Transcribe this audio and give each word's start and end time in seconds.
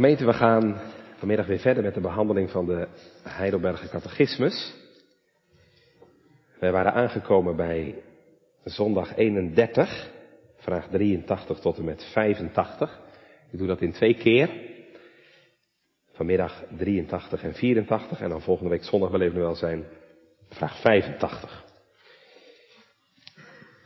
Gemeente, 0.00 0.24
we 0.24 0.32
gaan 0.32 0.80
vanmiddag 1.16 1.46
weer 1.46 1.58
verder 1.58 1.82
met 1.82 1.94
de 1.94 2.00
behandeling 2.00 2.50
van 2.50 2.66
de 2.66 2.88
Heidelberger 3.22 3.88
Catechismus. 3.88 4.74
Wij 6.58 6.72
waren 6.72 6.92
aangekomen 6.92 7.56
bij 7.56 8.02
zondag 8.64 9.16
31, 9.16 10.10
vraag 10.56 10.88
83 10.88 11.58
tot 11.58 11.78
en 11.78 11.84
met 11.84 12.04
85. 12.12 13.00
Ik 13.50 13.58
doe 13.58 13.66
dat 13.66 13.80
in 13.80 13.92
twee 13.92 14.14
keer. 14.14 14.50
Vanmiddag 16.12 16.62
83 16.76 17.42
en 17.42 17.54
84 17.54 18.20
en 18.20 18.28
dan 18.28 18.42
volgende 18.42 18.70
week 18.70 18.84
zondag 18.84 19.10
wel 19.10 19.20
even 19.20 19.40
wel 19.40 19.54
zijn 19.54 19.84
vraag 20.48 20.80
85. 20.80 21.64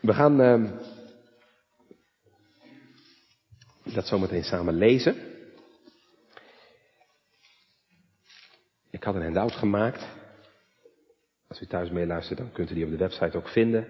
We 0.01 0.13
gaan 0.13 0.41
uh, 0.41 0.71
dat 3.95 4.07
zometeen 4.07 4.45
samen 4.45 4.75
lezen. 4.75 5.33
Ik 8.95 9.03
had 9.03 9.15
een 9.15 9.23
handout 9.23 9.53
gemaakt. 9.53 10.07
Als 11.49 11.61
u 11.61 11.67
thuis 11.67 11.91
meeluistert, 11.91 12.39
dan 12.39 12.53
kunt 12.53 12.71
u 12.71 12.75
die 12.75 12.85
op 12.85 12.91
de 12.91 12.97
website 12.97 13.37
ook 13.37 13.49
vinden. 13.49 13.87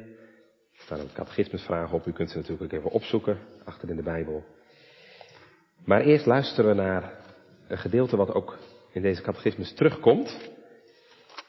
Er 0.72 0.82
staan 0.82 1.00
ook 1.00 1.12
catechismusvragen 1.12 1.96
op. 1.96 2.06
U 2.06 2.12
kunt 2.12 2.30
ze 2.30 2.36
natuurlijk 2.36 2.72
even 2.72 2.90
opzoeken, 2.90 3.38
achter 3.64 3.90
in 3.90 3.96
de 3.96 4.02
Bijbel. 4.02 4.44
Maar 5.84 6.00
eerst 6.00 6.27
luisteren 6.27 6.70
we 6.70 6.82
naar 6.82 7.12
een 7.68 7.78
gedeelte 7.78 8.16
wat 8.16 8.34
ook 8.34 8.58
in 8.92 9.02
deze 9.02 9.22
catechismus 9.22 9.74
terugkomt. 9.74 10.50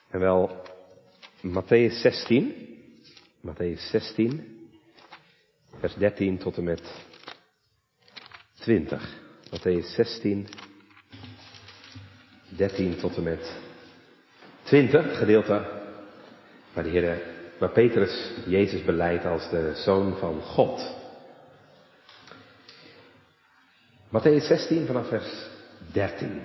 En 0.09 0.19
wel 0.19 0.61
Matthäus 1.41 2.01
16. 2.01 2.53
Matthäus 3.41 3.89
16, 3.89 4.69
vers 5.79 5.95
13 5.95 6.37
tot 6.37 6.57
en 6.57 6.63
met 6.63 7.05
20. 8.53 9.17
Matthäus 9.49 9.85
16, 9.95 10.47
13 12.55 12.97
tot 12.97 13.15
en 13.15 13.23
met 13.23 13.53
20, 14.63 15.17
gedeelte 15.17 15.83
waar, 16.73 16.83
de 16.83 16.89
Heer, 16.89 17.21
waar 17.59 17.69
Petrus 17.69 18.31
Jezus 18.45 18.83
beleidt 18.83 19.25
als 19.25 19.49
de 19.49 19.71
Zoon 19.75 20.17
van 20.17 20.41
God. 20.41 20.93
Matthäus 24.07 24.47
16 24.47 24.85
vanaf 24.85 25.07
vers 25.07 25.47
13. 25.91 26.41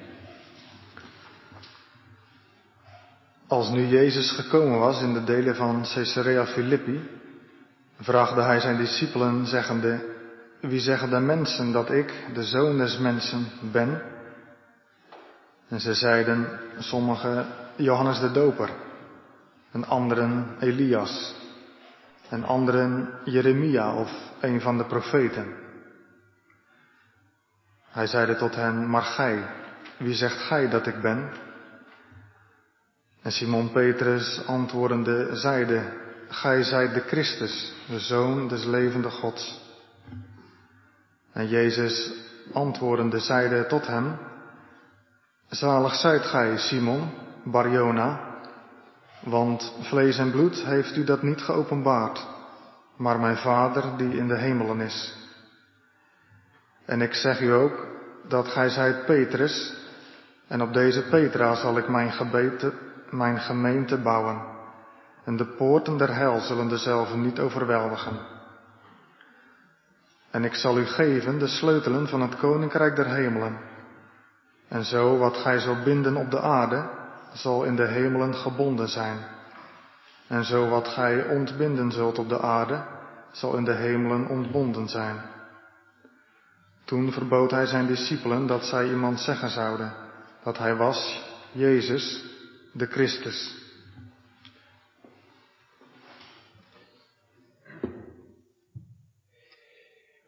Als 3.47 3.70
nu 3.70 3.86
Jezus 3.86 4.31
gekomen 4.31 4.78
was 4.78 5.03
in 5.03 5.12
de 5.12 5.25
delen 5.25 5.56
van 5.56 5.86
Caesarea 5.94 6.47
Philippi, 6.47 7.00
vraagde 8.00 8.42
hij 8.42 8.61
zijn 8.61 8.77
discipelen 8.77 9.47
zeggende, 9.47 10.00
wie 10.61 10.81
zeggen 10.81 11.11
de 11.11 11.20
mensen 11.20 11.72
dat 11.72 11.91
ik, 11.91 12.12
de 12.34 12.44
zoon 12.44 12.78
des 12.78 12.98
mensen, 12.98 13.47
ben? 13.72 14.03
En 15.70 15.80
ze 15.80 15.94
zeiden, 15.94 16.60
sommigen 16.78 17.46
Johannes 17.76 18.20
de 18.20 18.32
Doper, 18.32 18.70
en 19.72 19.84
anderen 19.84 20.56
Elias, 20.60 21.34
en 22.28 22.44
anderen 22.44 23.08
Jeremia 23.24 23.94
of 23.94 24.32
een 24.41 24.60
van 24.60 24.78
de 24.78 24.84
profeten. 24.84 25.54
Hij 27.91 28.06
zeide 28.06 28.36
tot 28.36 28.54
hen, 28.54 28.91
maar 28.91 29.02
gij, 29.02 29.44
wie 29.98 30.14
zegt 30.14 30.38
gij 30.38 30.68
dat 30.68 30.86
ik 30.86 31.00
ben? 31.00 31.30
En 33.22 33.32
Simon 33.32 33.72
Petrus 33.72 34.46
antwoordende 34.46 35.36
zeide, 35.36 35.98
Gij 36.28 36.62
zijt 36.62 36.94
de 36.94 37.00
Christus, 37.00 37.72
de 37.88 37.98
Zoon 37.98 38.48
des 38.48 38.64
levende 38.64 39.10
Gods. 39.10 39.60
En 41.32 41.48
Jezus 41.48 42.12
antwoordende 42.52 43.18
zeide 43.18 43.66
tot 43.66 43.86
hem, 43.86 44.18
Zalig 45.51 45.95
zijt 45.95 46.23
gij, 46.23 46.56
Simon, 46.56 47.11
Barjona, 47.45 48.20
want 49.20 49.75
vlees 49.81 50.19
en 50.19 50.31
bloed 50.31 50.55
heeft 50.65 50.97
u 50.97 51.05
dat 51.05 51.22
niet 51.22 51.41
geopenbaard, 51.41 52.27
maar 52.97 53.21
mijn 53.21 53.37
Vader 53.37 53.97
die 53.97 54.16
in 54.16 54.28
de 54.28 54.37
hemelen 54.37 54.81
is. 54.81 55.16
En 56.84 57.00
ik 57.00 57.15
zeg 57.15 57.41
u 57.41 57.53
ook 57.53 57.87
dat 58.28 58.49
gij 58.49 58.69
zijt 58.69 59.06
Petrus, 59.06 59.75
en 60.47 60.62
op 60.62 60.72
deze 60.72 61.03
Petra 61.03 61.55
zal 61.55 61.78
ik 61.78 61.89
mijn 61.89 62.12
mijn 63.10 63.41
gemeente 63.41 63.99
bouwen. 63.99 64.43
En 65.25 65.37
de 65.37 65.47
poorten 65.47 65.97
der 65.97 66.15
hel 66.15 66.41
zullen 66.41 66.69
dezelfde 66.69 67.16
niet 67.16 67.39
overweldigen. 67.39 68.19
En 70.31 70.44
ik 70.44 70.55
zal 70.55 70.78
u 70.78 70.84
geven 70.84 71.39
de 71.39 71.47
sleutelen 71.47 72.09
van 72.09 72.21
het 72.21 72.37
koninkrijk 72.37 72.97
der 72.97 73.06
hemelen. 73.06 73.69
En 74.70 74.84
zo 74.84 75.19
wat 75.19 75.36
gij 75.36 75.58
zult 75.58 75.84
binden 75.84 76.16
op 76.16 76.31
de 76.31 76.41
aarde, 76.41 76.91
zal 77.32 77.64
in 77.64 77.76
de 77.76 77.86
hemelen 77.86 78.34
gebonden 78.34 78.88
zijn. 78.88 79.19
En 80.26 80.44
zo 80.44 80.69
wat 80.69 80.88
gij 80.88 81.28
ontbinden 81.28 81.91
zult 81.91 82.19
op 82.19 82.28
de 82.28 82.41
aarde, 82.41 82.84
zal 83.32 83.56
in 83.56 83.64
de 83.64 83.75
hemelen 83.75 84.28
ontbonden 84.28 84.88
zijn. 84.88 85.20
Toen 86.84 87.12
verbood 87.12 87.50
hij 87.50 87.66
zijn 87.66 87.86
discipelen 87.86 88.47
dat 88.47 88.64
zij 88.64 88.88
iemand 88.88 89.20
zeggen 89.20 89.50
zouden 89.50 89.92
dat 90.42 90.59
hij 90.59 90.75
was, 90.75 91.25
Jezus, 91.53 92.25
de 92.72 92.86
Christus. 92.86 93.59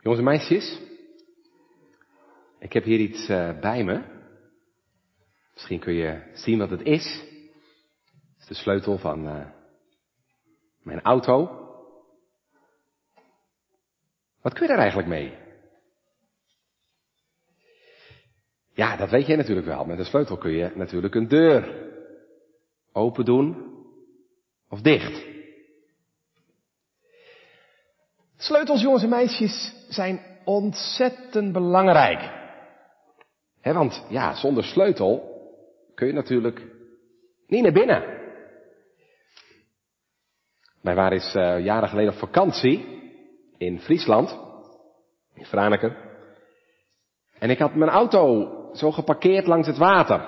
Jongens 0.00 0.22
en 0.22 0.25
meisjes, 0.25 0.81
ik 2.58 2.72
heb 2.72 2.84
hier 2.84 2.98
iets 2.98 3.28
uh, 3.28 3.60
bij 3.60 3.84
me. 3.84 4.12
Misschien 5.62 5.81
kun 5.81 5.95
je 5.95 6.23
zien 6.33 6.59
wat 6.59 6.71
het 6.71 6.83
is. 6.83 7.05
Het 8.33 8.41
is 8.41 8.47
de 8.47 8.55
sleutel 8.55 8.99
van 8.99 9.27
uh, 9.27 9.47
mijn 10.83 11.00
auto. 11.00 11.69
Wat 14.41 14.53
kun 14.53 14.62
je 14.62 14.69
daar 14.69 14.78
eigenlijk 14.78 15.09
mee? 15.09 15.34
Ja, 18.75 18.97
dat 18.97 19.11
weet 19.11 19.27
jij 19.27 19.37
natuurlijk 19.37 19.67
wel. 19.67 19.84
Met 19.84 19.99
een 19.99 20.05
sleutel 20.05 20.37
kun 20.37 20.53
je 20.53 20.73
natuurlijk 20.75 21.15
een 21.15 21.28
deur 21.28 21.91
open 22.93 23.25
doen 23.25 23.75
of 24.69 24.81
dicht. 24.81 25.27
Sleutels, 28.37 28.83
jongens 28.83 29.03
en 29.03 29.09
meisjes, 29.09 29.75
zijn 29.89 30.21
ontzettend 30.44 31.53
belangrijk. 31.53 32.31
He, 33.61 33.73
want 33.73 34.05
ja, 34.09 34.34
zonder 34.34 34.65
sleutel 34.65 35.31
kun 36.02 36.10
je 36.10 36.16
natuurlijk 36.16 36.66
niet 37.46 37.62
naar 37.62 37.72
binnen. 37.72 38.02
Wij 40.80 40.94
waren 40.94 41.12
eens 41.12 41.32
jaren 41.64 41.88
geleden 41.88 42.12
op 42.12 42.18
vakantie 42.18 43.00
in 43.58 43.80
Friesland, 43.80 44.38
in 45.34 45.44
Franeker. 45.44 45.96
En 47.38 47.50
ik 47.50 47.58
had 47.58 47.74
mijn 47.74 47.90
auto 47.90 48.48
zo 48.74 48.90
geparkeerd 48.90 49.46
langs 49.46 49.66
het 49.66 49.78
water. 49.78 50.20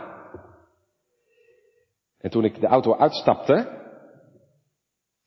En 2.19 2.31
toen 2.31 2.45
ik 2.45 2.61
de 2.61 2.67
auto 2.67 2.97
uitstapte, 2.97 3.83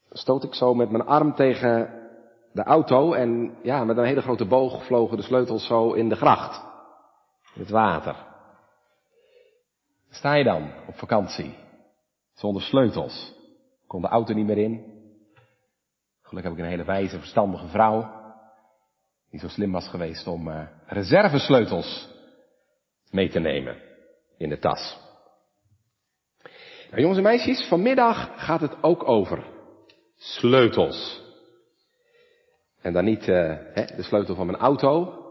stoot 0.10 0.44
ik 0.44 0.54
zo 0.54 0.74
met 0.74 0.90
mijn 0.90 1.06
arm 1.06 1.36
tegen 1.36 2.08
de 2.52 2.64
auto 2.64 3.14
en 3.14 3.58
ja, 3.62 3.84
met 3.84 3.98
een 3.98 4.06
hele 4.06 4.22
grote 4.22 4.46
boog 4.46 4.86
vlogen 4.86 5.18
de 5.18 5.24
sleutels 5.24 5.68
zo 5.68 5.94
in 5.94 6.10
de 6.10 6.16
gracht. 6.16 6.64
In 7.54 7.62
het 7.62 7.70
water. 7.70 8.36
Sta 10.10 10.34
je 10.34 10.44
dan 10.44 10.72
op 10.88 10.96
vakantie? 10.96 11.56
Zonder 12.34 12.62
sleutels. 12.62 13.34
Kon 13.88 14.02
de 14.02 14.08
auto 14.08 14.34
niet 14.34 14.46
meer 14.46 14.58
in. 14.58 14.96
Gelukkig 16.22 16.52
heb 16.52 16.60
ik 16.60 16.66
een 16.66 16.72
hele 16.72 16.86
wijze, 16.86 17.20
verstandige 17.20 17.68
vrouw. 17.68 18.16
Die 19.30 19.40
zo 19.40 19.48
slim 19.48 19.72
was 19.72 19.88
geweest 19.88 20.28
om 20.28 20.48
uh, 20.48 20.62
reservesleutels 20.86 22.10
mee 23.12 23.30
te 23.30 23.40
nemen 23.40 23.82
in 24.38 24.50
de 24.50 24.60
tas. 24.60 24.98
Nou, 26.90 27.02
jongens 27.02 27.18
en 27.18 27.24
meisjes, 27.24 27.68
vanmiddag 27.68 28.46
gaat 28.46 28.62
het 28.62 28.84
ook 28.84 29.08
over 29.08 29.44
sleutels. 30.16 31.22
En 32.82 32.94
dan 32.94 33.06
niet 33.06 33.28
uh, 33.28 33.56
hè, 33.74 33.96
de 33.96 34.04
sleutel 34.04 34.36
van 34.36 34.46
mijn 34.46 34.60
auto. 34.60 35.22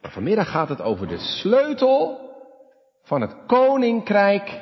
Maar 0.00 0.10
vanmiddag 0.10 0.50
gaat 0.50 0.68
het 0.68 0.80
over 0.80 1.08
de 1.08 1.18
sleutel 1.18 2.30
van 3.02 3.20
het 3.20 3.36
koninkrijk 3.46 4.60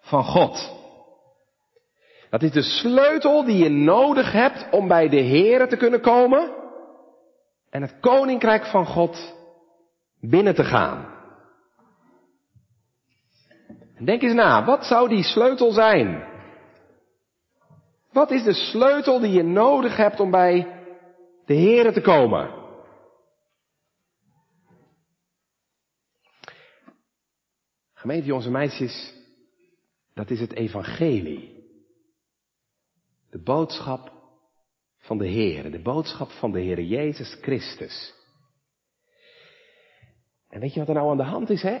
van 0.00 0.24
God. 0.24 0.74
Dat 2.30 2.42
is 2.42 2.50
de 2.50 2.62
sleutel 2.62 3.44
die 3.44 3.56
je 3.56 3.68
nodig 3.68 4.32
hebt 4.32 4.66
om 4.70 4.88
bij 4.88 5.08
de 5.08 5.22
Here 5.22 5.66
te 5.66 5.76
kunnen 5.76 6.00
komen 6.00 6.52
en 7.70 7.82
het 7.82 8.00
koninkrijk 8.00 8.66
van 8.66 8.86
God 8.86 9.34
binnen 10.20 10.54
te 10.54 10.64
gaan. 10.64 11.14
Denk 14.04 14.22
eens 14.22 14.34
na, 14.34 14.64
wat 14.64 14.84
zou 14.84 15.08
die 15.08 15.22
sleutel 15.22 15.72
zijn? 15.72 16.24
Wat 18.12 18.30
is 18.30 18.42
de 18.42 18.52
sleutel 18.52 19.20
die 19.20 19.32
je 19.32 19.42
nodig 19.42 19.96
hebt 19.96 20.20
om 20.20 20.30
bij 20.30 20.66
de 21.46 21.54
Here 21.54 21.92
te 21.92 22.00
komen? 22.00 22.55
Gemeente 28.06 28.26
jongens 28.26 28.46
en 28.46 28.52
meisjes, 28.52 29.14
dat 30.14 30.30
is 30.30 30.40
het 30.40 30.52
evangelie. 30.52 31.64
De 33.30 33.42
boodschap 33.42 34.12
van 34.98 35.18
de 35.18 35.26
Heer, 35.26 35.70
de 35.70 35.82
boodschap 35.82 36.30
van 36.30 36.52
de 36.52 36.60
Heer 36.60 36.80
Jezus 36.80 37.38
Christus. 37.40 38.14
En 40.48 40.60
weet 40.60 40.72
je 40.72 40.78
wat 40.78 40.88
er 40.88 40.94
nou 40.94 41.10
aan 41.10 41.16
de 41.16 41.22
hand 41.22 41.50
is, 41.50 41.62
hè? 41.62 41.78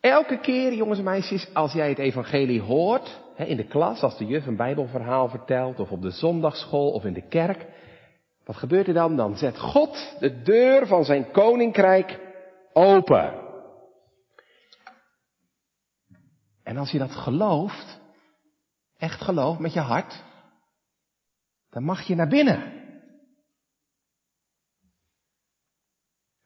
Elke 0.00 0.40
keer, 0.40 0.74
jongens 0.74 0.98
en 0.98 1.04
meisjes, 1.04 1.54
als 1.54 1.72
jij 1.72 1.88
het 1.88 1.98
evangelie 1.98 2.60
hoort, 2.60 3.20
hè, 3.34 3.44
in 3.44 3.56
de 3.56 3.66
klas, 3.66 4.02
als 4.02 4.18
de 4.18 4.26
juf 4.26 4.46
een 4.46 4.56
bijbelverhaal 4.56 5.28
vertelt, 5.28 5.80
of 5.80 5.90
op 5.90 6.02
de 6.02 6.10
zondagschool, 6.10 6.90
of 6.90 7.04
in 7.04 7.14
de 7.14 7.28
kerk, 7.28 7.66
wat 8.44 8.56
gebeurt 8.56 8.86
er 8.86 8.94
dan? 8.94 9.16
Dan 9.16 9.36
zet 9.36 9.58
God 9.58 10.16
de 10.20 10.42
deur 10.42 10.86
van 10.86 11.04
zijn 11.04 11.30
koninkrijk 11.30 12.20
open. 12.72 13.43
En 16.74 16.80
als 16.80 16.90
je 16.90 16.98
dat 16.98 17.10
gelooft, 17.10 18.00
echt 18.96 19.20
gelooft 19.20 19.58
met 19.58 19.72
je 19.72 19.80
hart, 19.80 20.22
dan 21.70 21.82
mag 21.84 22.02
je 22.02 22.14
naar 22.14 22.28
binnen. 22.28 22.62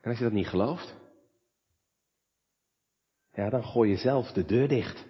En 0.00 0.10
als 0.10 0.19
je 0.19 0.25
dat 0.25 0.32
niet 0.32 0.48
gelooft, 0.48 0.94
ja, 3.32 3.50
dan 3.50 3.64
gooi 3.64 3.90
je 3.90 3.96
zelf 3.96 4.32
de 4.32 4.44
deur 4.44 4.69
dicht. 4.69 5.06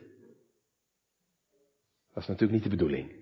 Dat 2.13 2.23
is 2.23 2.29
natuurlijk 2.29 2.53
niet 2.53 2.63
de 2.63 2.77
bedoeling. 2.77 3.13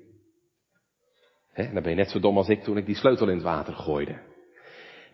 Dan 1.55 1.83
ben 1.83 1.91
je 1.91 1.97
net 1.97 2.11
zo 2.11 2.21
dom 2.21 2.37
als 2.37 2.49
ik 2.49 2.63
toen 2.63 2.77
ik 2.77 2.87
die 2.87 2.97
sleutel 2.97 3.29
in 3.29 3.35
het 3.35 3.45
water 3.45 3.75
gooide. 3.75 4.23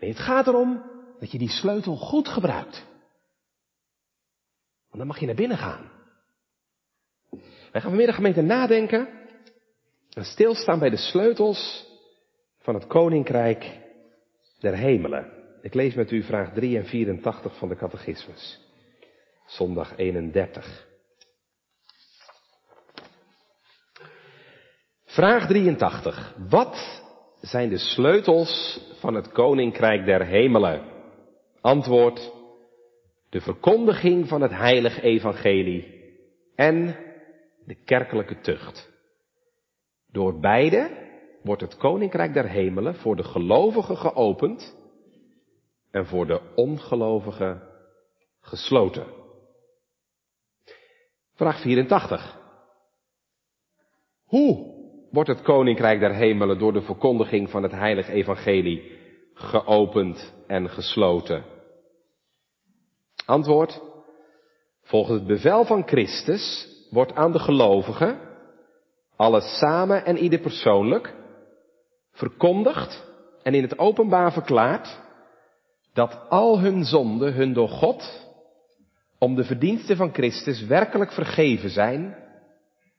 Nee, 0.00 0.10
het 0.10 0.20
gaat 0.20 0.46
erom 0.46 0.82
dat 1.18 1.30
je 1.30 1.38
die 1.38 1.50
sleutel 1.50 1.96
goed 1.96 2.28
gebruikt. 2.28 2.86
Want 4.86 4.98
dan 4.98 5.06
mag 5.06 5.18
je 5.18 5.26
naar 5.26 5.34
binnen 5.34 5.58
gaan. 5.58 6.01
Wij 7.72 7.80
gaan 7.80 7.90
vanmiddag 7.90 8.14
gemeente 8.14 8.42
nadenken 8.42 9.08
en 10.10 10.24
stilstaan 10.24 10.78
bij 10.78 10.90
de 10.90 10.96
sleutels 10.96 11.86
van 12.58 12.74
het 12.74 12.86
koninkrijk 12.86 13.78
der 14.60 14.74
hemelen. 14.74 15.32
Ik 15.62 15.74
lees 15.74 15.94
met 15.94 16.10
u 16.10 16.22
vraag 16.22 16.52
3 16.52 16.78
en 16.78 16.86
84 16.86 17.58
van 17.58 17.68
de 17.68 17.76
catechismus. 17.76 18.60
Zondag 19.46 19.96
31. 19.96 20.86
Vraag 25.04 25.46
83. 25.46 26.34
Wat 26.48 27.02
zijn 27.40 27.68
de 27.68 27.78
sleutels 27.78 28.80
van 29.00 29.14
het 29.14 29.32
koninkrijk 29.32 30.04
der 30.04 30.26
hemelen? 30.26 30.82
Antwoord. 31.60 32.32
De 33.30 33.40
verkondiging 33.40 34.28
van 34.28 34.40
het 34.40 34.52
heilig 34.52 35.00
evangelie 35.00 36.00
en 36.54 36.96
de 37.64 37.74
kerkelijke 37.84 38.40
tucht. 38.40 38.90
Door 40.10 40.40
beide 40.40 41.10
wordt 41.42 41.62
het 41.62 41.76
koninkrijk 41.76 42.34
der 42.34 42.48
hemelen 42.48 42.94
voor 42.94 43.16
de 43.16 43.24
gelovigen 43.24 43.96
geopend 43.96 44.76
en 45.90 46.06
voor 46.06 46.26
de 46.26 46.40
ongelovigen 46.54 47.62
gesloten. 48.40 49.06
Vraag 51.34 51.60
84. 51.60 52.40
Hoe 54.24 54.80
wordt 55.10 55.28
het 55.28 55.42
koninkrijk 55.42 56.00
der 56.00 56.14
hemelen 56.14 56.58
door 56.58 56.72
de 56.72 56.82
verkondiging 56.82 57.50
van 57.50 57.62
het 57.62 57.72
heilig 57.72 58.08
evangelie 58.08 58.98
geopend 59.34 60.34
en 60.46 60.70
gesloten? 60.70 61.44
Antwoord. 63.24 63.80
Volgens 64.82 65.18
het 65.18 65.26
bevel 65.26 65.64
van 65.64 65.86
Christus 65.86 66.71
wordt 66.92 67.14
aan 67.14 67.32
de 67.32 67.38
gelovigen, 67.38 68.18
alles 69.16 69.58
samen 69.58 70.04
en 70.04 70.18
ieder 70.18 70.38
persoonlijk, 70.38 71.14
verkondigd 72.12 73.10
en 73.42 73.54
in 73.54 73.62
het 73.62 73.78
openbaar 73.78 74.32
verklaard 74.32 75.00
dat 75.92 76.28
al 76.28 76.60
hun 76.60 76.84
zonden 76.84 77.32
hun 77.34 77.52
door 77.52 77.68
God 77.68 78.26
om 79.18 79.34
de 79.34 79.44
verdiensten 79.44 79.96
van 79.96 80.12
Christus 80.12 80.66
werkelijk 80.66 81.12
vergeven 81.12 81.70
zijn, 81.70 82.16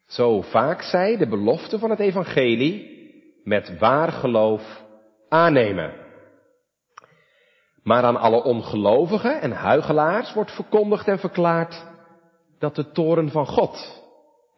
zo 0.07 0.41
vaak 0.41 0.81
zij 0.81 1.17
de 1.17 1.27
belofte 1.27 1.79
van 1.79 1.89
het 1.89 1.99
evangelie 1.99 2.91
met 3.43 3.79
waar 3.79 4.11
geloof 4.11 4.83
aannemen. 5.29 5.93
Maar 7.83 8.03
aan 8.03 8.17
alle 8.17 8.43
ongelovigen 8.43 9.41
en 9.41 9.51
huigelaars 9.51 10.33
wordt 10.33 10.51
verkondigd 10.51 11.07
en 11.07 11.19
verklaard 11.19 11.92
dat 12.63 12.75
de 12.75 12.91
toren 12.91 13.29
van 13.29 13.45
God 13.45 14.03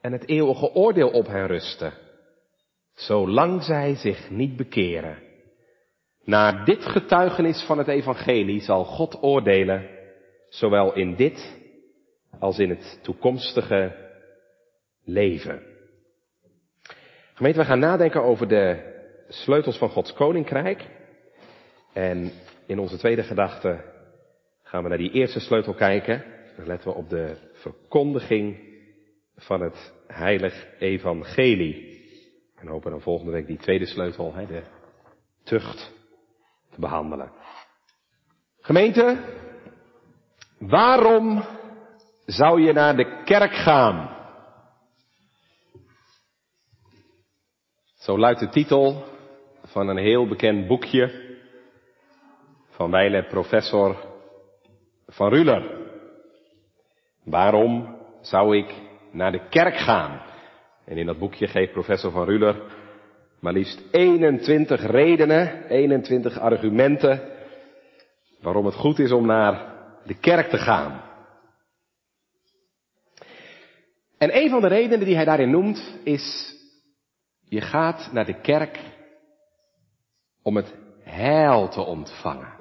en 0.02 0.12
het 0.12 0.28
eeuwige 0.28 0.74
oordeel 0.74 1.10
op 1.10 1.28
hen 1.28 1.48
rusten, 1.48 1.94
zolang 2.94 3.64
zij 3.64 3.96
zich 3.96 4.30
niet 4.30 4.56
bekeren. 4.56 5.18
Naar 6.24 6.66
dit 6.66 6.86
getuigenis 6.86 7.64
van 7.64 7.78
het 7.78 7.88
evangelie 7.88 8.62
zal 8.62 8.84
God 8.84 9.24
oordelen, 9.24 9.90
zowel 10.50 10.94
in 10.94 11.16
dit 11.16 11.58
als 12.40 12.60
in 12.60 12.70
het 12.70 13.00
toekomstige 13.02 13.96
leven. 15.04 15.62
Gemeente, 17.34 17.60
we 17.60 17.66
gaan 17.66 17.80
nadenken 17.80 18.24
over 18.24 18.48
de 18.48 18.94
sleutels 19.28 19.78
van 19.78 19.90
Gods 19.90 20.14
koninkrijk. 20.14 20.86
En 21.94 22.32
in 22.66 22.80
onze 22.80 22.98
tweede 22.98 23.24
gedachte 23.24 23.84
gaan 24.64 24.84
we 24.84 24.90
naar 24.90 24.98
die 24.98 25.12
eerste 25.12 25.40
sleutel 25.40 25.74
kijken. 25.74 26.35
Letten 26.56 26.90
we 26.90 26.96
op 26.96 27.10
de 27.10 27.38
verkondiging 27.54 28.74
van 29.36 29.62
het 29.62 29.94
heilig 30.08 30.68
evangelie. 30.80 32.04
En 32.56 32.68
hopen 32.68 32.92
dan 32.92 33.02
volgende 33.02 33.32
week 33.32 33.48
die 33.48 33.58
tweede 33.58 33.86
sleutel, 33.86 34.34
de 34.48 34.64
tucht, 35.44 35.94
te 36.72 36.80
behandelen. 36.80 37.32
Gemeente, 38.62 39.18
waarom 40.60 41.44
zou 42.26 42.62
je 42.62 42.74
naar 42.74 42.96
de 42.96 43.24
kerk 43.24 43.54
gaan? 43.54 44.14
Zo 47.96 48.18
luidt 48.18 48.40
de 48.40 48.50
titel 48.50 49.04
van 49.64 49.88
een 49.88 49.98
heel 49.98 50.28
bekend 50.28 50.68
boekje 50.68 51.24
van 52.70 52.92
wijle 52.92 53.24
professor 53.24 54.14
Van 55.08 55.30
Ruler. 55.30 55.85
Waarom 57.26 57.98
zou 58.22 58.58
ik 58.58 58.74
naar 59.12 59.32
de 59.32 59.48
kerk 59.50 59.78
gaan? 59.78 60.22
En 60.86 60.98
in 60.98 61.06
dat 61.06 61.20
boekje 61.20 61.48
geeft 61.48 61.72
professor 61.72 62.12
Van 62.12 62.26
Ruler 62.26 62.84
maar 63.46 63.54
liefst 63.54 63.82
21 63.92 64.86
redenen, 64.86 65.68
21 65.70 66.40
argumenten 66.40 67.22
waarom 68.42 68.66
het 68.66 68.76
goed 68.76 69.00
is 69.00 69.12
om 69.12 69.26
naar 69.26 69.74
de 70.06 70.20
kerk 70.20 70.50
te 70.50 70.58
gaan. 70.58 71.02
En 74.18 74.38
een 74.38 74.50
van 74.50 74.62
de 74.62 74.68
redenen 74.68 75.06
die 75.06 75.16
hij 75.16 75.26
daarin 75.26 75.50
noemt 75.50 76.00
is, 76.04 76.56
je 77.44 77.62
gaat 77.62 78.10
naar 78.12 78.26
de 78.26 78.42
kerk 78.42 78.80
om 80.42 80.56
het 80.56 80.76
heil 81.04 81.70
te 81.70 81.82
ontvangen. 81.82 82.55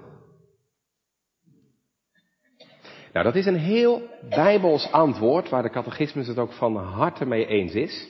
Nou, 3.15 3.27
dat 3.27 3.35
is 3.35 3.47
een 3.47 3.59
heel 3.59 4.09
bijbels 4.29 4.93
antwoord 4.93 5.49
waar 5.49 5.63
de 5.63 5.71
catechismus 5.71 6.27
het 6.27 6.39
ook 6.39 6.53
van 6.53 6.77
harte 6.77 7.25
mee 7.25 7.47
eens 7.47 7.75
is. 7.75 8.09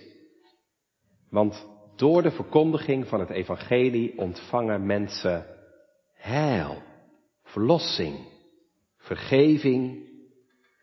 Want 1.30 1.66
door 1.96 2.22
de 2.22 2.30
verkondiging 2.30 3.06
van 3.08 3.20
het 3.20 3.30
evangelie 3.30 4.18
ontvangen 4.18 4.86
mensen 4.86 5.46
heil, 6.14 6.82
verlossing, 7.42 8.28
vergeving 8.96 10.08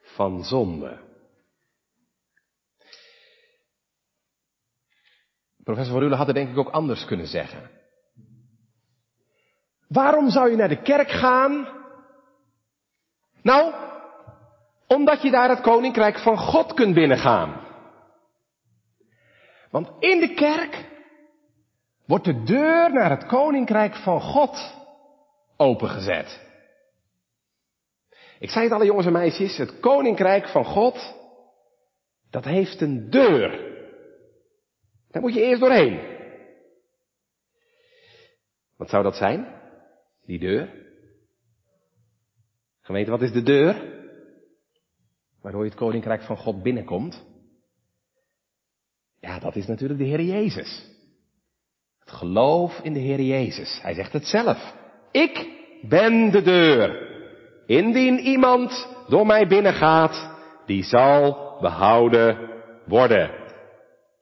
van 0.02 0.44
zonde. 0.44 1.00
Professor 5.64 6.02
Van 6.02 6.12
had 6.12 6.28
het 6.28 6.36
denk 6.36 6.50
ik 6.50 6.58
ook 6.58 6.70
anders 6.70 7.06
kunnen 7.06 7.28
zeggen. 7.28 7.70
Waarom 9.88 10.30
zou 10.30 10.50
je 10.50 10.56
naar 10.56 10.70
de 10.70 10.82
kerk 10.82 11.10
gaan? 11.10 11.80
Nou, 13.42 13.90
omdat 14.96 15.22
je 15.22 15.32
daar 15.32 15.50
het 15.50 15.62
koninkrijk 15.62 16.20
van 16.20 16.38
God 16.38 16.74
kunt 16.74 16.94
binnengaan. 16.94 17.68
Want 19.70 19.90
in 20.00 20.20
de 20.20 20.34
kerk 20.34 20.90
wordt 22.06 22.26
de 22.26 22.44
deur 22.44 22.94
naar 22.94 23.10
het 23.10 23.26
koninkrijk 23.26 23.96
van 23.96 24.22
God 24.22 24.76
opengezet. 25.58 26.50
Ik 28.40 28.50
zei 28.50 28.64
het 28.64 28.74
alle 28.74 28.86
jongens 28.86 29.06
en 29.06 29.12
meisjes, 29.12 29.58
het 29.58 29.80
koninkrijk 29.80 30.48
van 30.48 30.66
God, 30.66 31.16
dat 32.30 32.46
heeft 32.46 32.82
een 32.82 33.10
deur. 33.10 33.50
Daar 35.10 35.22
moet 35.22 35.34
je 35.34 35.42
eerst 35.42 35.62
doorheen. 35.62 36.00
Wat 38.78 38.90
zou 38.90 39.04
dat 39.04 39.16
zijn? 39.16 39.62
Die 40.26 40.40
deur? 40.40 40.70
Gemeente, 42.82 43.12
wat 43.12 43.22
is 43.22 43.32
de 43.32 43.44
deur? 43.44 44.00
Waardoor 45.42 45.64
je 45.64 45.70
het 45.70 45.80
koninkrijk 45.80 46.22
van 46.22 46.38
God 46.38 46.64
binnenkomt? 46.64 47.26
Ja, 49.20 49.40
dat 49.40 49.56
is 49.56 49.68
natuurlijk 49.68 50.00
de 50.00 50.06
Heer 50.06 50.22
Jezus. 50.22 50.90
Het 52.00 52.12
geloof 52.12 52.80
in 52.84 52.94
de 52.94 53.00
Heer 53.00 53.22
Jezus. 53.22 53.80
Hij 53.82 53.94
zegt 53.94 54.14
het 54.14 54.26
zelf. 54.26 54.74
Ik 55.12 55.50
ben 55.82 56.32
de 56.32 56.42
deur. 56.42 57.10
Indien 57.66 58.20
iemand 58.20 58.88
door 59.08 59.26
mij 59.26 59.48
binnengaat, 59.48 60.30
die 60.66 60.84
zal 60.84 61.58
behouden 61.62 62.50
worden. 62.86 63.32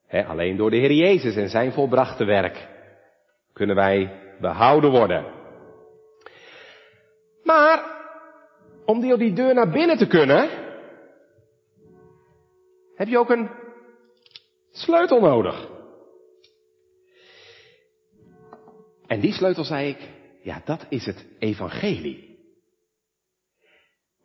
alleen 0.08 0.56
door 0.56 0.70
de 0.70 0.76
Heer 0.76 0.92
Jezus 0.92 1.36
en 1.36 1.48
zijn 1.48 1.72
volbrachte 1.72 2.24
werk 2.24 2.68
kunnen 3.52 3.76
wij 3.76 4.10
behouden 4.40 4.90
worden. 4.90 5.24
Maar 7.42 7.82
om 8.84 9.00
door 9.00 9.18
die 9.18 9.32
deur 9.32 9.54
naar 9.54 9.70
binnen 9.70 9.98
te 9.98 10.06
kunnen, 10.06 10.48
heb 13.00 13.08
je 13.08 13.18
ook 13.18 13.30
een 13.30 13.50
sleutel 14.70 15.20
nodig. 15.20 15.68
En 19.06 19.20
die 19.20 19.32
sleutel, 19.32 19.64
zei 19.64 19.88
ik, 19.88 20.08
ja, 20.42 20.62
dat 20.64 20.86
is 20.88 21.06
het 21.06 21.26
evangelie. 21.38 22.38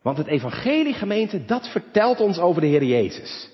Want 0.02 0.18
het 0.18 0.26
evangelie, 0.26 0.94
gemeente, 0.94 1.44
dat 1.44 1.68
vertelt 1.68 2.20
ons 2.20 2.38
over 2.38 2.60
de 2.60 2.66
Heer 2.66 2.84
Jezus. 2.84 3.50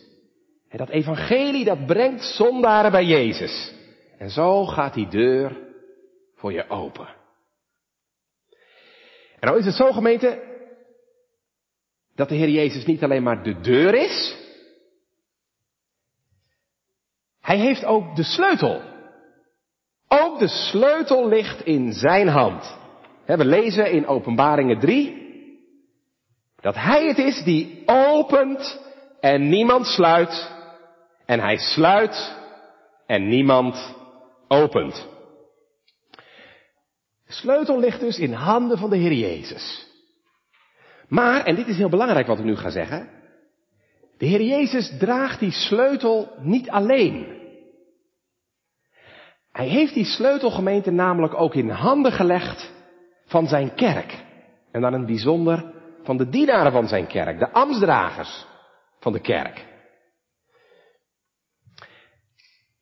En 0.69 0.79
dat 0.79 0.89
evangelie, 0.89 1.65
dat 1.65 1.87
brengt 1.87 2.25
zondaren 2.25 2.91
bij 2.91 3.05
Jezus. 3.05 3.75
En 4.19 4.31
zo 4.31 4.67
gaat 4.67 4.95
die 4.95 5.09
deur 5.09 5.57
voor 6.35 6.53
je 6.53 6.69
open. 6.69 7.07
En 9.41 9.49
nou 9.49 9.59
is 9.59 9.65
het 9.65 9.75
zo, 9.75 9.93
gemeente, 9.93 10.43
dat 12.15 12.29
de 12.29 12.35
Heer 12.35 12.51
Jezus 12.51 12.87
niet 12.87 13.03
alleen 13.03 13.23
maar 13.23 13.43
de 13.43 13.61
deur 13.61 13.95
is. 13.95 14.42
Hij 17.43 17.59
heeft 17.59 17.85
ook 17.85 18.17
de 18.17 18.23
sleutel. 18.23 18.83
Ook 20.09 20.39
de 20.39 20.49
sleutel 20.49 21.29
ligt 21.29 21.65
in 21.65 21.93
zijn 21.93 22.29
hand. 22.29 22.77
We 23.27 23.45
lezen 23.45 23.91
in 23.91 24.07
Openbaringen 24.07 24.79
3 24.79 25.21
dat 26.61 26.75
hij 26.75 27.07
het 27.07 27.19
is 27.19 27.43
die 27.45 27.83
opent 27.87 28.81
en 29.21 29.49
niemand 29.49 29.87
sluit. 29.87 30.51
En 31.27 31.41
hij 31.41 31.57
sluit 31.57 32.37
en 33.07 33.29
niemand 33.29 33.95
opent. 34.49 35.09
De 37.27 37.33
sleutel 37.33 37.79
ligt 37.79 38.01
dus 38.01 38.19
in 38.19 38.33
handen 38.33 38.79
van 38.79 38.91
de 38.91 38.97
Heer 38.97 39.13
Jezus. 39.13 39.87
Maar, 41.09 41.45
en 41.45 41.55
dit 41.55 41.67
is 41.67 41.77
heel 41.77 41.89
belangrijk 41.89 42.27
wat 42.27 42.39
ik 42.39 42.45
nu 42.45 42.57
ga 42.57 42.71
zeggen, 42.71 43.09
de 44.23 44.29
Heer 44.29 44.43
Jezus 44.43 44.93
draagt 44.99 45.41
die 45.41 45.51
sleutel 45.51 46.33
niet 46.39 46.71
alleen. 46.71 47.41
Hij 49.53 49.69
heeft 49.69 49.95
die 49.95 50.05
sleutelgemeente 50.05 50.91
namelijk 50.91 51.35
ook 51.35 51.55
in 51.55 51.71
handen 51.71 52.13
gelegd 52.13 52.73
van 53.25 53.47
zijn 53.47 53.75
kerk. 53.75 54.25
En 54.73 54.81
dan 54.81 54.93
een 54.93 55.07
bijzonder 55.07 55.75
van 56.03 56.17
de 56.17 56.29
dienaren 56.29 56.73
van 56.73 56.89
zijn 56.89 57.07
kerk, 57.07 57.39
de 57.39 57.51
ambtsdragers 57.51 58.47
van 59.01 59.13
de 59.13 59.21
kerk. 59.21 59.67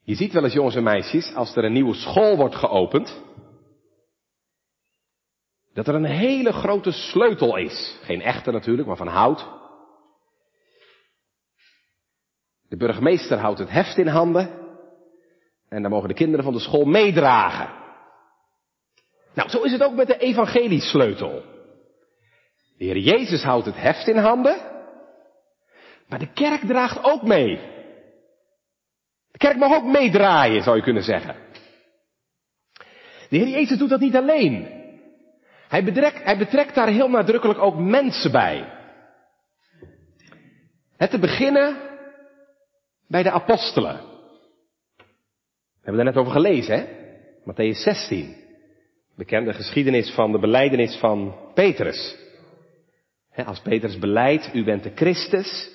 Je 0.03 0.15
ziet 0.15 0.33
wel 0.33 0.45
eens 0.45 0.53
jongens 0.53 0.77
en 0.77 0.83
meisjes, 0.83 1.35
als 1.35 1.57
er 1.57 1.65
een 1.65 1.73
nieuwe 1.73 1.95
school 1.95 2.37
wordt 2.37 2.55
geopend, 2.55 3.23
dat 5.73 5.89
er 5.89 5.95
een 5.95 6.05
hele 6.05 6.53
grote 6.53 6.93
sleutel 6.93 7.57
is. 7.57 7.99
Geen 8.03 8.23
echte 8.23 8.51
natuurlijk, 8.51 8.89
maar 8.89 8.97
van 8.97 9.09
hout. 9.09 9.60
De 12.71 12.77
burgemeester 12.77 13.39
houdt 13.39 13.59
het 13.59 13.71
heft 13.71 13.99
in 13.99 14.07
handen. 14.07 14.51
En 15.69 15.83
dan 15.83 15.91
mogen 15.91 16.09
de 16.09 16.15
kinderen 16.15 16.45
van 16.45 16.53
de 16.53 16.61
school 16.61 16.85
meedragen. 16.85 17.69
Nou, 19.35 19.49
zo 19.49 19.63
is 19.63 19.73
het 19.73 19.83
ook 19.83 19.95
met 19.95 20.07
de 20.07 20.17
evangeliesleutel. 20.17 21.43
De 22.79 22.85
Heer 22.85 22.99
Jezus 22.99 23.43
houdt 23.43 23.67
het 23.67 23.77
heft 23.77 24.09
in 24.09 24.17
handen. 24.17 24.57
Maar 26.09 26.19
de 26.19 26.33
kerk 26.33 26.61
draagt 26.61 27.05
ook 27.05 27.23
mee. 27.23 27.57
De 29.31 29.39
kerk 29.39 29.57
mag 29.57 29.73
ook 29.73 29.85
meedraaien, 29.85 30.63
zou 30.63 30.77
je 30.77 30.83
kunnen 30.83 31.03
zeggen. 31.03 31.37
De 33.29 33.37
Heer 33.37 33.49
Jezus 33.49 33.79
doet 33.79 33.91
dat 33.91 34.01
niet 34.01 34.17
alleen. 34.17 34.79
Hij 35.69 35.85
betrekt, 35.85 36.25
hij 36.25 36.39
betrekt 36.39 36.75
daar 36.75 36.89
heel 36.89 37.09
nadrukkelijk 37.09 37.59
ook 37.59 37.79
mensen 37.79 38.33
bij. 38.33 38.73
Het 40.97 41.11
te 41.11 41.19
beginnen 41.19 41.90
bij 43.11 43.23
de 43.23 43.31
apostelen. 43.31 44.01
We 44.97 45.87
hebben 45.87 46.05
daar 46.05 46.15
net 46.15 46.23
over 46.23 46.33
gelezen, 46.33 46.77
hè? 46.77 46.85
Matthäus 47.45 47.83
16. 47.83 48.37
Bekende 49.17 49.53
geschiedenis 49.53 50.11
van 50.11 50.33
de 50.33 50.39
beleidenis 50.39 50.97
van 50.97 51.35
Petrus. 51.55 52.17
als 53.47 53.61
Petrus 53.61 53.99
beleidt, 53.99 54.51
u 54.55 54.65
bent 54.65 54.83
de 54.83 54.93
Christus, 54.95 55.71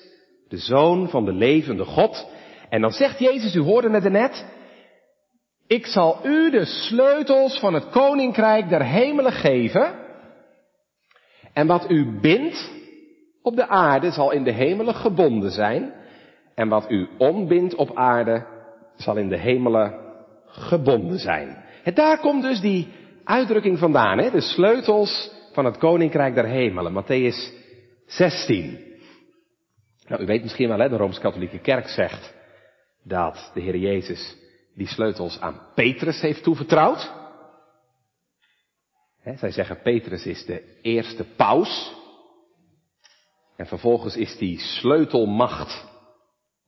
de 0.48 0.56
Zoon 0.56 1.08
van 1.08 1.24
de 1.24 1.32
levende 1.32 1.84
God. 1.84 2.28
En 2.68 2.80
dan 2.80 2.90
zegt 2.92 3.18
Jezus, 3.18 3.54
u 3.54 3.60
hoorde 3.60 3.90
het 3.90 4.10
net, 4.10 4.46
ik 5.66 5.86
zal 5.86 6.26
u 6.26 6.50
de 6.50 6.64
sleutels 6.64 7.58
van 7.58 7.74
het 7.74 7.88
koninkrijk 7.88 8.68
der 8.68 8.84
hemelen 8.84 9.32
geven. 9.32 9.94
En 11.52 11.66
wat 11.66 11.90
u 11.90 12.20
bindt 12.20 12.70
op 13.42 13.56
de 13.56 13.68
aarde 13.68 14.10
zal 14.10 14.32
in 14.32 14.44
de 14.44 14.52
hemelen 14.52 14.94
gebonden 14.94 15.50
zijn. 15.50 16.04
En 16.56 16.68
wat 16.68 16.90
u 16.90 17.08
ombindt 17.18 17.74
op 17.74 17.96
aarde 17.96 18.46
zal 18.96 19.16
in 19.16 19.28
de 19.28 19.38
hemelen 19.38 19.94
gebonden 20.46 21.18
zijn. 21.18 21.64
En 21.84 21.94
daar 21.94 22.20
komt 22.20 22.42
dus 22.42 22.60
die 22.60 22.88
uitdrukking 23.24 23.78
vandaan, 23.78 24.18
hè? 24.18 24.30
de 24.30 24.40
sleutels 24.40 25.30
van 25.52 25.64
het 25.64 25.78
koninkrijk 25.78 26.34
der 26.34 26.46
hemelen. 26.46 27.04
Matthäus 27.04 27.52
16. 28.06 28.84
Nou, 30.06 30.22
u 30.22 30.26
weet 30.26 30.42
misschien 30.42 30.68
wel, 30.68 30.78
hè, 30.78 30.88
de 30.88 30.96
Rooms-Katholieke 30.96 31.58
Kerk 31.58 31.88
zegt 31.88 32.34
dat 33.02 33.50
de 33.54 33.60
Heer 33.60 33.76
Jezus 33.76 34.36
die 34.74 34.86
sleutels 34.86 35.40
aan 35.40 35.60
Petrus 35.74 36.20
heeft 36.20 36.42
toevertrouwd. 36.42 37.12
zij 39.34 39.50
zeggen 39.50 39.82
Petrus 39.82 40.26
is 40.26 40.44
de 40.44 40.78
eerste 40.82 41.24
paus. 41.36 41.94
En 43.56 43.66
vervolgens 43.66 44.16
is 44.16 44.36
die 44.36 44.58
sleutelmacht 44.58 45.95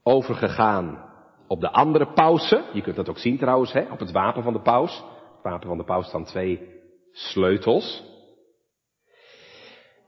overgegaan 0.08 1.04
op 1.46 1.60
de 1.60 1.70
andere 1.70 2.12
pausen. 2.12 2.64
Je 2.72 2.82
kunt 2.82 2.96
dat 2.96 3.08
ook 3.08 3.18
zien 3.18 3.38
trouwens, 3.38 3.72
hè, 3.72 3.80
op 3.90 3.98
het 3.98 4.10
wapen 4.10 4.42
van 4.42 4.52
de 4.52 4.60
paus. 4.60 4.96
Het 5.34 5.42
wapen 5.42 5.68
van 5.68 5.78
de 5.78 5.84
paus 5.84 6.06
staan 6.06 6.24
twee 6.24 6.80
sleutels. 7.12 8.04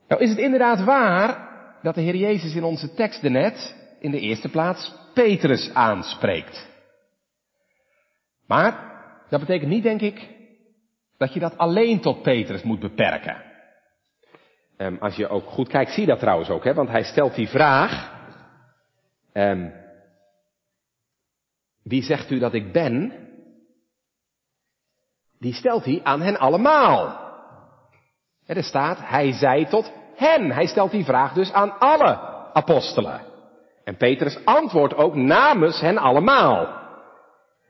Nou 0.07 0.21
is 0.21 0.29
het 0.29 0.39
inderdaad 0.39 0.83
waar 0.83 1.49
dat 1.81 1.95
de 1.95 2.01
Heer 2.01 2.15
Jezus 2.15 2.55
in 2.55 2.63
onze 2.63 2.93
teksten 2.93 3.31
net 3.31 3.75
in 3.99 4.11
de 4.11 4.19
eerste 4.19 4.49
plaats 4.49 4.93
Petrus 5.13 5.73
aanspreekt. 5.73 6.69
Maar 8.47 8.91
dat 9.29 9.39
betekent 9.39 9.69
niet, 9.69 9.83
denk 9.83 10.01
ik, 10.01 10.29
dat 11.17 11.33
je 11.33 11.39
dat 11.39 11.57
alleen 11.57 11.99
tot 11.99 12.21
Petrus 12.21 12.63
moet 12.63 12.79
beperken. 12.79 13.43
Um, 14.77 14.97
als 14.99 15.15
je 15.15 15.27
ook 15.27 15.45
goed 15.45 15.67
kijkt, 15.67 15.91
zie 15.91 16.03
je 16.03 16.09
dat 16.09 16.19
trouwens 16.19 16.49
ook, 16.49 16.63
hè? 16.63 16.73
want 16.73 16.89
hij 16.89 17.03
stelt 17.03 17.35
die 17.35 17.47
vraag. 17.47 18.19
Um, 19.33 19.80
wie 21.83 22.03
zegt 22.03 22.31
u 22.31 22.39
dat 22.39 22.53
ik 22.53 22.71
ben? 22.71 23.13
Die 25.39 25.53
stelt 25.53 25.85
hij 25.85 25.99
aan 26.03 26.21
hen 26.21 26.37
allemaal. 26.37 27.19
er 28.45 28.63
staat, 28.63 28.97
hij 29.01 29.31
zei 29.31 29.65
tot 29.65 29.91
hen. 30.15 30.51
Hij 30.51 30.65
stelt 30.65 30.91
die 30.91 31.05
vraag 31.05 31.33
dus 31.33 31.51
aan 31.51 31.79
alle 31.79 32.19
apostelen. 32.53 33.21
En 33.83 33.97
Petrus 33.97 34.45
antwoordt 34.45 34.95
ook 34.95 35.15
namens 35.15 35.79
hen 35.79 35.97
allemaal 35.97 36.81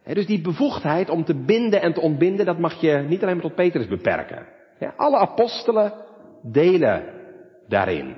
dus 0.03 0.25
die 0.25 0.41
bevoegdheid 0.41 1.09
om 1.09 1.23
te 1.23 1.35
binden 1.35 1.81
en 1.81 1.93
te 1.93 2.01
ontbinden, 2.01 2.45
dat 2.45 2.59
mag 2.59 2.81
je 2.81 2.97
niet 2.97 3.21
alleen 3.21 3.33
maar 3.33 3.43
tot 3.45 3.55
Petrus 3.55 3.87
beperken. 3.87 4.47
alle 4.95 5.17
apostelen 5.17 5.93
delen 6.41 7.03
daarin. 7.67 8.17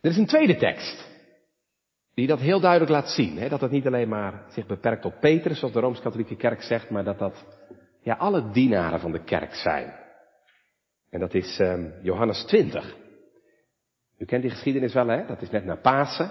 Er 0.00 0.10
is 0.10 0.16
een 0.16 0.26
tweede 0.26 0.56
tekst. 0.56 1.07
Die 2.18 2.26
dat 2.26 2.40
heel 2.40 2.60
duidelijk 2.60 2.90
laat 2.90 3.08
zien. 3.08 3.48
dat 3.48 3.60
het 3.60 3.70
niet 3.70 3.86
alleen 3.86 4.08
maar 4.08 4.42
zich 4.48 4.66
beperkt 4.66 5.02
tot 5.02 5.20
Petrus, 5.20 5.58
zoals 5.58 5.74
de 5.74 5.80
Rooms-Katholieke 5.80 6.36
Kerk 6.36 6.62
zegt, 6.62 6.90
maar 6.90 7.04
dat 7.04 7.18
dat 7.18 7.46
ja, 8.00 8.14
alle 8.14 8.50
dienaren 8.50 9.00
van 9.00 9.12
de 9.12 9.24
kerk 9.24 9.54
zijn. 9.54 9.94
En 11.10 11.20
dat 11.20 11.34
is 11.34 11.58
um, 11.58 11.92
Johannes 12.02 12.44
20. 12.44 12.96
U 14.18 14.24
kent 14.24 14.42
die 14.42 14.50
geschiedenis 14.50 14.92
wel, 14.92 15.08
hè? 15.08 15.26
Dat 15.26 15.42
is 15.42 15.50
net 15.50 15.64
na 15.64 15.76
Pasen 15.76 16.30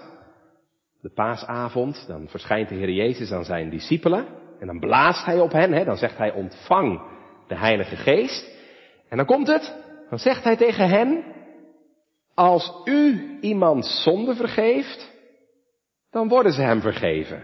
de 1.02 1.10
paasavond, 1.10 2.06
dan 2.08 2.28
verschijnt 2.28 2.70
de 2.70 2.76
Heer 2.76 2.92
Jezus 2.92 3.32
aan 3.32 3.46
zijn 3.46 3.70
discipelen 3.70 4.26
en 4.60 4.68
dan 4.68 4.80
blaast 4.80 5.26
hij 5.26 5.40
op 5.40 5.52
hen, 5.52 5.72
hè, 5.72 5.84
dan 5.84 5.98
zegt 5.98 6.18
hij 6.18 6.32
ontvang 6.32 7.02
de 7.48 7.58
Heilige 7.58 7.96
Geest. 7.96 8.56
En 9.10 9.18
dan 9.18 9.26
komt 9.26 9.48
het, 9.48 9.76
dan 10.10 10.20
zegt 10.20 10.44
hij 10.44 10.56
tegen 10.56 10.90
hen, 10.90 11.24
als 12.34 12.82
u 12.86 13.38
iemand 13.42 13.86
zonde 13.86 14.36
vergeeft, 14.36 15.16
dan 16.18 16.28
worden 16.28 16.52
ze 16.52 16.62
hem 16.62 16.82
vergeven. 16.82 17.44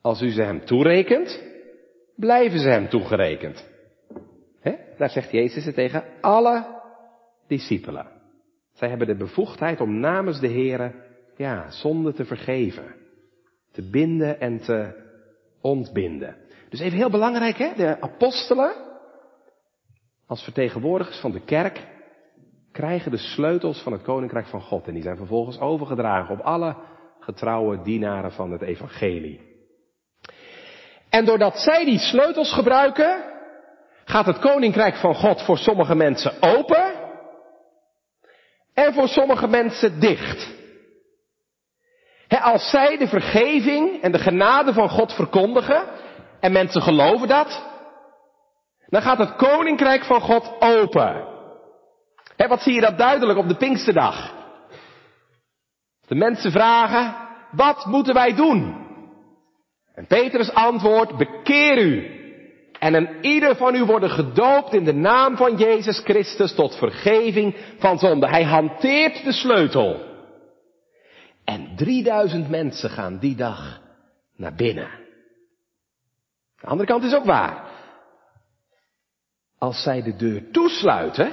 Als 0.00 0.22
u 0.22 0.30
ze 0.30 0.42
hem 0.42 0.64
toerekent, 0.64 1.42
blijven 2.16 2.58
ze 2.58 2.68
hem 2.68 2.88
toegerekend. 2.88 3.68
Daar 4.96 5.10
zegt 5.10 5.30
Jezus 5.30 5.64
het 5.64 5.74
tegen 5.74 6.04
alle 6.20 6.80
discipelen. 7.46 8.06
Zij 8.72 8.88
hebben 8.88 9.06
de 9.06 9.16
bevoegdheid 9.16 9.80
om 9.80 10.00
namens 10.00 10.40
de 10.40 10.48
Here, 10.48 10.92
ja, 11.36 11.70
zonde 11.70 12.12
te 12.12 12.24
vergeven. 12.24 12.94
Te 13.72 13.90
binden 13.90 14.40
en 14.40 14.58
te 14.58 15.04
ontbinden. 15.60 16.36
Dus 16.68 16.80
even 16.80 16.98
heel 16.98 17.10
belangrijk, 17.10 17.56
hè? 17.56 17.72
De 17.76 18.00
apostelen, 18.00 18.72
als 20.26 20.42
vertegenwoordigers 20.42 21.20
van 21.20 21.32
de 21.32 21.44
kerk, 21.44 21.86
krijgen 22.72 23.10
de 23.10 23.16
sleutels 23.16 23.82
van 23.82 23.92
het 23.92 24.02
koninkrijk 24.02 24.46
van 24.46 24.60
God. 24.60 24.86
En 24.86 24.94
die 24.94 25.02
zijn 25.02 25.16
vervolgens 25.16 25.60
overgedragen 25.60 26.34
op 26.34 26.40
alle 26.40 26.76
getrouwe 27.26 27.82
dienaren 27.82 28.32
van 28.32 28.52
het 28.52 28.62
evangelie. 28.62 29.40
En 31.10 31.24
doordat 31.24 31.58
zij 31.58 31.84
die 31.84 31.98
sleutels 31.98 32.52
gebruiken, 32.52 33.22
gaat 34.04 34.26
het 34.26 34.38
koninkrijk 34.38 34.96
van 34.96 35.14
God 35.14 35.42
voor 35.42 35.58
sommige 35.58 35.94
mensen 35.94 36.42
open 36.42 36.94
en 38.74 38.94
voor 38.94 39.08
sommige 39.08 39.46
mensen 39.46 40.00
dicht. 40.00 40.54
als 42.28 42.70
zij 42.70 42.96
de 42.96 43.08
vergeving 43.08 44.02
en 44.02 44.12
de 44.12 44.18
genade 44.18 44.72
van 44.72 44.88
God 44.88 45.12
verkondigen 45.12 45.84
en 46.40 46.52
mensen 46.52 46.82
geloven 46.82 47.28
dat, 47.28 47.64
dan 48.86 49.02
gaat 49.02 49.18
het 49.18 49.36
koninkrijk 49.36 50.04
van 50.04 50.20
God 50.20 50.52
open. 50.60 51.24
Wat 52.36 52.62
zie 52.62 52.74
je 52.74 52.80
dat 52.80 52.98
duidelijk 52.98 53.38
op 53.38 53.48
de 53.48 53.56
Pinksterdag? 53.56 54.34
De 56.06 56.14
mensen 56.14 56.50
vragen, 56.50 57.14
wat 57.50 57.86
moeten 57.86 58.14
wij 58.14 58.34
doen? 58.34 58.84
En 59.94 60.06
Petrus 60.06 60.52
antwoordt, 60.52 61.16
bekeer 61.16 61.78
u. 61.78 62.14
En 62.78 62.94
een 62.94 63.24
ieder 63.24 63.56
van 63.56 63.74
u 63.74 63.84
worden 63.84 64.10
gedoopt 64.10 64.74
in 64.74 64.84
de 64.84 64.94
naam 64.94 65.36
van 65.36 65.56
Jezus 65.56 65.98
Christus 65.98 66.54
tot 66.54 66.76
vergeving 66.76 67.56
van 67.78 67.98
zonde. 67.98 68.28
Hij 68.28 68.44
hanteert 68.44 69.24
de 69.24 69.32
sleutel. 69.32 70.14
En 71.44 71.76
3000 71.76 72.48
mensen 72.48 72.90
gaan 72.90 73.18
die 73.18 73.36
dag 73.36 73.80
naar 74.36 74.54
binnen. 74.54 74.88
De 76.60 76.66
andere 76.66 76.88
kant 76.88 77.04
is 77.04 77.14
ook 77.14 77.24
waar. 77.24 77.64
Als 79.58 79.82
zij 79.82 80.02
de 80.02 80.16
deur 80.16 80.50
toesluiten, 80.50 81.32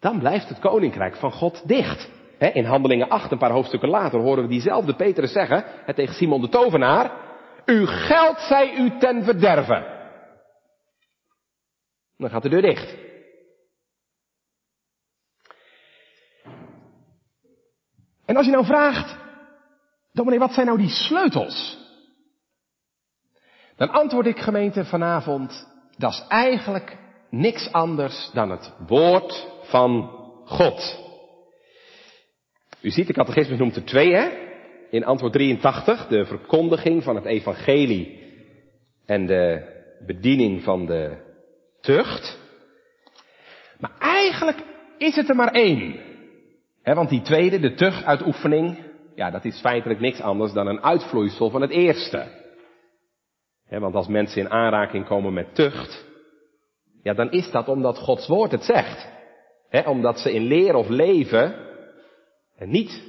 dan 0.00 0.18
blijft 0.18 0.48
het 0.48 0.58
koninkrijk 0.58 1.16
van 1.16 1.32
God 1.32 1.68
dicht. 1.68 2.10
In 2.50 2.64
Handelingen 2.64 3.08
8, 3.08 3.30
een 3.30 3.38
paar 3.38 3.50
hoofdstukken 3.50 3.88
later, 3.88 4.20
horen 4.20 4.42
we 4.42 4.48
diezelfde 4.48 4.94
Petrus 4.94 5.32
zeggen 5.32 5.64
tegen 5.94 6.14
Simon 6.14 6.40
de 6.40 6.48
tovenaar, 6.48 7.12
uw 7.64 7.86
geld 7.86 8.40
zij 8.40 8.74
u 8.74 8.98
ten 8.98 9.24
verderven. 9.24 9.84
Dan 12.16 12.30
gaat 12.30 12.42
de 12.42 12.48
deur 12.48 12.62
dicht. 12.62 12.94
En 18.24 18.36
als 18.36 18.46
je 18.46 18.52
nou 18.52 18.64
vraagt, 18.64 19.16
dominee, 20.12 20.38
wat 20.38 20.52
zijn 20.52 20.66
nou 20.66 20.78
die 20.78 20.88
sleutels? 20.88 21.80
Dan 23.76 23.90
antwoord 23.90 24.26
ik 24.26 24.38
gemeente 24.38 24.84
vanavond, 24.84 25.68
dat 25.96 26.12
is 26.12 26.24
eigenlijk 26.28 26.98
niks 27.30 27.72
anders 27.72 28.30
dan 28.32 28.50
het 28.50 28.72
woord 28.86 29.48
van 29.62 30.10
God. 30.44 31.01
U 32.82 32.90
ziet, 32.90 33.06
de 33.06 33.12
catechismus 33.12 33.58
noemt 33.58 33.76
er 33.76 33.84
twee, 33.84 34.14
hè? 34.14 34.30
In 34.90 35.04
antwoord 35.04 35.32
83, 35.32 36.06
de 36.06 36.24
verkondiging 36.24 37.02
van 37.02 37.14
het 37.14 37.24
evangelie 37.24 38.20
en 39.06 39.26
de 39.26 39.70
bediening 40.06 40.62
van 40.62 40.86
de 40.86 41.16
tucht. 41.80 42.38
Maar 43.78 43.98
eigenlijk 43.98 44.58
is 44.98 45.16
het 45.16 45.28
er 45.28 45.36
maar 45.36 45.52
één. 45.52 46.00
He, 46.82 46.94
want 46.94 47.08
die 47.08 47.22
tweede, 47.22 47.60
de 47.60 47.74
tuchtuitoefening, 47.74 48.78
ja, 49.14 49.30
dat 49.30 49.44
is 49.44 49.60
feitelijk 49.60 50.00
niks 50.00 50.20
anders 50.20 50.52
dan 50.52 50.66
een 50.66 50.82
uitvloeisel 50.82 51.50
van 51.50 51.60
het 51.60 51.70
eerste. 51.70 52.26
He, 53.66 53.78
want 53.80 53.94
als 53.94 54.08
mensen 54.08 54.40
in 54.40 54.50
aanraking 54.50 55.06
komen 55.06 55.32
met 55.32 55.54
tucht, 55.54 56.06
ja, 57.02 57.14
dan 57.14 57.30
is 57.30 57.50
dat 57.50 57.68
omdat 57.68 57.98
Gods 57.98 58.26
woord 58.26 58.50
het 58.50 58.64
zegt 58.64 59.10
omdat 59.86 60.18
ze 60.18 60.32
in 60.32 60.42
leer 60.42 60.74
of 60.74 60.88
leven 60.88 61.71
en 62.62 62.70
niet 62.70 63.02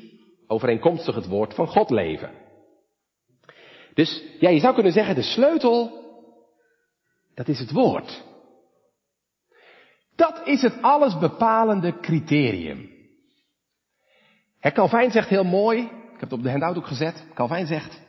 overeenkomstig 0.48 1.16
het 1.16 1.28
woord 1.28 1.54
van 1.54 1.68
God 1.68 1.89
leven. 1.89 2.32
Dus 3.94 4.24
ja, 4.39 4.50
je 4.50 4.60
zou 4.60 4.74
kunnen 4.74 4.92
zeggen, 4.92 5.16
de 5.16 5.22
sleutel, 5.22 6.04
dat 7.36 7.48
is 7.48 7.60
het 7.60 7.72
woord. 7.72 8.24
Dat 10.16 10.42
is 10.48 10.62
het 10.62 10.82
alles 10.82 11.18
bepalende 11.18 12.00
criterium. 12.00 12.92
Calvijn 14.60 15.12
zegt 15.12 15.30
heel 15.30 15.44
mooi, 15.44 15.80
ik 15.80 16.20
heb 16.20 16.22
het 16.22 16.34
op 16.34 16.44
de 16.44 16.50
handout 16.50 16.78
ook 16.78 16.88
gezet, 16.88 17.26
Calvijn 17.34 17.68
zegt, 17.68 18.02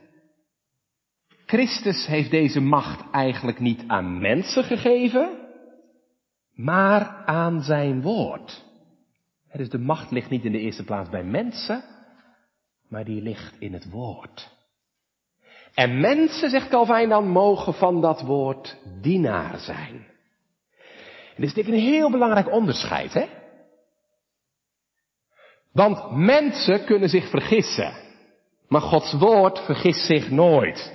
Christus 1.46 2.06
heeft 2.06 2.30
deze 2.30 2.60
macht 2.60 3.10
eigenlijk 3.10 3.58
niet 3.58 3.84
aan 3.86 4.20
mensen 4.20 4.64
gegeven, 4.64 5.38
maar 6.52 7.22
aan 7.26 7.62
zijn 7.62 8.02
woord. 8.02 8.64
Dus 9.56 9.68
de 9.68 9.78
macht 9.78 10.10
ligt 10.10 10.30
niet 10.30 10.44
in 10.44 10.52
de 10.52 10.58
eerste 10.58 10.84
plaats 10.84 11.10
bij 11.10 11.24
mensen, 11.24 11.84
maar 12.88 13.04
die 13.04 13.22
ligt 13.22 13.54
in 13.58 13.72
het 13.72 13.90
woord. 13.90 14.52
En 15.74 16.00
mensen, 16.00 16.50
zegt 16.50 16.68
Calvijn 16.68 17.08
dan, 17.08 17.28
mogen 17.28 17.74
van 17.74 18.00
dat 18.00 18.22
woord 18.22 18.76
dienaar 19.00 19.58
zijn. 19.58 20.12
En 21.34 21.40
dit 21.40 21.44
is 21.44 21.54
natuurlijk 21.54 21.76
een 21.76 21.92
heel 21.92 22.10
belangrijk 22.10 22.50
onderscheid, 22.50 23.12
hè? 23.12 23.26
Want 25.72 26.10
mensen 26.10 26.84
kunnen 26.84 27.08
zich 27.08 27.30
vergissen. 27.30 27.92
Maar 28.68 28.80
Gods 28.80 29.12
woord 29.12 29.58
vergist 29.58 30.06
zich 30.06 30.30
nooit. 30.30 30.92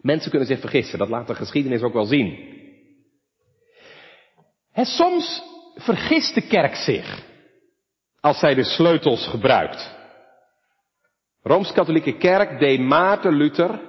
Mensen 0.00 0.30
kunnen 0.30 0.48
zich 0.48 0.60
vergissen, 0.60 0.98
dat 0.98 1.08
laat 1.08 1.26
de 1.26 1.34
geschiedenis 1.34 1.82
ook 1.82 1.92
wel 1.92 2.04
zien. 2.04 2.56
En 4.72 4.84
soms 4.84 5.42
vergist 5.74 6.34
de 6.34 6.46
kerk 6.46 6.74
zich 6.74 7.26
als 8.20 8.38
zij 8.38 8.54
de 8.54 8.64
sleutels 8.64 9.26
gebruikt. 9.26 9.96
Rooms-Katholieke 11.42 12.16
Kerk 12.16 12.58
deed 12.58 12.80
Maarten 12.80 13.32
Luther, 13.32 13.80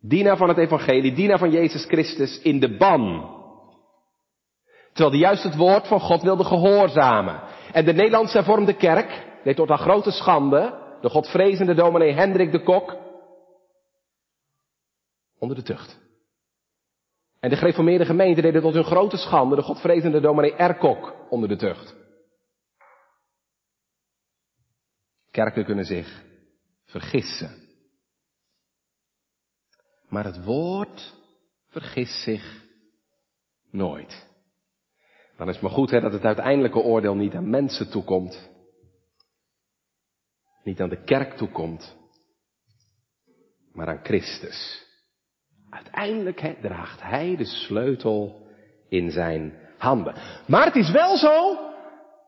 dienaar 0.00 0.36
van 0.36 0.48
het 0.48 0.58
evangelie, 0.58 1.12
dienaar 1.12 1.38
van 1.38 1.50
Jezus 1.50 1.84
Christus, 1.84 2.40
in 2.42 2.60
de 2.60 2.76
ban. 2.76 3.34
Terwijl 4.92 5.10
hij 5.10 5.20
juist 5.20 5.42
het 5.42 5.56
woord 5.56 5.86
van 5.86 6.00
God 6.00 6.22
wilde 6.22 6.44
gehoorzamen. 6.44 7.40
En 7.72 7.84
de 7.84 7.92
Nederlandse 7.92 8.36
hervormde 8.36 8.76
kerk 8.76 9.26
deed 9.44 9.56
tot 9.56 9.68
haar 9.68 9.78
grote 9.78 10.10
schande 10.10 10.84
de 11.00 11.08
godvrezende 11.08 11.74
dominee 11.74 12.12
Hendrik 12.12 12.52
de 12.52 12.62
Kok 12.62 12.96
onder 15.38 15.56
de 15.56 15.62
tucht. 15.62 15.98
En 17.40 17.50
de 17.50 17.56
gereformeerde 17.56 18.04
gemeente 18.04 18.40
deden 18.40 18.62
tot 18.62 18.74
hun 18.74 18.84
grote 18.84 19.16
schande 19.16 19.56
de 19.56 19.62
godvrezende 19.62 20.20
dominee 20.20 20.54
Erkok 20.54 21.14
onder 21.28 21.48
de 21.48 21.56
tucht. 21.56 22.05
Kerken 25.36 25.64
kunnen 25.64 25.84
zich 25.84 26.24
vergissen. 26.84 27.68
Maar 30.08 30.24
het 30.24 30.44
woord 30.44 31.14
vergist 31.68 32.22
zich 32.22 32.64
nooit. 33.70 34.26
Dan 35.36 35.48
is 35.48 35.54
het 35.54 35.62
maar 35.62 35.72
goed 35.72 35.90
hè, 35.90 36.00
dat 36.00 36.12
het 36.12 36.24
uiteindelijke 36.24 36.78
oordeel 36.78 37.14
niet 37.14 37.34
aan 37.34 37.50
mensen 37.50 37.90
toekomt. 37.90 38.50
Niet 40.62 40.80
aan 40.80 40.88
de 40.88 41.04
kerk 41.04 41.36
toekomt. 41.36 41.96
Maar 43.72 43.88
aan 43.88 44.04
Christus. 44.04 44.86
Uiteindelijk 45.70 46.56
draagt 46.60 47.02
hij 47.02 47.36
de 47.36 47.44
sleutel 47.44 48.48
in 48.88 49.10
zijn 49.10 49.58
handen. 49.78 50.14
Maar 50.46 50.64
het 50.64 50.76
is 50.76 50.90
wel 50.90 51.16
zo, 51.16 51.58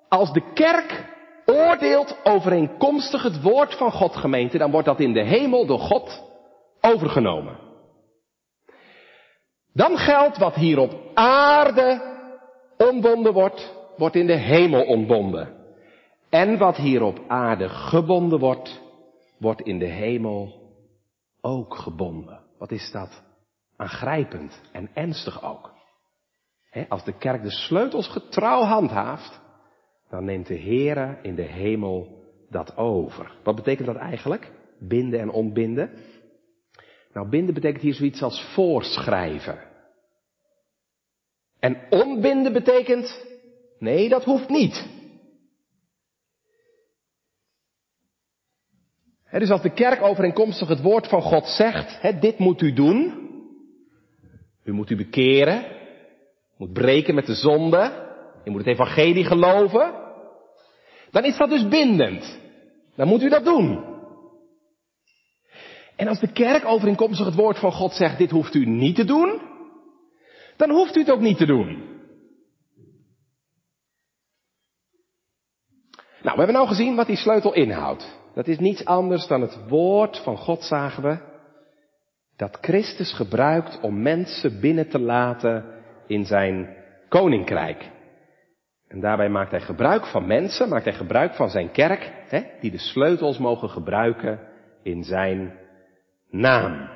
als 0.08 0.32
de 0.32 0.52
kerk 0.52 1.16
oordeelt 1.48 2.16
overeenkomstig 2.22 3.22
het 3.22 3.42
woord 3.42 3.74
van 3.74 3.92
God 3.92 4.16
gemeente, 4.16 4.58
dan 4.58 4.70
wordt 4.70 4.87
dat 4.87 5.00
in 5.00 5.12
de 5.12 5.24
hemel 5.24 5.66
door 5.66 5.78
God 5.78 6.22
overgenomen. 6.80 7.58
Dan 9.72 9.96
geldt 9.96 10.38
wat 10.38 10.54
hier 10.54 10.78
op 10.78 10.94
aarde 11.14 12.16
ontbonden 12.76 13.32
wordt, 13.32 13.74
wordt 13.96 14.16
in 14.16 14.26
de 14.26 14.37
hemel 14.37 14.84
ontbonden. 14.84 15.56
En 16.30 16.58
wat 16.58 16.76
hier 16.76 17.02
op 17.02 17.20
aarde 17.28 17.68
gebonden 17.68 18.38
wordt, 18.38 18.80
wordt 19.38 19.61
in 19.61 19.78
de 19.78 19.87
hemel 19.87 20.52
ook 21.40 21.76
gebonden. 21.76 22.40
Wat 22.58 22.70
is 22.70 22.90
dat? 22.90 23.26
aangrijpend 23.78 24.61
en 24.72 24.90
ernstig 24.94 25.42
ook. 25.42 25.76
als 26.88 27.04
de 27.04 27.18
kerk 27.18 27.42
de 27.42 27.50
sleutels 27.50 28.08
getrouw 28.08 28.62
handhaaft, 28.62 29.40
dan 30.08 30.24
neemt 30.24 30.46
de 30.46 30.58
Heere 30.58 31.18
in 31.22 31.34
de 31.34 31.42
hemel 31.42 32.18
dat 32.50 32.76
over. 32.76 33.32
Wat 33.42 33.56
betekent 33.56 33.86
dat 33.86 33.96
eigenlijk? 33.96 34.50
Binden 34.78 35.20
en 35.20 35.30
ontbinden? 35.30 35.90
Nou, 37.12 37.28
binden 37.28 37.54
betekent 37.54 37.82
hier 37.82 37.94
zoiets 37.94 38.22
als 38.22 38.52
voorschrijven. 38.54 39.58
En 41.58 41.86
ontbinden 41.90 42.52
betekent, 42.52 43.26
nee, 43.78 44.08
dat 44.08 44.24
hoeft 44.24 44.48
niet. 44.48 44.96
dus 49.30 49.50
als 49.50 49.62
de 49.62 49.72
kerk 49.72 50.02
overeenkomstig 50.02 50.68
het 50.68 50.82
woord 50.82 51.06
van 51.06 51.22
God 51.22 51.46
zegt, 51.46 52.20
dit 52.20 52.38
moet 52.38 52.62
u 52.62 52.72
doen. 52.72 53.26
U 54.64 54.72
moet 54.72 54.90
u 54.90 54.96
bekeren. 54.96 55.64
Moet 56.56 56.72
breken 56.72 57.14
met 57.14 57.26
de 57.26 57.34
zonde. 57.34 58.07
U 58.48 58.50
moet 58.50 58.64
het 58.64 58.74
evangelie 58.74 59.24
geloven. 59.24 59.92
Dan 61.11 61.24
is 61.24 61.37
dat 61.37 61.50
dus 61.50 61.68
bindend. 61.68 62.38
Dan 62.96 63.08
moet 63.08 63.22
u 63.22 63.28
dat 63.28 63.44
doen. 63.44 63.84
En 65.96 66.08
als 66.08 66.20
de 66.20 66.32
kerk 66.32 66.64
overeenkomstig 66.64 67.26
het 67.26 67.34
woord 67.34 67.58
van 67.58 67.72
God 67.72 67.92
zegt, 67.92 68.18
dit 68.18 68.30
hoeft 68.30 68.54
u 68.54 68.66
niet 68.66 68.96
te 68.96 69.04
doen, 69.04 69.40
dan 70.56 70.70
hoeft 70.70 70.96
u 70.96 71.00
het 71.00 71.11
ook 71.11 71.20
niet 71.20 71.37
te 71.37 71.46
doen. 71.46 71.96
Nou, 76.22 76.37
we 76.37 76.37
hebben 76.37 76.52
nou 76.52 76.68
gezien 76.68 76.96
wat 76.96 77.06
die 77.06 77.16
sleutel 77.16 77.54
inhoudt. 77.54 78.18
Dat 78.34 78.46
is 78.46 78.58
niets 78.58 78.84
anders 78.84 79.26
dan 79.26 79.40
het 79.40 79.68
woord 79.68 80.18
van 80.18 80.37
God, 80.37 80.64
zagen 80.64 81.02
we, 81.02 81.18
dat 82.37 82.58
Christus 82.61 83.12
gebruikt 83.12 83.80
om 83.80 84.02
mensen 84.02 84.61
binnen 84.61 84.88
te 84.88 84.98
laten 84.98 85.64
in 86.06 86.24
zijn 86.24 86.76
koninkrijk. 87.08 87.96
En 88.88 89.01
daarbij 89.01 89.29
maakt 89.29 89.51
hij 89.51 89.61
gebruik 89.61 90.07
van 90.07 90.27
mensen, 90.27 90.68
maakt 90.68 90.85
hij 90.85 90.94
gebruik 90.94 91.35
van 91.35 91.51
zijn 91.51 91.70
kerk, 91.70 92.12
hè, 92.29 92.42
die 92.61 92.70
de 92.70 92.79
sleutels 92.79 93.38
mogen 93.38 93.70
gebruiken 93.70 94.40
in 94.83 95.05
zijn 95.05 95.59
naam. 96.31 96.90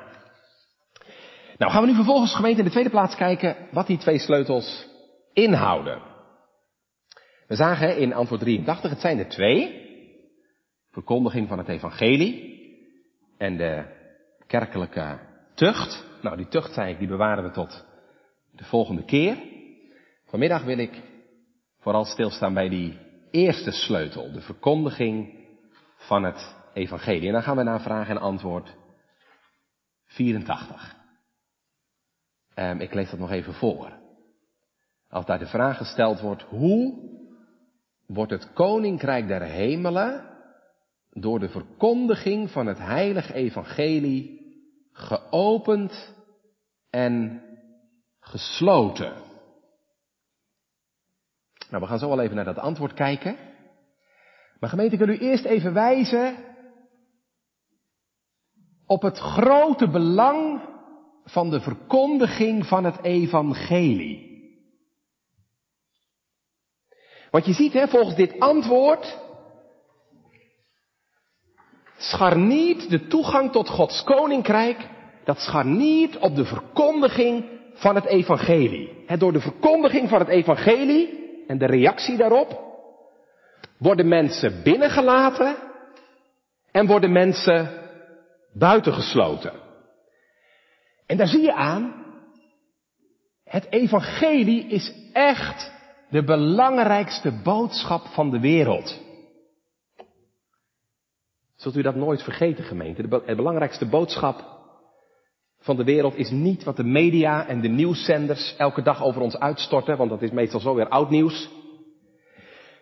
Nou 1.57 1.71
gaan 1.71 1.81
we 1.81 1.87
nu 1.87 1.95
vervolgens 1.95 2.35
gemeente 2.35 2.59
in 2.59 2.65
de 2.65 2.71
tweede 2.71 2.89
plaats 2.89 3.15
kijken 3.15 3.55
wat 3.71 3.87
die 3.87 3.97
twee 3.97 4.19
sleutels 4.19 4.87
inhouden. 5.33 6.01
We 7.47 7.55
zagen 7.55 7.97
in 7.97 8.13
antwoord 8.13 8.41
83, 8.41 8.89
het 8.89 8.99
zijn 8.99 9.19
er 9.19 9.27
twee. 9.27 9.81
Verkondiging 10.91 11.47
van 11.47 11.57
het 11.57 11.67
evangelie 11.67 12.61
en 13.37 13.57
de 13.57 13.85
kerkelijke 14.47 15.19
tucht. 15.55 16.05
Nou, 16.21 16.37
die 16.37 16.47
tucht, 16.47 16.73
zei 16.73 16.91
ik, 16.91 16.99
die 16.99 17.07
bewaren 17.07 17.43
we 17.43 17.51
tot 17.51 17.85
de 18.51 18.63
volgende 18.63 19.05
keer. 19.05 19.37
Vanmiddag 20.25 20.63
wil 20.63 20.77
ik 20.77 21.01
vooral 21.83 22.05
stilstaan 22.05 22.53
bij 22.53 22.69
die 22.69 22.99
eerste 23.31 23.71
sleutel, 23.71 24.31
de 24.31 24.41
verkondiging 24.41 25.33
van 25.97 26.23
het 26.23 26.55
evangelie. 26.73 27.27
En 27.27 27.33
dan 27.33 27.43
gaan 27.43 27.57
we 27.57 27.63
naar 27.63 27.81
vraag 27.81 28.09
en 28.09 28.17
antwoord 28.17 28.75
84. 30.05 30.95
Um, 32.55 32.79
ik 32.79 32.93
lees 32.93 33.09
dat 33.09 33.19
nog 33.19 33.31
even 33.31 33.53
voor. 33.53 33.91
Als 35.09 35.25
daar 35.25 35.39
de 35.39 35.45
vraag 35.45 35.77
gesteld 35.77 36.19
wordt, 36.19 36.41
hoe 36.41 37.11
wordt 38.07 38.31
het 38.31 38.53
koninkrijk 38.53 39.27
der 39.27 39.41
hemelen 39.41 40.29
door 41.09 41.39
de 41.39 41.49
verkondiging 41.49 42.51
van 42.51 42.65
het 42.65 42.77
heilige 42.77 43.33
evangelie 43.33 44.41
geopend 44.91 46.15
en 46.89 47.41
gesloten? 48.19 49.32
Nou, 51.73 51.85
we 51.85 51.91
gaan 51.91 51.99
zo 51.99 52.09
wel 52.09 52.21
even 52.21 52.35
naar 52.35 52.45
dat 52.45 52.57
antwoord 52.57 52.93
kijken. 52.93 53.35
Maar 54.59 54.69
gemeente, 54.69 54.93
ik 54.93 54.99
wil 54.99 55.15
u 55.15 55.17
eerst 55.17 55.45
even 55.45 55.73
wijzen 55.73 56.35
op 58.85 59.01
het 59.01 59.17
grote 59.17 59.89
belang 59.89 60.61
van 61.25 61.49
de 61.49 61.61
verkondiging 61.61 62.65
van 62.65 62.83
het 62.83 63.03
evangelie. 63.03 64.31
Want 67.31 67.45
je 67.45 67.53
ziet, 67.53 67.73
hè, 67.73 67.87
volgens 67.87 68.15
dit 68.15 68.39
antwoord 68.39 69.19
scharniert 71.97 72.89
de 72.89 73.07
toegang 73.07 73.51
tot 73.51 73.69
Gods 73.69 74.03
koninkrijk, 74.03 74.89
dat 75.23 75.39
scharniert 75.39 76.17
op 76.17 76.35
de 76.35 76.45
verkondiging 76.45 77.45
van 77.73 77.95
het 77.95 78.05
evangelie. 78.05 79.05
Door 79.17 79.33
de 79.33 79.41
verkondiging 79.41 80.09
van 80.09 80.19
het 80.19 80.27
evangelie 80.27 81.21
en 81.47 81.57
de 81.57 81.65
reactie 81.65 82.17
daarop 82.17 82.61
worden 83.77 84.07
mensen 84.07 84.63
binnengelaten 84.63 85.55
en 86.71 86.87
worden 86.87 87.11
mensen 87.11 87.69
buitengesloten. 88.53 89.53
En 91.05 91.17
daar 91.17 91.27
zie 91.27 91.41
je 91.41 91.53
aan, 91.53 92.05
het 93.43 93.65
evangelie 93.69 94.67
is 94.67 94.93
echt 95.13 95.71
de 96.09 96.23
belangrijkste 96.23 97.31
boodschap 97.43 98.05
van 98.05 98.29
de 98.29 98.39
wereld. 98.39 99.01
Zult 101.55 101.75
u 101.75 101.81
dat 101.81 101.95
nooit 101.95 102.23
vergeten, 102.23 102.63
gemeente? 102.63 103.07
De 103.07 103.35
belangrijkste 103.35 103.85
boodschap 103.85 104.52
van 105.63 105.75
de 105.75 105.83
wereld 105.83 106.15
is 106.15 106.29
niet 106.29 106.63
wat 106.63 106.75
de 106.75 106.83
media 106.83 107.47
en 107.47 107.61
de 107.61 107.67
nieuwszenders 107.67 108.55
elke 108.57 108.81
dag 108.81 109.03
over 109.03 109.21
ons 109.21 109.39
uitstorten, 109.39 109.97
want 109.97 110.09
dat 110.09 110.21
is 110.21 110.31
meestal 110.31 110.59
zo 110.59 110.75
weer 110.75 110.87
oud 110.87 111.09
nieuws. 111.09 111.49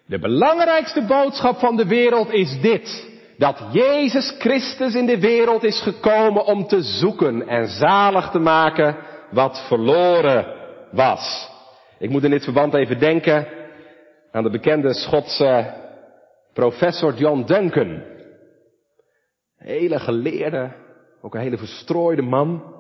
De 0.05 0.19
belangrijkste 0.19 1.01
boodschap 1.01 1.59
van 1.59 1.75
de 1.75 1.87
wereld 1.87 2.31
is 2.31 2.61
dit 2.61 3.09
dat 3.37 3.63
Jezus 3.71 4.35
Christus 4.39 4.95
in 4.95 5.05
de 5.05 5.19
wereld 5.19 5.63
is 5.63 5.81
gekomen 5.81 6.45
om 6.45 6.67
te 6.67 6.81
zoeken 6.81 7.47
en 7.47 7.67
zalig 7.67 8.29
te 8.29 8.39
maken 8.39 8.97
wat 9.31 9.65
verloren 9.67 10.45
was. 10.91 11.49
Ik 11.99 12.09
moet 12.09 12.23
in 12.23 12.29
dit 12.29 12.43
verband 12.43 12.73
even 12.73 12.99
denken 12.99 13.47
aan 14.31 14.43
de 14.43 14.49
bekende 14.49 14.93
Schotse 14.93 15.73
professor 16.53 17.13
John 17.13 17.43
Duncan. 17.43 18.03
hele 19.57 19.99
geleerde, 19.99 20.71
ook 21.21 21.35
een 21.35 21.41
hele 21.41 21.57
verstrooide 21.57 22.21
man. 22.21 22.79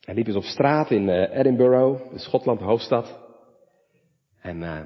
Hij 0.00 0.14
liep 0.14 0.26
eens 0.26 0.36
op 0.36 0.44
straat 0.44 0.90
in 0.90 1.08
uh, 1.08 1.38
Edinburgh, 1.38 2.12
in 2.12 2.18
Schotland, 2.18 2.60
hoofdstad. 2.60 3.18
En 4.40 4.62
uh, 4.62 4.76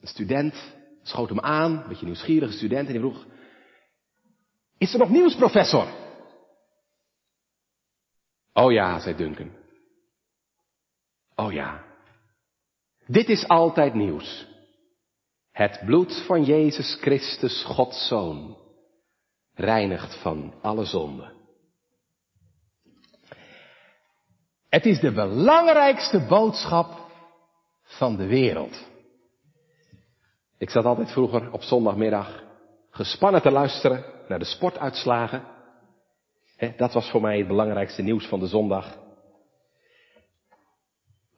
een 0.00 0.08
student 0.08 0.74
schoot 1.02 1.28
hem 1.28 1.40
aan, 1.40 1.82
een 1.82 1.88
beetje 1.88 2.04
nieuwsgierige 2.04 2.52
student, 2.52 2.86
en 2.86 2.92
die 2.92 3.00
vroeg, 3.00 3.26
is 4.78 4.92
er 4.92 4.98
nog 4.98 5.10
nieuws, 5.10 5.36
professor? 5.36 5.86
Oh 8.52 8.72
ja, 8.72 9.00
zei 9.00 9.16
Duncan. 9.16 9.50
Oh 11.34 11.52
ja. 11.52 11.84
Dit 13.06 13.28
is 13.28 13.48
altijd 13.48 13.94
nieuws. 13.94 14.46
Het 15.50 15.82
bloed 15.84 16.24
van 16.26 16.44
Jezus 16.44 16.98
Christus, 17.00 17.64
Gods 17.64 18.06
Zoon, 18.08 18.63
reinigt 19.54 20.22
van 20.22 20.54
alle 20.62 20.84
zonden. 20.84 21.32
Het 24.68 24.86
is 24.86 25.00
de 25.00 25.12
belangrijkste 25.12 26.26
boodschap 26.28 27.04
van 27.82 28.16
de 28.16 28.26
wereld. 28.26 28.84
Ik 30.58 30.70
zat 30.70 30.84
altijd 30.84 31.12
vroeger 31.12 31.52
op 31.52 31.62
zondagmiddag 31.62 32.42
gespannen 32.90 33.42
te 33.42 33.50
luisteren 33.50 34.04
naar 34.28 34.38
de 34.38 34.44
sportuitslagen. 34.44 35.42
dat 36.76 36.92
was 36.92 37.10
voor 37.10 37.20
mij 37.20 37.38
het 37.38 37.46
belangrijkste 37.46 38.02
nieuws 38.02 38.26
van 38.26 38.40
de 38.40 38.46
zondag. 38.46 38.98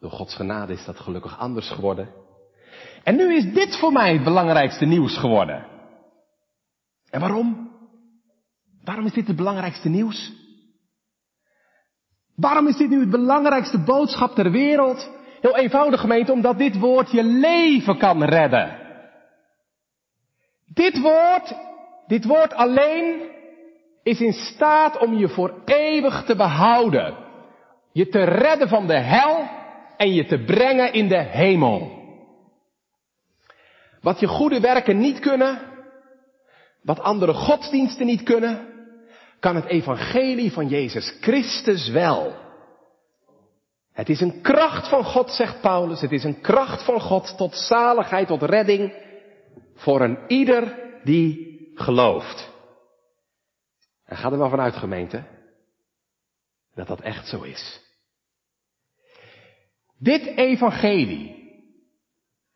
Door 0.00 0.10
Gods 0.10 0.34
genade 0.34 0.72
is 0.72 0.84
dat 0.84 1.00
gelukkig 1.00 1.38
anders 1.38 1.70
geworden. 1.70 2.14
En 3.02 3.16
nu 3.16 3.36
is 3.36 3.54
dit 3.54 3.78
voor 3.78 3.92
mij 3.92 4.12
het 4.12 4.24
belangrijkste 4.24 4.84
nieuws 4.84 5.18
geworden. 5.18 5.66
En 7.10 7.20
waarom? 7.20 7.65
Waarom 8.86 9.06
is 9.06 9.12
dit 9.12 9.26
het 9.26 9.36
belangrijkste 9.36 9.88
nieuws? 9.88 10.32
Waarom 12.36 12.66
is 12.66 12.76
dit 12.76 12.88
nu 12.88 13.00
het 13.00 13.10
belangrijkste 13.10 13.78
boodschap 13.78 14.34
ter 14.34 14.50
wereld? 14.50 15.10
Heel 15.40 15.56
eenvoudig 15.56 16.00
gemeente, 16.00 16.32
omdat 16.32 16.58
dit 16.58 16.78
woord 16.78 17.10
je 17.10 17.24
leven 17.24 17.98
kan 17.98 18.24
redden. 18.24 18.78
Dit 20.66 21.00
woord, 21.00 21.54
dit 22.06 22.24
woord 22.24 22.54
alleen 22.54 23.30
is 24.02 24.20
in 24.20 24.32
staat 24.32 24.98
om 24.98 25.14
je 25.14 25.28
voor 25.28 25.62
eeuwig 25.64 26.24
te 26.24 26.36
behouden. 26.36 27.16
Je 27.92 28.08
te 28.08 28.24
redden 28.24 28.68
van 28.68 28.86
de 28.86 28.98
hel 28.98 29.48
en 29.96 30.14
je 30.14 30.26
te 30.26 30.44
brengen 30.44 30.92
in 30.92 31.08
de 31.08 31.22
hemel. 31.22 32.04
Wat 34.00 34.20
je 34.20 34.26
goede 34.26 34.60
werken 34.60 34.98
niet 34.98 35.18
kunnen, 35.18 35.60
wat 36.82 37.00
andere 37.00 37.32
godsdiensten 37.32 38.06
niet 38.06 38.22
kunnen, 38.22 38.75
kan 39.40 39.54
het 39.54 39.64
evangelie 39.64 40.52
van 40.52 40.68
Jezus 40.68 41.16
Christus 41.20 41.88
wel. 41.88 42.44
Het 43.92 44.08
is 44.08 44.20
een 44.20 44.40
kracht 44.42 44.88
van 44.88 45.04
God, 45.04 45.30
zegt 45.30 45.60
Paulus. 45.60 46.00
Het 46.00 46.12
is 46.12 46.24
een 46.24 46.40
kracht 46.40 46.84
van 46.84 47.00
God 47.00 47.36
tot 47.36 47.54
zaligheid, 47.54 48.26
tot 48.26 48.42
redding 48.42 48.92
voor 49.74 50.00
een 50.00 50.18
ieder 50.26 50.78
die 51.04 51.56
gelooft. 51.74 52.50
En 54.04 54.16
ga 54.16 54.30
er 54.30 54.38
wel 54.38 54.48
vanuit, 54.48 54.74
gemeente, 54.74 55.24
dat 56.74 56.86
dat 56.86 57.00
echt 57.00 57.28
zo 57.28 57.42
is. 57.42 57.80
Dit 59.98 60.26
evangelie 60.26 61.44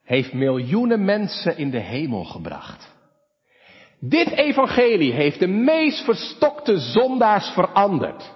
heeft 0.02 0.32
miljoenen 0.32 1.04
mensen 1.04 1.56
in 1.56 1.70
de 1.70 1.78
hemel 1.78 2.24
gebracht. 2.24 2.88
Dit 4.00 4.28
evangelie 4.28 5.12
heeft 5.12 5.38
de 5.38 5.46
meest 5.46 6.04
verstokte 6.04 6.78
zondaars 6.78 7.48
veranderd. 7.48 8.32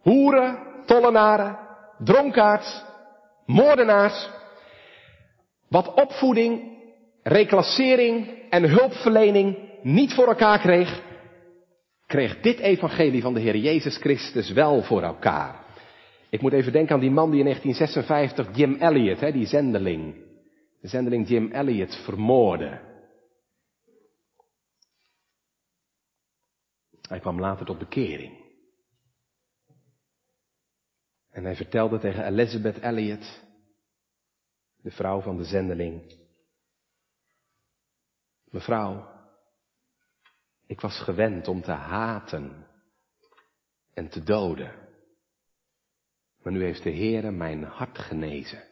Hoeren, 0.00 0.58
tollenaren, 0.86 1.58
dronkaards, 1.98 2.84
moordenaars. 3.46 4.30
Wat 5.68 5.94
opvoeding, 5.94 6.62
reclassering 7.22 8.28
en 8.50 8.68
hulpverlening 8.68 9.58
niet 9.82 10.14
voor 10.14 10.26
elkaar 10.26 10.58
kreeg, 10.58 11.02
kreeg 12.06 12.40
dit 12.40 12.58
evangelie 12.58 13.22
van 13.22 13.34
de 13.34 13.40
Heer 13.40 13.56
Jezus 13.56 13.96
Christus 13.96 14.50
wel 14.50 14.82
voor 14.82 15.02
elkaar. 15.02 15.60
Ik 16.30 16.40
moet 16.40 16.52
even 16.52 16.72
denken 16.72 16.94
aan 16.94 17.00
die 17.00 17.10
man 17.10 17.30
die 17.30 17.38
in 17.38 17.44
1956 17.44 18.56
Jim 18.56 18.76
Elliot, 18.80 19.20
hè, 19.20 19.32
die 19.32 19.46
zendeling, 19.46 20.14
de 20.80 20.88
zendeling 20.88 21.28
Jim 21.28 21.50
Elliot 21.50 21.96
vermoordde. 22.04 22.91
Hij 27.12 27.20
kwam 27.20 27.40
later 27.40 27.66
tot 27.66 27.78
bekering. 27.78 28.54
En 31.30 31.44
hij 31.44 31.56
vertelde 31.56 31.98
tegen 31.98 32.26
Elizabeth 32.26 32.78
Elliot, 32.78 33.42
de 34.76 34.90
vrouw 34.90 35.20
van 35.20 35.36
de 35.36 35.44
zendeling, 35.44 36.18
mevrouw, 38.44 39.10
ik 40.66 40.80
was 40.80 41.02
gewend 41.02 41.48
om 41.48 41.62
te 41.62 41.70
haten 41.70 42.66
en 43.94 44.08
te 44.08 44.22
doden. 44.22 44.88
Maar 46.42 46.52
nu 46.52 46.62
heeft 46.62 46.82
de 46.82 46.94
Heere 46.94 47.30
mijn 47.30 47.64
hart 47.64 47.98
genezen. 47.98 48.62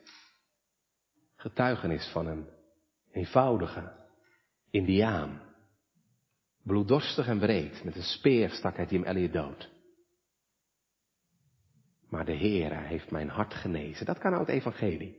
Getuigenis 1.37 2.11
van 2.13 2.27
een 2.27 2.49
eenvoudige 3.11 4.09
indiaan. 4.71 5.50
Bloeddorstig 6.63 7.27
en 7.27 7.39
breed, 7.39 7.85
met 7.85 7.97
een 7.97 8.03
speer 8.03 8.51
stak 8.51 8.77
hij 8.77 8.87
hem 8.89 9.05
Elliot 9.05 9.33
dood. 9.33 9.71
Maar 12.09 12.25
de 12.25 12.37
Heere 12.37 12.75
heeft 12.75 13.11
mijn 13.11 13.29
hart 13.29 13.55
genezen. 13.55 14.07
Dat 14.07 14.19
kan 14.19 14.31
nou 14.31 14.43
het 14.43 14.55
evangelie 14.55 15.19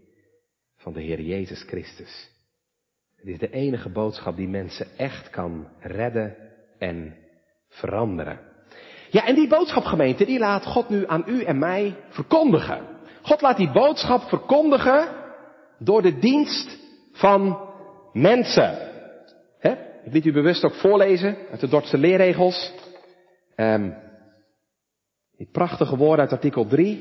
van 0.78 0.94
de 0.94 1.02
Heer 1.02 1.22
Jezus 1.22 1.64
Christus. 1.64 2.30
Het 3.16 3.28
is 3.28 3.38
de 3.38 3.50
enige 3.50 3.90
boodschap 3.90 4.36
die 4.36 4.48
mensen 4.48 4.98
echt 4.98 5.30
kan 5.30 5.68
redden 5.80 6.36
en 6.78 7.16
veranderen. 7.68 8.40
Ja, 9.10 9.26
en 9.26 9.36
die 9.36 9.48
boodschapgemeente, 9.48 10.26
die 10.26 10.40
laat 10.40 10.66
God 10.66 10.90
nu 10.90 11.08
aan 11.08 11.24
u 11.28 11.44
en 11.44 11.60
mij 11.60 11.96
verkondigen. 12.10 12.88
God 13.22 13.42
laat 13.42 13.58
die 13.58 13.72
boodschap 13.72 14.22
verkondigen 14.22 15.08
door 15.78 16.02
de 16.02 16.20
dienst 16.20 16.78
van 17.12 17.70
mensen. 18.14 18.91
Ik 20.04 20.14
liet 20.14 20.26
u 20.26 20.32
bewust 20.32 20.64
ook 20.64 20.74
voorlezen 20.74 21.36
uit 21.52 21.60
de 21.60 21.68
Dordtse 21.68 21.98
leerregels. 21.98 22.74
Um, 23.56 23.96
die 25.38 25.50
prachtige 25.52 25.98
woorden 25.98 26.20
uit 26.20 26.32
artikel 26.32 26.66
3. 26.66 27.00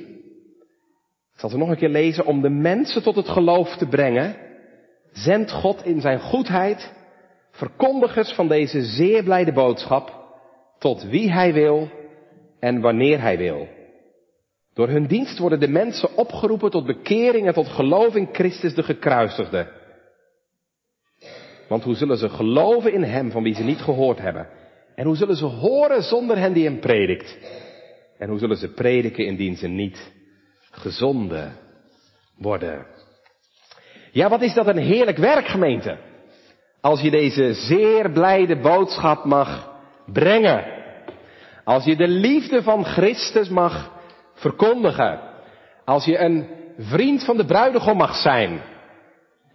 Ik 1.32 1.40
zal 1.40 1.50
ze 1.50 1.58
nog 1.58 1.68
een 1.68 1.76
keer 1.76 1.88
lezen. 1.88 2.26
Om 2.26 2.40
de 2.40 2.50
mensen 2.50 3.02
tot 3.02 3.16
het 3.16 3.28
geloof 3.28 3.76
te 3.76 3.86
brengen, 3.86 4.36
zendt 5.12 5.50
God 5.50 5.84
in 5.84 6.00
zijn 6.00 6.20
goedheid 6.20 6.92
verkondigers 7.50 8.32
van 8.32 8.48
deze 8.48 8.82
zeer 8.82 9.22
blijde 9.22 9.52
boodschap 9.52 10.18
tot 10.78 11.02
wie 11.02 11.32
hij 11.32 11.52
wil 11.52 11.88
en 12.58 12.80
wanneer 12.80 13.20
hij 13.20 13.38
wil. 13.38 13.68
Door 14.74 14.88
hun 14.88 15.06
dienst 15.06 15.38
worden 15.38 15.60
de 15.60 15.68
mensen 15.68 16.16
opgeroepen 16.16 16.70
tot 16.70 16.86
bekering 16.86 17.46
en 17.46 17.54
tot 17.54 17.68
geloof 17.68 18.14
in 18.14 18.28
Christus 18.32 18.74
de 18.74 18.82
gekruisigde. 18.82 19.79
Want 21.70 21.84
hoe 21.84 21.94
zullen 21.94 22.16
ze 22.16 22.28
geloven 22.28 22.92
in 22.92 23.02
Hem 23.02 23.30
van 23.30 23.42
wie 23.42 23.54
ze 23.54 23.62
niet 23.62 23.80
gehoord 23.80 24.18
hebben? 24.18 24.48
En 24.94 25.06
hoe 25.06 25.16
zullen 25.16 25.36
ze 25.36 25.44
horen 25.44 26.02
zonder 26.02 26.38
hen 26.38 26.52
die 26.52 26.64
Hem 26.64 26.80
predikt? 26.80 27.38
En 28.18 28.28
hoe 28.28 28.38
zullen 28.38 28.56
ze 28.56 28.68
prediken 28.68 29.26
indien 29.26 29.56
ze 29.56 29.68
niet 29.68 30.12
gezonden 30.70 31.56
worden? 32.36 32.86
Ja, 34.12 34.28
wat 34.28 34.42
is 34.42 34.54
dat 34.54 34.66
een 34.66 34.78
heerlijk 34.78 35.16
werk, 35.16 35.46
gemeente? 35.46 35.98
Als 36.80 37.00
je 37.00 37.10
deze 37.10 37.54
zeer 37.54 38.10
blijde 38.10 38.60
boodschap 38.60 39.24
mag 39.24 39.72
brengen. 40.06 40.64
Als 41.64 41.84
je 41.84 41.96
de 41.96 42.08
liefde 42.08 42.62
van 42.62 42.84
Christus 42.84 43.48
mag 43.48 43.90
verkondigen. 44.34 45.20
Als 45.84 46.04
je 46.04 46.18
een 46.18 46.48
vriend 46.78 47.24
van 47.24 47.36
de 47.36 47.44
bruidegom 47.44 47.96
mag 47.96 48.14
zijn. 48.14 48.60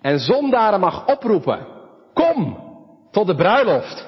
En 0.01 0.19
zondaren 0.19 0.79
mag 0.79 1.07
oproepen. 1.07 1.74
Kom 2.15 2.57
tot 3.11 3.27
de 3.27 3.35
bruiloft. 3.35 4.07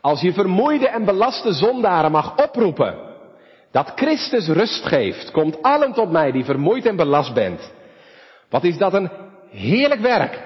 Als 0.00 0.20
je 0.20 0.32
vermoeide 0.32 0.88
en 0.88 1.04
belaste 1.04 1.52
zondaren 1.52 2.10
mag 2.10 2.36
oproepen. 2.46 2.94
Dat 3.70 3.92
Christus 3.94 4.48
rust 4.48 4.86
geeft. 4.86 5.30
Komt 5.30 5.62
allen 5.62 5.92
tot 5.92 6.10
mij 6.10 6.32
die 6.32 6.44
vermoeid 6.44 6.86
en 6.86 6.96
belast 6.96 7.34
bent. 7.34 7.72
Wat 8.50 8.64
is 8.64 8.78
dat 8.78 8.94
een 8.94 9.10
heerlijk 9.50 10.00
werk. 10.00 10.44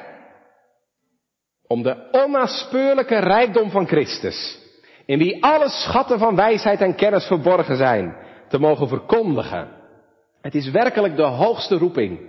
Om 1.66 1.82
de 1.82 2.08
onnaspeurlijke 2.12 3.18
rijkdom 3.18 3.70
van 3.70 3.86
Christus, 3.86 4.58
in 5.06 5.18
wie 5.18 5.44
alle 5.44 5.68
schatten 5.68 6.18
van 6.18 6.36
wijsheid 6.36 6.80
en 6.80 6.94
kennis 6.94 7.26
verborgen 7.26 7.76
zijn, 7.76 8.16
te 8.48 8.58
mogen 8.58 8.88
verkondigen. 8.88 9.68
Het 10.40 10.54
is 10.54 10.70
werkelijk 10.70 11.16
de 11.16 11.26
hoogste 11.26 11.76
roeping 11.76 12.20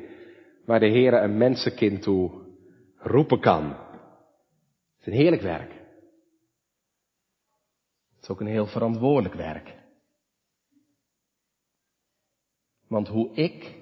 waar 0.66 0.80
de 0.80 0.90
Heer 0.90 1.14
een 1.14 1.38
mensenkind 1.38 2.02
toe 2.02 2.32
roepen 2.98 3.40
kan. 3.40 3.76
Het 5.02 5.10
is 5.10 5.14
een 5.16 5.22
heerlijk 5.22 5.42
werk. 5.42 5.72
Het 8.14 8.22
is 8.22 8.30
ook 8.30 8.40
een 8.40 8.48
heel 8.48 8.68
verantwoordelijk 8.68 9.36
werk. 9.36 9.76
Want 12.88 13.08
hoe 13.08 13.34
ik 13.34 13.78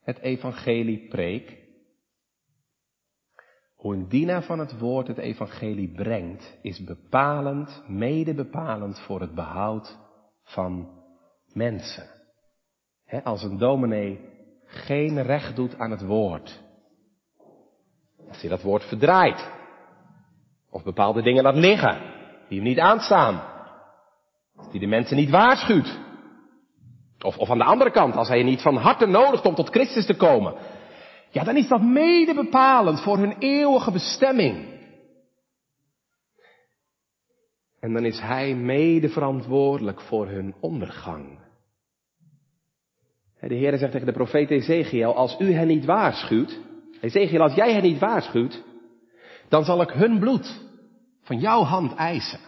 het 0.00 0.18
evangelie 0.18 1.08
preek, 1.08 1.64
hoe 3.74 3.94
een 3.94 4.08
dienaar 4.08 4.42
van 4.42 4.58
het 4.58 4.78
woord 4.78 5.06
het 5.06 5.18
evangelie 5.18 5.92
brengt, 5.92 6.58
is 6.62 6.84
bepalend, 6.84 7.84
mede 7.88 8.34
bepalend 8.34 9.00
voor 9.00 9.20
het 9.20 9.34
behoud 9.34 9.98
van 10.42 11.02
mensen. 11.52 12.10
als 13.22 13.42
een 13.42 13.58
dominee 13.58 14.20
geen 14.64 15.22
recht 15.22 15.56
doet 15.56 15.78
aan 15.78 15.90
het 15.90 16.02
woord, 16.02 16.62
als 18.28 18.40
hij 18.40 18.50
dat 18.50 18.62
woord 18.62 18.84
verdraait, 18.84 19.53
of 20.74 20.82
bepaalde 20.82 21.22
dingen 21.22 21.42
laat 21.42 21.56
liggen, 21.56 22.00
die 22.48 22.58
hem 22.58 22.68
niet 22.68 22.78
aanstaan, 22.78 23.42
hij 24.70 24.80
de 24.80 24.86
mensen 24.86 25.16
niet 25.16 25.30
waarschuwt, 25.30 25.98
of, 27.20 27.38
of 27.38 27.50
aan 27.50 27.58
de 27.58 27.64
andere 27.64 27.90
kant, 27.90 28.16
als 28.16 28.28
hij 28.28 28.38
je 28.38 28.44
niet 28.44 28.62
van 28.62 28.76
harte 28.76 29.06
nodigt 29.06 29.46
om 29.46 29.54
tot 29.54 29.68
Christus 29.68 30.06
te 30.06 30.16
komen, 30.16 30.54
ja, 31.30 31.44
dan 31.44 31.56
is 31.56 31.68
dat 31.68 31.82
mede 31.82 32.34
bepalend 32.34 33.02
voor 33.02 33.18
hun 33.18 33.36
eeuwige 33.38 33.90
bestemming. 33.90 34.72
En 37.80 37.92
dan 37.92 38.04
is 38.04 38.20
hij 38.20 38.54
mede 38.54 39.08
verantwoordelijk 39.08 40.00
voor 40.00 40.28
hun 40.28 40.54
ondergang. 40.60 41.38
De 43.40 43.54
Heer 43.54 43.78
zegt 43.78 43.92
tegen 43.92 44.06
de 44.06 44.12
profeet 44.12 44.50
Ezekiel, 44.50 45.14
als 45.14 45.36
u 45.38 45.52
hen 45.52 45.66
niet 45.66 45.84
waarschuwt, 45.84 46.60
Ezekiel, 47.00 47.40
als 47.40 47.54
jij 47.54 47.72
hen 47.72 47.82
niet 47.82 47.98
waarschuwt, 47.98 48.62
dan 49.48 49.64
zal 49.64 49.82
ik 49.82 49.90
hun 49.90 50.18
bloed 50.18 50.62
van 51.20 51.38
jouw 51.38 51.62
hand 51.62 51.94
eisen. 51.94 52.40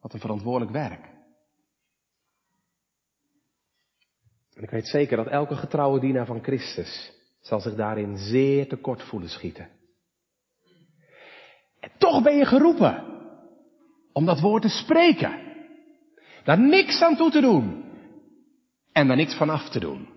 Wat 0.00 0.12
een 0.12 0.20
verantwoordelijk 0.20 0.72
werk. 0.72 1.14
En 4.54 4.62
ik 4.62 4.70
weet 4.70 4.86
zeker 4.86 5.16
dat 5.16 5.26
elke 5.26 5.56
getrouwe 5.56 6.00
dienaar 6.00 6.26
van 6.26 6.42
Christus 6.42 7.12
zal 7.40 7.60
zich 7.60 7.74
daarin 7.74 8.16
zeer 8.16 8.68
tekort 8.68 9.02
voelen 9.02 9.28
schieten. 9.28 9.68
En 11.80 11.90
toch 11.98 12.22
ben 12.22 12.36
je 12.36 12.44
geroepen 12.44 13.04
om 14.12 14.24
dat 14.24 14.40
woord 14.40 14.62
te 14.62 14.68
spreken. 14.68 15.44
Daar 16.44 16.58
niks 16.58 17.02
aan 17.02 17.16
toe 17.16 17.30
te 17.30 17.40
doen. 17.40 17.84
En 18.92 19.06
daar 19.06 19.16
niks 19.16 19.36
van 19.36 19.50
af 19.50 19.68
te 19.68 19.80
doen. 19.80 20.15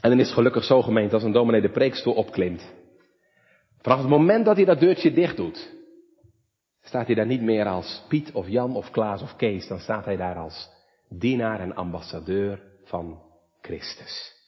En 0.00 0.10
dan 0.10 0.18
is 0.18 0.26
het 0.26 0.34
gelukkig 0.34 0.64
zo 0.64 0.82
gemeend 0.82 1.12
als 1.12 1.22
een 1.22 1.32
dominee 1.32 1.60
de 1.60 1.70
preekstoel 1.70 2.14
opklimt. 2.14 2.72
Vanaf 3.80 3.98
het 3.98 4.08
moment 4.08 4.44
dat 4.44 4.56
hij 4.56 4.64
dat 4.64 4.80
deurtje 4.80 5.12
dicht 5.12 5.36
doet, 5.36 5.74
staat 6.82 7.06
hij 7.06 7.14
daar 7.14 7.26
niet 7.26 7.42
meer 7.42 7.66
als 7.66 8.04
Piet 8.08 8.32
of 8.32 8.48
Jan 8.48 8.76
of 8.76 8.90
Klaas 8.90 9.22
of 9.22 9.36
Kees. 9.36 9.68
Dan 9.68 9.78
staat 9.78 10.04
hij 10.04 10.16
daar 10.16 10.36
als 10.36 10.70
dienaar 11.08 11.60
en 11.60 11.74
ambassadeur 11.74 12.62
van 12.84 13.22
Christus. 13.60 14.38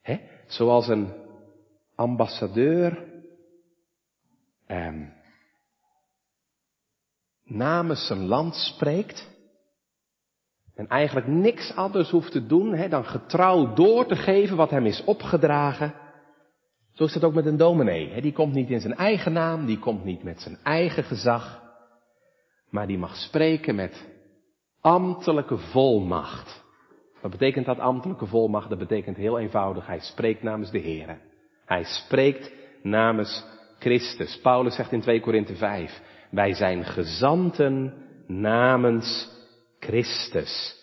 He? 0.00 0.20
Zoals 0.46 0.88
een 0.88 1.12
ambassadeur 1.94 3.04
eh, 4.66 5.08
namens 7.44 8.06
zijn 8.06 8.26
land 8.26 8.54
spreekt. 8.54 9.35
En 10.76 10.88
eigenlijk 10.88 11.26
niks 11.26 11.74
anders 11.74 12.10
hoeft 12.10 12.32
te 12.32 12.46
doen 12.46 12.74
hè, 12.74 12.88
dan 12.88 13.04
getrouw 13.04 13.74
door 13.74 14.06
te 14.06 14.16
geven 14.16 14.56
wat 14.56 14.70
hem 14.70 14.86
is 14.86 15.04
opgedragen. 15.04 15.94
Zo 16.92 17.04
is 17.04 17.14
het 17.14 17.24
ook 17.24 17.34
met 17.34 17.46
een 17.46 17.56
dominee. 17.56 18.12
Hè. 18.12 18.20
Die 18.20 18.32
komt 18.32 18.54
niet 18.54 18.70
in 18.70 18.80
zijn 18.80 18.94
eigen 18.94 19.32
naam, 19.32 19.66
die 19.66 19.78
komt 19.78 20.04
niet 20.04 20.22
met 20.22 20.40
zijn 20.40 20.58
eigen 20.62 21.04
gezag. 21.04 21.62
Maar 22.70 22.86
die 22.86 22.98
mag 22.98 23.16
spreken 23.16 23.74
met 23.74 24.08
ambtelijke 24.80 25.58
volmacht. 25.58 26.64
Wat 27.20 27.30
betekent 27.30 27.66
dat 27.66 27.78
ambtelijke 27.78 28.26
volmacht? 28.26 28.68
Dat 28.68 28.78
betekent 28.78 29.16
heel 29.16 29.38
eenvoudig, 29.38 29.86
hij 29.86 30.00
spreekt 30.00 30.42
namens 30.42 30.70
de 30.70 30.78
Heer. 30.78 31.18
Hij 31.64 31.84
spreekt 31.84 32.52
namens 32.82 33.44
Christus. 33.78 34.40
Paulus 34.40 34.74
zegt 34.74 34.92
in 34.92 35.00
2 35.00 35.20
Korinthe 35.20 35.56
5, 35.56 36.02
wij 36.30 36.54
zijn 36.54 36.84
gezanten 36.84 37.94
namens 38.26 39.35
Christus. 39.86 40.74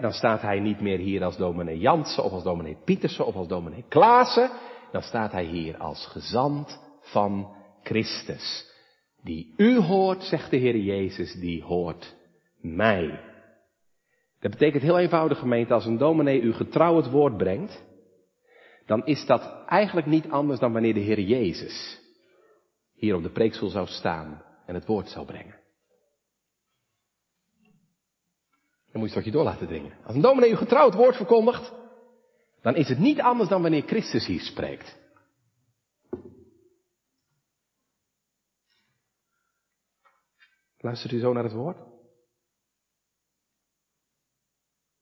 dan 0.00 0.12
staat 0.12 0.42
hij 0.42 0.60
niet 0.60 0.80
meer 0.80 0.98
hier 0.98 1.24
als 1.24 1.36
dominee 1.36 1.78
Jansen 1.78 2.24
of 2.24 2.32
als 2.32 2.42
dominee 2.42 2.76
Pietersen 2.84 3.26
of 3.26 3.34
als 3.34 3.48
dominee 3.48 3.84
Klaassen. 3.88 4.50
Dan 4.92 5.02
staat 5.02 5.32
hij 5.32 5.44
hier 5.44 5.76
als 5.76 6.06
gezant 6.06 6.80
van 7.00 7.54
Christus. 7.82 8.74
Die 9.22 9.54
u 9.56 9.80
hoort, 9.80 10.22
zegt 10.22 10.50
de 10.50 10.56
Heer 10.56 10.76
Jezus, 10.76 11.34
die 11.34 11.62
hoort 11.62 12.16
mij. 12.60 13.20
Dat 14.40 14.50
betekent 14.50 14.82
heel 14.82 14.98
eenvoudig 14.98 15.38
gemeente, 15.38 15.74
als 15.74 15.86
een 15.86 15.98
dominee 15.98 16.40
u 16.40 16.52
getrouw 16.52 16.96
het 16.96 17.10
woord 17.10 17.36
brengt, 17.36 17.84
dan 18.86 19.06
is 19.06 19.26
dat 19.26 19.64
eigenlijk 19.66 20.06
niet 20.06 20.28
anders 20.28 20.60
dan 20.60 20.72
wanneer 20.72 20.94
de 20.94 21.00
Heer 21.00 21.20
Jezus 21.20 22.00
hier 22.94 23.14
op 23.14 23.22
de 23.22 23.30
preekstoel 23.30 23.68
zou 23.68 23.86
staan 23.86 24.42
en 24.66 24.74
het 24.74 24.86
woord 24.86 25.08
zou 25.08 25.26
brengen. 25.26 25.64
Dan 28.96 29.04
moet 29.04 29.14
je 29.14 29.20
het 29.20 29.30
je 29.30 29.36
door 29.36 29.44
laten 29.44 29.66
dringen. 29.66 29.92
Als 30.04 30.14
een 30.14 30.22
dominee 30.22 30.50
u 30.50 30.56
getrouw 30.56 30.86
het 30.86 30.94
woord 30.94 31.16
verkondigt, 31.16 31.72
dan 32.60 32.74
is 32.74 32.88
het 32.88 32.98
niet 32.98 33.20
anders 33.20 33.48
dan 33.48 33.62
wanneer 33.62 33.82
Christus 33.82 34.26
hier 34.26 34.40
spreekt. 34.40 34.98
Luistert 40.78 41.12
u 41.12 41.18
zo 41.18 41.32
naar 41.32 41.44
het 41.44 41.52
woord? 41.52 41.78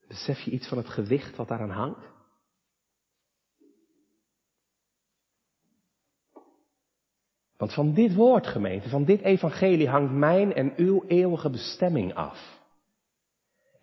Besef 0.07 0.39
je 0.39 0.51
iets 0.51 0.67
van 0.67 0.77
het 0.77 0.89
gewicht 0.89 1.35
wat 1.35 1.47
daaraan 1.47 1.69
hangt? 1.69 2.05
Want 7.57 7.73
van 7.73 7.93
dit 7.93 8.15
woord, 8.15 8.47
gemeente, 8.47 8.89
van 8.89 9.05
dit 9.05 9.21
evangelie 9.21 9.89
hangt 9.89 10.13
mijn 10.13 10.53
en 10.53 10.73
uw 10.75 11.03
eeuwige 11.07 11.49
bestemming 11.49 12.13
af. 12.13 12.54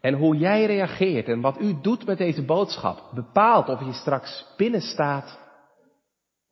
En 0.02 0.14
hoe 0.14 0.36
jij 0.36 0.66
reageert 0.66 1.28
en 1.28 1.40
wat 1.40 1.60
u 1.60 1.80
doet 1.80 2.06
met 2.06 2.18
deze 2.18 2.44
boodschap 2.44 3.10
bepaalt 3.14 3.68
of 3.68 3.80
je 3.80 3.92
straks 3.92 4.46
binnen 4.56 4.80
staat 4.80 5.38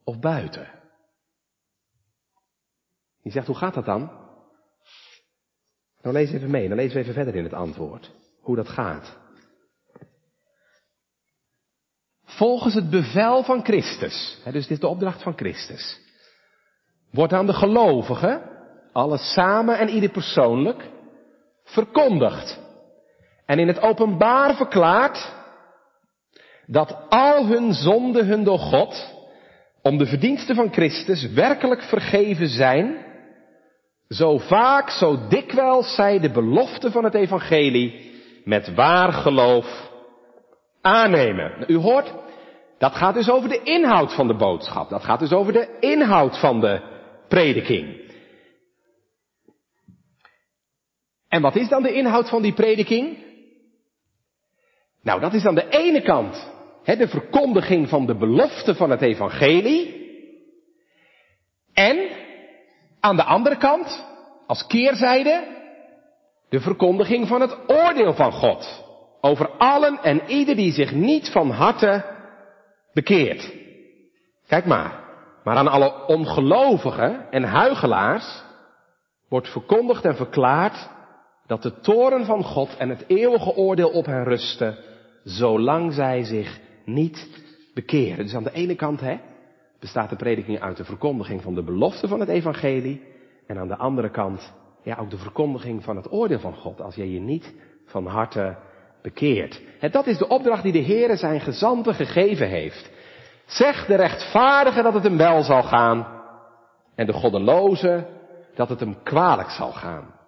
of 0.04 0.18
buiten. 0.18 0.68
Je 3.22 3.30
zegt, 3.30 3.46
hoe 3.46 3.56
gaat 3.56 3.74
dat 3.74 3.84
dan? 3.84 4.10
Nou 6.02 6.14
lees 6.14 6.30
even 6.30 6.50
mee, 6.50 6.68
dan 6.68 6.76
lezen 6.76 6.94
we 6.94 7.02
even 7.02 7.14
verder 7.14 7.34
in 7.34 7.44
het 7.44 7.52
antwoord. 7.52 8.10
Hoe 8.40 8.56
dat 8.56 8.68
gaat. 8.68 9.16
Volgens 12.24 12.74
het 12.74 12.90
bevel 12.90 13.42
van 13.42 13.64
Christus. 13.64 14.38
Dus 14.44 14.52
dit 14.52 14.70
is 14.70 14.80
de 14.80 14.88
opdracht 14.88 15.22
van 15.22 15.36
Christus. 15.36 16.00
Wordt 17.10 17.32
aan 17.32 17.46
de 17.46 17.52
gelovigen, 17.52 18.42
alles 18.92 19.32
samen 19.32 19.78
en 19.78 19.88
ieder 19.88 20.10
persoonlijk, 20.10 20.90
verkondigd. 21.64 22.68
En 23.50 23.58
in 23.58 23.68
het 23.68 23.82
openbaar 23.82 24.54
verklaard 24.54 25.32
dat 26.66 26.96
al 27.08 27.46
hun 27.46 27.72
zonden 27.72 28.26
hun 28.26 28.44
door 28.44 28.58
God, 28.58 29.14
om 29.82 29.98
de 29.98 30.06
verdiensten 30.06 30.54
van 30.54 30.72
Christus, 30.72 31.32
werkelijk 31.32 31.82
vergeven 31.82 32.48
zijn, 32.48 33.06
zo 34.08 34.38
vaak, 34.38 34.90
zo 34.90 35.28
dikwijls 35.28 35.94
zij 35.94 36.20
de 36.20 36.30
belofte 36.30 36.90
van 36.90 37.04
het 37.04 37.14
evangelie 37.14 38.12
met 38.44 38.74
waar 38.74 39.12
geloof 39.12 39.90
aannemen. 40.80 41.64
U 41.66 41.76
hoort, 41.76 42.12
dat 42.78 42.94
gaat 42.94 43.14
dus 43.14 43.30
over 43.30 43.48
de 43.48 43.62
inhoud 43.62 44.14
van 44.14 44.26
de 44.26 44.36
boodschap. 44.36 44.90
Dat 44.90 45.04
gaat 45.04 45.20
dus 45.20 45.32
over 45.32 45.52
de 45.52 45.76
inhoud 45.80 46.40
van 46.40 46.60
de 46.60 46.80
prediking. 47.28 48.12
En 51.28 51.42
wat 51.42 51.56
is 51.56 51.68
dan 51.68 51.82
de 51.82 51.92
inhoud 51.92 52.28
van 52.28 52.42
die 52.42 52.54
prediking? 52.54 53.28
Nou, 55.02 55.20
dat 55.20 55.34
is 55.34 55.46
aan 55.46 55.54
de 55.54 55.68
ene 55.68 56.02
kant 56.02 56.50
hè, 56.82 56.96
de 56.96 57.08
verkondiging 57.08 57.88
van 57.88 58.06
de 58.06 58.16
belofte 58.16 58.74
van 58.74 58.90
het 58.90 59.00
evangelie. 59.00 59.98
En 61.74 62.10
aan 63.00 63.16
de 63.16 63.24
andere 63.24 63.56
kant, 63.56 64.06
als 64.46 64.66
keerzijde, 64.66 65.58
de 66.48 66.60
verkondiging 66.60 67.28
van 67.28 67.40
het 67.40 67.56
oordeel 67.66 68.14
van 68.14 68.32
God. 68.32 68.84
Over 69.20 69.48
allen 69.48 70.02
en 70.02 70.22
ieder 70.26 70.56
die 70.56 70.72
zich 70.72 70.92
niet 70.92 71.30
van 71.30 71.50
harte 71.50 72.04
bekeert. 72.92 73.52
Kijk 74.46 74.66
maar. 74.66 75.08
Maar 75.44 75.56
aan 75.56 75.68
alle 75.68 76.06
ongelovigen 76.06 77.30
en 77.30 77.42
huigelaars 77.42 78.42
wordt 79.28 79.48
verkondigd 79.48 80.04
en 80.04 80.16
verklaard 80.16 80.88
dat 81.50 81.62
de 81.62 81.80
toren 81.80 82.24
van 82.24 82.44
God 82.44 82.76
en 82.76 82.88
het 82.88 83.04
eeuwige 83.06 83.54
oordeel 83.54 83.88
op 83.88 84.06
hen 84.06 84.24
rusten, 84.24 84.76
zolang 85.24 85.92
zij 85.92 86.24
zich 86.24 86.60
niet 86.84 87.28
bekeren. 87.74 88.24
Dus 88.24 88.34
aan 88.34 88.42
de 88.42 88.52
ene 88.52 88.74
kant 88.74 89.00
hè, 89.00 89.16
bestaat 89.80 90.10
de 90.10 90.16
prediking 90.16 90.60
uit 90.60 90.76
de 90.76 90.84
verkondiging 90.84 91.42
van 91.42 91.54
de 91.54 91.62
belofte 91.62 92.08
van 92.08 92.20
het 92.20 92.28
evangelie. 92.28 93.02
En 93.46 93.58
aan 93.58 93.68
de 93.68 93.76
andere 93.76 94.10
kant 94.10 94.52
ja, 94.82 94.96
ook 95.00 95.10
de 95.10 95.18
verkondiging 95.18 95.84
van 95.84 95.96
het 95.96 96.12
oordeel 96.12 96.38
van 96.38 96.54
God, 96.54 96.80
als 96.80 96.94
jij 96.94 97.08
je 97.08 97.20
niet 97.20 97.54
van 97.86 98.06
harte 98.06 98.56
bekeert. 99.02 99.60
En 99.80 99.90
dat 99.90 100.06
is 100.06 100.18
de 100.18 100.28
opdracht 100.28 100.62
die 100.62 100.72
de 100.72 100.84
Heere 100.84 101.16
zijn 101.16 101.40
gezanten 101.40 101.94
gegeven 101.94 102.48
heeft. 102.48 102.90
Zeg 103.46 103.86
de 103.86 103.94
rechtvaardige 103.94 104.82
dat 104.82 104.94
het 104.94 105.02
hem 105.02 105.16
wel 105.16 105.42
zal 105.42 105.62
gaan 105.62 106.06
en 106.94 107.06
de 107.06 107.12
goddeloze 107.12 108.06
dat 108.54 108.68
het 108.68 108.80
hem 108.80 109.02
kwalijk 109.02 109.50
zal 109.50 109.72
gaan. 109.72 110.18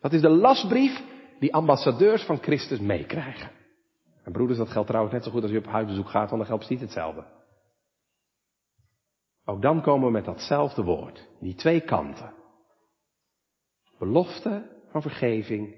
Dat 0.00 0.12
is 0.12 0.20
de 0.20 0.28
lastbrief 0.28 1.02
die 1.38 1.54
ambassadeurs 1.54 2.22
van 2.22 2.38
Christus 2.38 2.80
meekrijgen. 2.80 3.50
En 4.24 4.32
broeders, 4.32 4.58
dat 4.58 4.70
geldt 4.70 4.86
trouwens 4.86 5.14
net 5.14 5.24
zo 5.24 5.30
goed 5.30 5.42
als 5.42 5.50
je 5.50 5.58
op 5.58 5.66
huisbezoek 5.66 6.08
gaat, 6.08 6.30
want 6.30 6.36
dan 6.36 6.46
geldt 6.46 6.68
niet 6.68 6.80
hetzelfde. 6.80 7.24
Ook 9.44 9.62
dan 9.62 9.82
komen 9.82 10.06
we 10.06 10.12
met 10.12 10.24
datzelfde 10.24 10.82
woord, 10.82 11.28
die 11.40 11.54
twee 11.54 11.80
kanten. 11.80 12.34
Belofte 13.98 14.76
van 14.90 15.02
vergeving, 15.02 15.76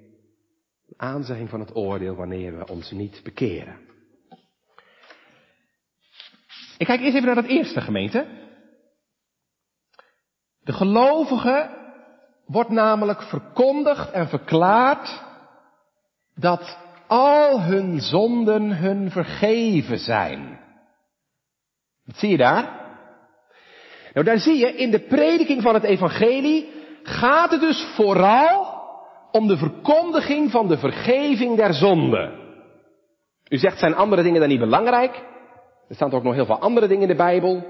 aanzijn 0.97 1.49
van 1.49 1.61
het 1.61 1.77
oordeel 1.77 2.15
wanneer 2.15 2.59
we 2.59 2.67
ons 2.67 2.91
niet 2.91 3.21
bekeren. 3.23 3.89
Ik 6.79 6.87
kijk 6.87 7.01
eerst 7.01 7.15
even 7.15 7.27
naar 7.27 7.43
dat 7.43 7.51
eerste 7.51 7.81
gemeente. 7.81 8.27
De 10.61 10.73
gelovige 10.73 11.80
wordt 12.51 12.71
namelijk 12.71 13.23
verkondigd 13.23 14.11
en 14.11 14.29
verklaard 14.29 15.23
dat 16.35 16.79
al 17.07 17.63
hun 17.63 18.01
zonden 18.01 18.77
hun 18.77 19.11
vergeven 19.11 19.99
zijn. 19.99 20.61
Wat 22.05 22.17
zie 22.17 22.31
je 22.31 22.37
daar? 22.37 22.79
Nou, 24.13 24.27
daar 24.27 24.39
zie 24.39 24.57
je 24.57 24.75
in 24.75 24.91
de 24.91 25.01
prediking 25.01 25.63
van 25.63 25.75
het 25.75 25.83
evangelie 25.83 26.69
gaat 27.03 27.51
het 27.51 27.61
dus 27.61 27.87
vooral 27.95 28.79
om 29.31 29.47
de 29.47 29.57
verkondiging 29.57 30.51
van 30.51 30.69
de 30.69 30.79
vergeving 30.79 31.57
der 31.57 31.75
zonden. 31.75 32.39
U 33.49 33.57
zegt, 33.57 33.79
zijn 33.79 33.95
andere 33.95 34.23
dingen 34.23 34.41
dan 34.41 34.49
niet 34.49 34.59
belangrijk? 34.59 35.15
Er 35.89 35.95
staan 35.95 36.13
ook 36.13 36.23
nog 36.23 36.35
heel 36.35 36.47
veel 36.47 36.59
andere 36.59 36.87
dingen 36.87 37.03
in 37.03 37.09
de 37.09 37.23
Bijbel. 37.23 37.65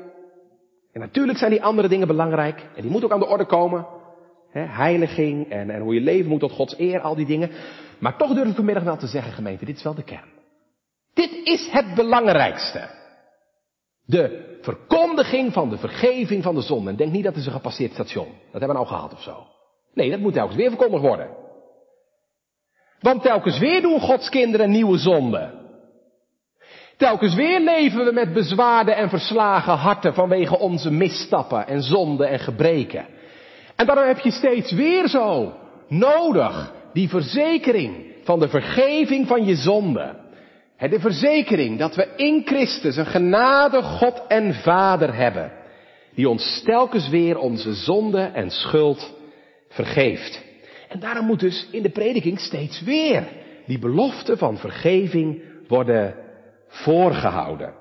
En 0.93 1.01
natuurlijk 1.01 1.39
zijn 1.39 1.51
die 1.51 1.63
andere 1.63 1.89
dingen 1.89 2.07
belangrijk. 2.07 2.67
En 2.75 2.83
die 2.83 2.91
moeten 2.91 3.09
ook 3.09 3.15
aan 3.15 3.21
de 3.21 3.33
orde 3.33 3.47
komen. 3.47 3.99
Heiliging 4.59 5.51
en, 5.51 5.71
en 5.71 5.81
hoe 5.81 5.95
je 5.95 6.01
leven 6.01 6.29
moet 6.31 6.41
tot 6.41 6.53
Gods 6.53 6.79
eer, 6.79 7.01
al 7.01 7.15
die 7.15 7.27
dingen. 7.27 7.51
Maar 7.99 8.17
toch 8.17 8.35
durf 8.35 8.49
ik 8.49 8.55
vanmiddag 8.55 8.85
wel 8.85 8.97
te 8.97 9.07
zeggen, 9.07 9.33
gemeente, 9.33 9.65
dit 9.65 9.77
is 9.77 9.83
wel 9.83 9.95
de 9.95 10.03
kern. 10.03 10.29
Dit 11.15 11.41
is 11.45 11.69
het 11.71 11.95
belangrijkste. 11.95 12.89
De 14.05 14.59
verkondiging 14.63 15.53
van 15.53 15.71
de 15.71 15.79
vergeving 15.79 16.43
van 16.43 16.55
de 16.55 16.61
zonde. 16.61 16.91
En 16.91 16.97
denk 16.97 17.13
niet 17.13 17.25
dat 17.25 17.33
het 17.33 17.41
is 17.41 17.47
een 17.47 17.53
gepasseerd 17.53 17.93
station. 17.93 18.27
Dat 18.27 18.61
hebben 18.61 18.69
we 18.69 18.75
nou 18.75 18.87
gehad 18.87 19.13
of 19.13 19.23
zo. 19.23 19.47
Nee, 19.95 20.11
dat 20.11 20.21
moet 20.21 20.33
telkens 20.33 20.57
weer 20.57 20.69
verkondigd 20.69 21.03
worden. 21.03 21.29
Want 23.01 23.23
telkens 23.23 23.59
weer 23.59 23.83
doen 23.83 24.01
Gods 24.01 24.29
kinderen 24.29 24.71
nieuwe 24.71 24.99
zonden. 24.99 25.61
Telkens 26.97 27.35
weer 27.35 27.61
leven 27.61 28.05
we 28.05 28.13
met 28.13 28.33
bezwaarde 28.33 28.93
en 28.93 29.09
verslagen 29.09 29.73
harten 29.73 30.15
vanwege 30.15 30.59
onze 30.59 30.91
misstappen 30.91 31.67
en 31.67 31.83
zonden 31.83 32.29
en 32.29 32.39
gebreken. 32.39 33.07
En 33.81 33.87
daarom 33.87 34.07
heb 34.07 34.19
je 34.19 34.31
steeds 34.31 34.73
weer 34.73 35.09
zo 35.09 35.55
nodig 35.89 36.73
die 36.93 37.09
verzekering 37.09 38.05
van 38.23 38.39
de 38.39 38.49
vergeving 38.49 39.27
van 39.27 39.45
je 39.45 39.55
zonde. 39.55 40.15
De 40.79 41.01
verzekering 41.01 41.79
dat 41.79 41.95
we 41.95 42.09
in 42.17 42.43
Christus 42.45 42.97
een 42.97 43.07
genade 43.07 43.83
God 43.83 44.23
en 44.29 44.55
Vader 44.55 45.15
hebben. 45.15 45.53
Die 46.15 46.29
ons 46.29 46.63
telkens 46.65 47.09
weer 47.09 47.39
onze 47.39 47.75
zonde 47.75 48.21
en 48.21 48.51
schuld 48.51 49.15
vergeeft. 49.69 50.45
En 50.89 51.01
daarom 51.01 51.27
moet 51.27 51.41
dus 51.41 51.69
in 51.71 51.83
de 51.83 51.91
prediking 51.91 52.41
steeds 52.41 52.81
weer 52.81 53.29
die 53.67 53.79
belofte 53.79 54.37
van 54.37 54.59
vergeving 54.59 55.43
worden 55.69 56.15
voorgehouden. 56.69 57.75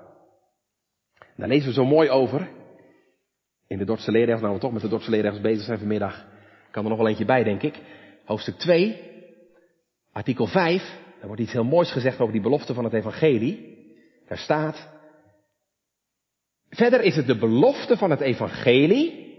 Daar 1.36 1.48
lezen 1.48 1.68
we 1.68 1.74
zo 1.74 1.86
mooi 1.86 2.10
over. 2.10 2.50
In 3.70 3.78
de 3.78 3.86
Dordtse 3.86 4.12
leerregels, 4.12 4.42
nou 4.42 4.54
we 4.54 4.60
toch 4.60 4.72
met 4.72 4.82
de 4.82 4.88
Dordtse 4.88 5.12
leerregels 5.12 5.42
bezig 5.42 5.64
zijn 5.64 5.78
vanmiddag, 5.78 6.26
kan 6.72 6.84
er 6.84 6.90
nog 6.90 6.98
wel 6.98 7.08
eentje 7.08 7.26
bij, 7.26 7.44
denk 7.44 7.62
ik. 7.62 7.80
Hoofdstuk 8.26 8.56
2, 8.56 9.02
artikel 10.12 10.46
5, 10.46 10.82
daar 11.18 11.28
wordt 11.28 11.42
iets 11.42 11.52
heel 11.52 11.64
moois 11.64 11.92
gezegd 11.92 12.20
over 12.20 12.34
die 12.34 12.42
belofte 12.42 12.74
van 12.74 12.84
het 12.84 12.94
evangelie. 12.94 13.78
Daar 14.28 14.38
staat, 14.38 14.90
verder 16.70 17.02
is 17.02 17.16
het 17.16 17.28
de 17.28 17.38
belofte 17.38 17.98
van 17.98 18.10
het 18.10 18.20
evangelie, 18.20 19.38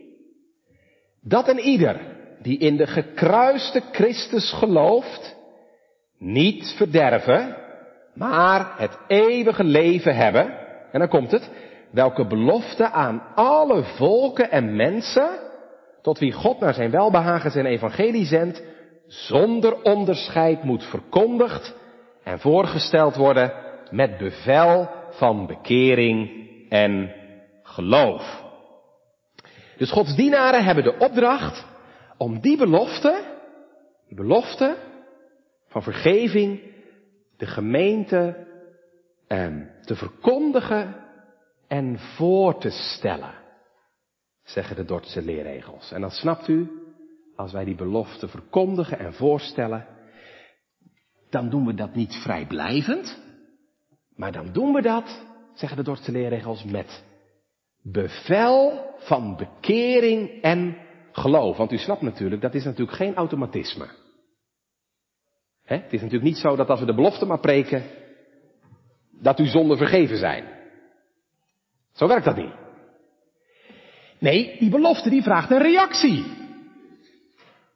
dat 1.20 1.48
een 1.48 1.60
ieder 1.60 2.00
die 2.42 2.58
in 2.58 2.76
de 2.76 2.86
gekruiste 2.86 3.82
Christus 3.92 4.52
gelooft, 4.52 5.36
niet 6.18 6.74
verderven, 6.76 7.56
maar 8.14 8.78
het 8.78 8.98
eeuwige 9.06 9.64
leven 9.64 10.16
hebben. 10.16 10.58
En 10.92 10.98
dan 10.98 11.08
komt 11.08 11.30
het, 11.30 11.50
welke 11.90 12.26
belofte 12.26 12.90
aan 12.90 13.22
alle 13.34 13.82
volken 13.82 14.50
en 14.50 14.76
mensen, 14.76 15.28
tot 16.02 16.18
wie 16.18 16.32
God 16.32 16.60
naar 16.60 16.74
zijn 16.74 16.90
welbehagen 16.90 17.50
zijn 17.50 17.66
evangelie 17.66 18.24
zendt, 18.24 18.62
zonder 19.06 19.82
onderscheid 19.82 20.62
moet 20.62 20.84
verkondigd 20.84 21.74
en 22.24 22.38
voorgesteld 22.38 23.16
worden 23.16 23.52
met 23.90 24.18
bevel 24.18 24.88
van 25.10 25.46
bekering 25.46 26.48
en 26.68 27.14
geloof. 27.62 28.42
Dus 29.76 29.90
Gods 29.90 30.16
dienaren 30.16 30.64
hebben 30.64 30.84
de 30.84 30.98
opdracht 30.98 31.66
om 32.16 32.40
die 32.40 32.56
belofte, 32.56 33.22
die 34.08 34.16
belofte 34.16 34.76
van 35.68 35.82
vergeving, 35.82 36.60
de 37.36 37.46
gemeente 37.46 38.46
eh, 39.26 39.46
te 39.80 39.96
verkondigen 39.96 40.99
en 41.70 41.98
voor 41.98 42.60
te 42.60 42.70
stellen, 42.70 43.34
zeggen 44.42 44.76
de 44.76 44.84
Dordtse 44.84 45.22
leerregels. 45.22 45.92
En 45.92 46.00
dat 46.00 46.12
snapt 46.12 46.48
u, 46.48 46.70
als 47.36 47.52
wij 47.52 47.64
die 47.64 47.74
belofte 47.74 48.28
verkondigen 48.28 48.98
en 48.98 49.14
voorstellen, 49.14 49.86
dan 51.28 51.50
doen 51.50 51.66
we 51.66 51.74
dat 51.74 51.94
niet 51.94 52.14
vrijblijvend, 52.14 53.22
maar 54.14 54.32
dan 54.32 54.52
doen 54.52 54.72
we 54.72 54.82
dat, 54.82 55.26
zeggen 55.54 55.76
de 55.76 55.84
Dordtse 55.84 56.12
leerregels, 56.12 56.64
met 56.64 57.04
bevel 57.82 58.84
van 58.98 59.36
bekering 59.36 60.42
en 60.42 60.76
geloof. 61.12 61.56
Want 61.56 61.72
u 61.72 61.78
snapt 61.78 62.02
natuurlijk, 62.02 62.42
dat 62.42 62.54
is 62.54 62.64
natuurlijk 62.64 62.96
geen 62.96 63.14
automatisme. 63.14 63.88
He? 65.62 65.76
Het 65.76 65.92
is 65.92 66.00
natuurlijk 66.00 66.30
niet 66.30 66.40
zo 66.40 66.56
dat 66.56 66.68
als 66.68 66.80
we 66.80 66.86
de 66.86 66.94
belofte 66.94 67.26
maar 67.26 67.40
preken, 67.40 67.82
dat 69.10 69.38
uw 69.38 69.46
zonden 69.46 69.76
vergeven 69.76 70.16
zijn. 70.16 70.59
Zo 72.00 72.06
werkt 72.06 72.24
dat 72.24 72.36
niet. 72.36 72.52
Nee, 74.18 74.56
die 74.58 74.70
belofte 74.70 75.10
die 75.10 75.22
vraagt 75.22 75.50
een 75.50 75.62
reactie. 75.62 76.24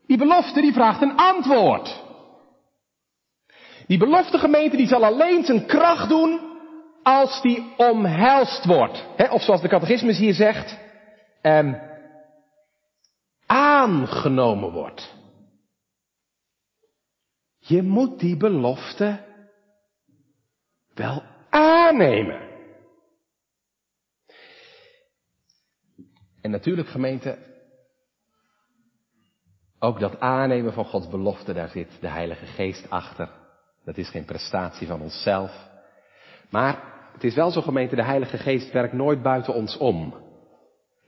Die 0.06 0.16
belofte 0.16 0.60
die 0.60 0.72
vraagt 0.72 1.02
een 1.02 1.16
antwoord. 1.16 2.02
Die 3.86 3.98
belofte 3.98 4.38
gemeente 4.38 4.76
die 4.76 4.86
zal 4.86 5.04
alleen 5.04 5.44
zijn 5.44 5.66
kracht 5.66 6.08
doen 6.08 6.40
als 7.02 7.42
die 7.42 7.74
omhelst 7.76 8.64
wordt. 8.64 9.04
He, 9.16 9.30
of 9.30 9.42
zoals 9.42 9.60
de 9.60 9.68
catechismus 9.68 10.18
hier 10.18 10.34
zegt, 10.34 10.78
eh, 11.40 11.74
aangenomen 13.46 14.72
wordt. 14.72 15.14
Je 17.58 17.82
moet 17.82 18.18
die 18.18 18.36
belofte 18.36 19.24
wel 20.94 21.22
aannemen. 21.50 22.43
En 26.44 26.50
natuurlijk 26.50 26.88
gemeente, 26.88 27.36
ook 29.78 30.00
dat 30.00 30.20
aannemen 30.20 30.72
van 30.72 30.84
Gods 30.84 31.08
belofte, 31.08 31.52
daar 31.52 31.68
zit 31.68 31.88
de 32.00 32.08
Heilige 32.08 32.46
Geest 32.46 32.90
achter. 32.90 33.28
Dat 33.84 33.96
is 33.96 34.08
geen 34.08 34.24
prestatie 34.24 34.86
van 34.86 35.00
onszelf. 35.00 35.68
Maar 36.50 36.78
het 37.12 37.24
is 37.24 37.34
wel 37.34 37.50
zo 37.50 37.60
gemeente, 37.60 37.96
de 37.96 38.04
Heilige 38.04 38.38
Geest 38.38 38.72
werkt 38.72 38.92
nooit 38.92 39.22
buiten 39.22 39.54
ons 39.54 39.76
om. 39.76 40.14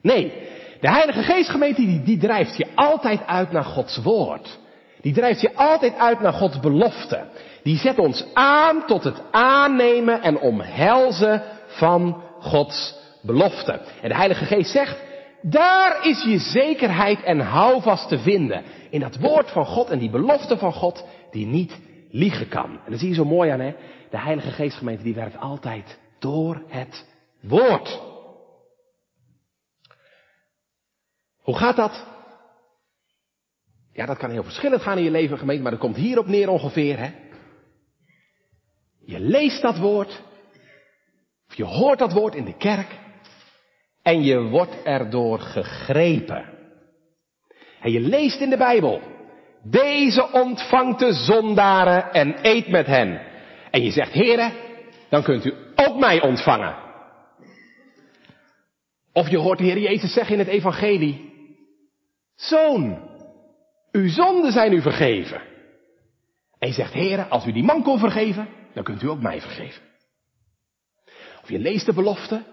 Nee, 0.01 0.33
de 0.81 0.91
Heilige 0.91 1.23
Geest 1.23 1.51
gemeente 1.51 1.81
die, 1.81 2.03
die 2.03 2.19
drijft 2.19 2.57
je 2.57 2.67
altijd 2.75 3.27
uit 3.27 3.53
naar 3.53 3.65
Gods 3.65 4.03
woord. 4.03 4.59
Die 5.01 5.15
drijft 5.15 5.41
je 5.41 5.55
altijd 5.55 5.97
uit 5.97 6.21
naar 6.21 6.33
Gods 6.33 6.61
belofte. 6.61 7.27
Die 7.63 7.79
zet 7.79 7.99
ons 7.99 8.27
aan 8.35 8.87
tot 8.87 9.05
het 9.05 9.23
aannemen 9.31 10.23
en 10.23 10.39
omhelzen 10.39 11.43
van 11.67 12.23
Gods 12.41 12.95
belofte. 13.23 13.81
En 14.03 14.09
de 14.09 14.17
Heilige 14.17 14.45
Geest 14.45 14.71
zegt, 14.71 15.05
daar 15.51 16.07
is 16.07 16.23
je 16.23 16.39
zekerheid 16.39 17.23
en 17.23 17.41
houvast 17.41 18.09
te 18.09 18.19
vinden. 18.19 18.65
In 18.91 19.01
dat 19.01 19.17
woord 19.17 19.51
van 19.51 19.67
God 19.67 19.91
en 19.91 19.99
die 19.99 20.11
belofte 20.11 20.59
van 20.59 20.73
God 20.73 21.05
die 21.31 21.47
niet 21.47 21.79
liegen 22.11 22.49
kan. 22.49 22.81
En 22.85 22.91
dat 22.91 23.01
zie 23.01 23.09
je 23.09 23.15
zo 23.15 23.25
mooi 23.25 23.51
aan, 23.51 23.61
hè? 23.61 23.75
De 24.11 24.19
Heilige 24.19 24.51
Geestgemeente 24.51 25.03
die 25.03 25.15
werkt 25.15 25.39
altijd 25.39 25.99
door 26.19 26.63
het 26.69 27.07
woord. 27.41 28.01
Hoe 31.41 31.57
gaat 31.57 31.77
dat? 31.77 32.07
Ja, 33.93 34.07
dat 34.07 34.19
kan 34.19 34.31
heel 34.31 34.45
verschillend 34.45 34.83
gaan 34.83 34.99
in 34.99 35.05
je 35.05 35.11
leven, 35.11 35.39
gemeente, 35.39 35.63
maar 35.63 35.71
dat 35.71 35.81
komt 35.81 35.97
hierop 35.97 36.27
neer 36.27 36.49
ongeveer, 36.49 36.99
hè? 36.99 37.11
Je 39.05 39.21
leest 39.21 39.63
dat 39.63 39.79
woord, 39.79 40.23
of 41.49 41.55
je 41.55 41.65
hoort 41.65 41.99
dat 41.99 42.13
woord 42.13 42.35
in 42.35 42.45
de 42.45 42.57
kerk, 42.57 43.05
en 44.07 44.23
je 44.23 44.43
wordt 44.43 44.83
erdoor 44.83 45.39
gegrepen. 45.39 46.45
En 47.81 47.93
je 47.93 48.01
leest 48.01 48.41
in 48.41 48.51
de 48.51 48.57
Bijbel, 48.57 49.01
deze 49.63 50.33
ontvangt 50.33 50.99
de 50.99 51.13
zondaren 51.13 52.13
en 52.13 52.37
eet 52.43 52.69
met 52.69 52.87
hen. 52.87 53.21
En 53.71 53.83
je 53.83 53.91
zegt, 53.91 54.13
heren, 54.13 54.53
dan 55.09 55.23
kunt 55.23 55.45
u 55.45 55.55
ook 55.75 55.99
mij 55.99 56.23
ontvangen. 56.23 56.77
Of 59.13 59.29
je 59.29 59.39
hoort 59.39 59.59
de 59.59 59.65
Heer 59.65 59.79
Jezus 59.79 60.13
zeggen 60.13 60.33
in 60.33 60.39
het 60.39 60.49
evangelie, 60.49 61.33
Zoon, 62.35 63.11
uw 63.93 64.09
zonden 64.09 64.53
zijn 64.53 64.73
u 64.73 64.81
vergeven. 64.81 65.41
En 66.59 66.69
je 66.69 66.75
zegt, 66.75 66.93
heren, 66.93 67.31
als 67.31 67.47
u 67.47 67.53
die 67.53 67.65
man 67.65 67.83
kon 67.83 67.99
vergeven, 67.99 68.49
dan 68.75 68.85
kunt 68.85 69.03
u 69.03 69.09
ook 69.09 69.23
mij 69.23 69.41
vergeven. 69.41 69.83
Of 71.43 71.49
je 71.49 71.59
leest 71.59 71.87
de 71.87 71.93
belofte, 71.93 72.45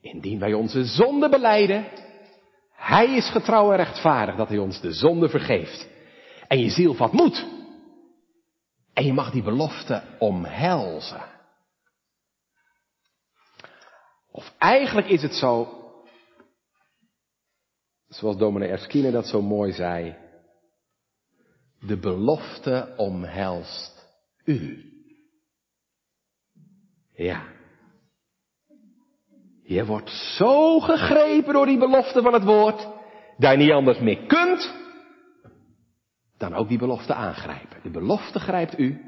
indien 0.00 0.38
wij 0.38 0.52
onze 0.52 0.84
zonde 0.84 1.28
beleiden, 1.28 1.86
hij 2.72 3.16
is 3.16 3.30
getrouw 3.30 3.70
en 3.70 3.76
rechtvaardig 3.76 4.36
dat 4.36 4.48
hij 4.48 4.58
ons 4.58 4.80
de 4.80 4.92
zonde 4.92 5.28
vergeeft. 5.28 5.88
En 6.48 6.58
je 6.58 6.70
ziel 6.70 6.94
vat 6.94 7.12
moed. 7.12 7.46
En 8.92 9.04
je 9.04 9.12
mag 9.12 9.30
die 9.30 9.42
belofte 9.42 10.02
omhelzen. 10.18 11.28
Of 14.30 14.54
eigenlijk 14.58 15.08
is 15.08 15.22
het 15.22 15.34
zo, 15.34 15.68
zoals 18.08 18.36
dominee 18.36 18.68
Erskine 18.68 19.10
dat 19.10 19.26
zo 19.26 19.42
mooi 19.42 19.72
zei, 19.72 20.16
de 21.80 21.96
belofte 21.96 22.94
omhelst 22.96 24.06
u. 24.44 24.84
Ja. 27.12 27.59
Je 29.70 29.84
wordt 29.84 30.10
zo 30.10 30.80
gegrepen 30.80 31.52
door 31.52 31.66
die 31.66 31.78
belofte 31.78 32.22
van 32.22 32.32
het 32.32 32.44
woord, 32.44 32.88
dat 33.36 33.50
je 33.50 33.56
niet 33.56 33.70
anders 33.70 33.98
meer 33.98 34.18
kunt 34.26 34.74
dan 36.38 36.54
ook 36.54 36.68
die 36.68 36.78
belofte 36.78 37.14
aangrijpen. 37.14 37.76
De 37.82 37.90
belofte 37.90 38.38
grijpt 38.38 38.78
u 38.78 39.00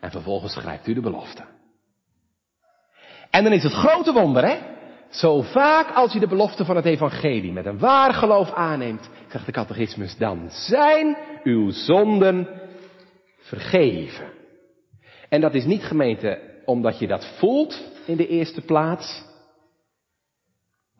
en 0.00 0.10
vervolgens 0.10 0.56
grijpt 0.56 0.86
u 0.86 0.94
de 0.94 1.00
belofte. 1.00 1.42
En 3.30 3.44
dan 3.44 3.52
is 3.52 3.62
het 3.62 3.72
grote 3.72 4.12
wonder, 4.12 4.44
hè? 4.44 4.58
Zo 5.10 5.42
vaak 5.42 5.90
als 5.94 6.12
je 6.12 6.20
de 6.20 6.28
belofte 6.28 6.64
van 6.64 6.76
het 6.76 6.84
evangelie 6.84 7.52
met 7.52 7.66
een 7.66 7.78
waar 7.78 8.14
geloof 8.14 8.52
aanneemt, 8.52 9.10
zegt 9.28 9.46
de 9.46 9.52
catechismus, 9.52 10.16
dan 10.16 10.50
zijn 10.50 11.16
uw 11.42 11.70
zonden 11.70 12.48
vergeven. 13.38 14.32
En 15.28 15.40
dat 15.40 15.54
is 15.54 15.64
niet 15.64 15.82
gemeente 15.82 16.60
omdat 16.64 16.98
je 16.98 17.06
dat 17.06 17.26
voelt 17.38 17.82
in 18.06 18.16
de 18.16 18.28
eerste 18.28 18.60
plaats. 18.60 19.30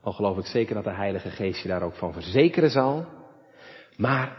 Al 0.02 0.12
geloof 0.12 0.38
ik 0.38 0.46
zeker 0.46 0.74
dat 0.74 0.84
de 0.84 0.94
Heilige 0.94 1.30
Geest 1.30 1.62
je 1.62 1.68
daar 1.68 1.82
ook 1.82 1.94
van 1.94 2.12
verzekeren 2.12 2.70
zal. 2.70 3.06
Maar 3.96 4.36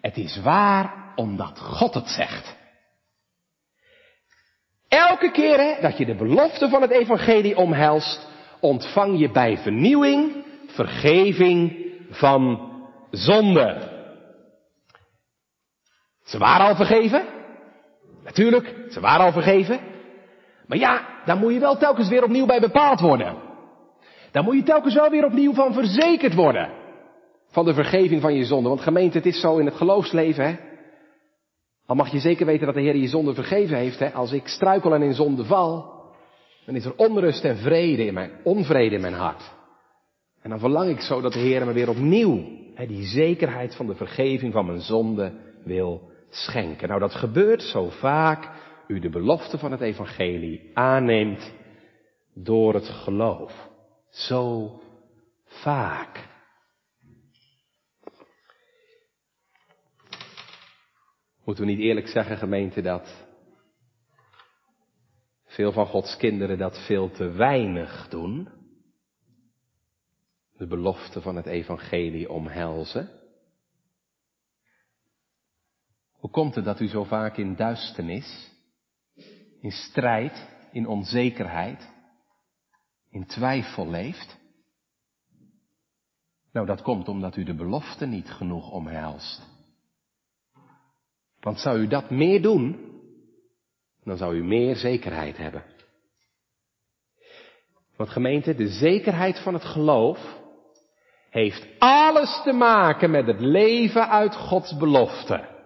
het 0.00 0.16
is 0.16 0.40
waar 0.42 1.12
omdat 1.14 1.58
God 1.58 1.94
het 1.94 2.08
zegt. 2.08 2.56
Elke 4.88 5.30
keer 5.30 5.58
hè, 5.58 5.80
dat 5.80 5.98
je 5.98 6.06
de 6.06 6.14
belofte 6.14 6.68
van 6.68 6.82
het 6.82 6.90
evangelie 6.90 7.56
omhelst, 7.56 8.28
ontvang 8.60 9.18
je 9.18 9.30
bij 9.30 9.58
vernieuwing 9.58 10.44
vergeving 10.66 11.86
van 12.10 12.70
zonde. 13.10 13.96
Ze 16.24 16.38
waren 16.38 16.66
al 16.66 16.76
vergeven. 16.76 17.24
Natuurlijk, 18.24 18.74
ze 18.90 19.00
waren 19.00 19.24
al 19.24 19.32
vergeven. 19.32 19.80
Maar 20.66 20.78
ja, 20.78 21.06
daar 21.24 21.36
moet 21.36 21.52
je 21.52 21.58
wel 21.58 21.76
telkens 21.76 22.08
weer 22.08 22.24
opnieuw 22.24 22.46
bij 22.46 22.60
bepaald 22.60 23.00
worden. 23.00 23.47
Daar 24.30 24.42
moet 24.42 24.56
je 24.56 24.62
telkens 24.62 24.94
wel 24.94 25.10
weer 25.10 25.24
opnieuw 25.24 25.52
van 25.54 25.72
verzekerd 25.72 26.34
worden. 26.34 26.70
Van 27.50 27.64
de 27.64 27.74
vergeving 27.74 28.20
van 28.20 28.34
je 28.34 28.44
zonde. 28.44 28.68
Want 28.68 28.80
gemeente, 28.80 29.16
het 29.16 29.26
is 29.26 29.40
zo 29.40 29.56
in 29.56 29.66
het 29.66 29.74
geloofsleven, 29.74 30.44
hè. 30.44 30.56
Al 31.86 31.96
mag 31.96 32.12
je 32.12 32.18
zeker 32.18 32.46
weten 32.46 32.66
dat 32.66 32.74
de 32.74 32.80
Heer 32.80 32.96
je 32.96 33.08
zonde 33.08 33.34
vergeven 33.34 33.76
heeft, 33.76 33.98
hè. 33.98 34.12
Als 34.12 34.32
ik 34.32 34.46
struikel 34.48 34.94
en 34.94 35.02
in 35.02 35.14
zonde 35.14 35.44
val, 35.44 35.98
dan 36.66 36.74
is 36.74 36.84
er 36.84 36.96
onrust 36.96 37.44
en 37.44 37.56
vrede 37.56 38.06
in 38.06 38.14
mijn, 38.14 38.30
onvrede 38.44 38.94
in 38.94 39.00
mijn 39.00 39.14
hart. 39.14 39.56
En 40.42 40.50
dan 40.50 40.58
verlang 40.58 40.90
ik 40.90 41.00
zo 41.00 41.20
dat 41.20 41.32
de 41.32 41.38
Heer 41.38 41.66
me 41.66 41.72
weer 41.72 41.88
opnieuw 41.88 42.44
hè, 42.74 42.86
die 42.86 43.04
zekerheid 43.04 43.74
van 43.74 43.86
de 43.86 43.94
vergeving 43.94 44.52
van 44.52 44.66
mijn 44.66 44.80
zonde 44.80 45.32
wil 45.64 46.10
schenken. 46.30 46.88
Nou, 46.88 47.00
dat 47.00 47.14
gebeurt 47.14 47.62
zo 47.62 47.88
vaak 47.88 48.50
u 48.86 48.98
de 48.98 49.10
belofte 49.10 49.58
van 49.58 49.70
het 49.70 49.80
evangelie 49.80 50.70
aanneemt 50.74 51.52
door 52.34 52.74
het 52.74 52.88
geloof. 52.88 53.67
Zo 54.10 54.72
vaak. 55.44 56.28
Moeten 61.44 61.64
we 61.64 61.70
niet 61.70 61.80
eerlijk 61.80 62.08
zeggen, 62.08 62.36
gemeente, 62.36 62.82
dat 62.82 63.26
veel 65.44 65.72
van 65.72 65.86
Gods 65.86 66.16
kinderen 66.16 66.58
dat 66.58 66.86
veel 66.86 67.10
te 67.10 67.30
weinig 67.30 68.08
doen? 68.08 68.48
De 70.56 70.66
belofte 70.66 71.20
van 71.20 71.36
het 71.36 71.46
evangelie 71.46 72.30
omhelzen? 72.30 73.10
Hoe 76.12 76.30
komt 76.30 76.54
het 76.54 76.64
dat 76.64 76.80
u 76.80 76.88
zo 76.88 77.04
vaak 77.04 77.36
in 77.36 77.56
duisternis, 77.56 78.50
in 79.60 79.70
strijd, 79.70 80.48
in 80.72 80.86
onzekerheid, 80.86 81.88
in 83.18 83.26
twijfel 83.26 83.88
leeft? 83.88 84.36
Nou, 86.52 86.66
dat 86.66 86.82
komt 86.82 87.08
omdat 87.08 87.36
u 87.36 87.44
de 87.44 87.54
belofte 87.54 88.06
niet 88.06 88.30
genoeg 88.30 88.70
omhelst. 88.70 89.42
Want 91.40 91.60
zou 91.60 91.78
u 91.78 91.86
dat 91.86 92.10
meer 92.10 92.42
doen, 92.42 92.92
dan 94.04 94.16
zou 94.16 94.34
u 94.34 94.44
meer 94.44 94.76
zekerheid 94.76 95.36
hebben. 95.36 95.64
Want 97.96 98.10
gemeente, 98.10 98.54
de 98.54 98.68
zekerheid 98.68 99.38
van 99.42 99.54
het 99.54 99.64
geloof 99.64 100.38
heeft 101.30 101.66
alles 101.78 102.40
te 102.42 102.52
maken 102.52 103.10
met 103.10 103.26
het 103.26 103.40
leven 103.40 104.08
uit 104.08 104.34
Gods 104.34 104.76
belofte. 104.76 105.56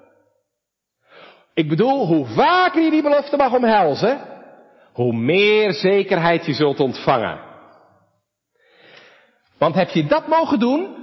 Ik 1.54 1.68
bedoel, 1.68 2.06
hoe 2.06 2.26
vaker 2.26 2.82
je 2.82 2.90
die 2.90 3.02
belofte 3.02 3.36
mag 3.36 3.54
omhelzen, 3.54 4.31
hoe 4.92 5.12
meer 5.12 5.72
zekerheid 5.72 6.46
je 6.46 6.52
zult 6.52 6.80
ontvangen. 6.80 7.40
Want 9.58 9.74
heb 9.74 9.88
je 9.88 10.06
dat 10.06 10.26
mogen 10.26 10.58
doen, 10.58 10.96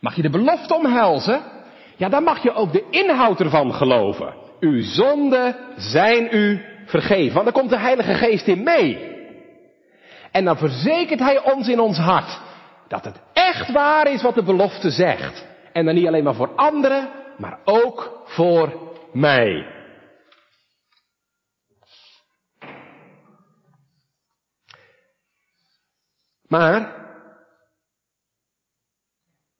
mag 0.00 0.16
je 0.16 0.22
de 0.22 0.30
belofte 0.30 0.74
omhelzen, 0.74 1.42
ja 1.96 2.08
dan 2.08 2.22
mag 2.22 2.42
je 2.42 2.52
ook 2.52 2.72
de 2.72 2.84
inhoud 2.90 3.40
ervan 3.40 3.74
geloven. 3.74 4.34
Uw 4.60 4.82
zonden 4.82 5.56
zijn 5.76 6.28
u 6.30 6.64
vergeven, 6.86 7.32
want 7.32 7.44
dan 7.44 7.54
komt 7.54 7.70
de 7.70 7.78
Heilige 7.78 8.14
Geest 8.14 8.46
in 8.46 8.62
mee. 8.62 9.14
En 10.32 10.44
dan 10.44 10.56
verzekert 10.56 11.20
Hij 11.20 11.52
ons 11.52 11.68
in 11.68 11.80
ons 11.80 11.98
hart 11.98 12.40
dat 12.88 13.04
het 13.04 13.20
echt 13.32 13.72
waar 13.72 14.12
is 14.12 14.22
wat 14.22 14.34
de 14.34 14.42
belofte 14.42 14.90
zegt. 14.90 15.46
En 15.72 15.84
dan 15.84 15.94
niet 15.94 16.06
alleen 16.06 16.24
maar 16.24 16.34
voor 16.34 16.54
anderen, 16.54 17.08
maar 17.38 17.58
ook 17.64 18.22
voor 18.24 18.72
mij. 19.12 19.75
Maar, 26.48 27.06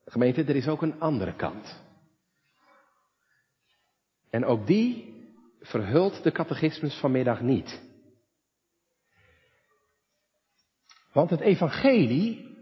gemeente, 0.04 0.44
er 0.44 0.56
is 0.56 0.68
ook 0.68 0.82
een 0.82 1.00
andere 1.00 1.36
kant. 1.36 1.84
En 4.30 4.44
ook 4.44 4.66
die 4.66 5.14
verhult 5.60 6.22
de 6.22 6.32
catechismus 6.32 6.94
vanmiddag 6.94 7.40
niet. 7.40 7.82
Want 11.12 11.30
het 11.30 11.40
evangelie 11.40 12.56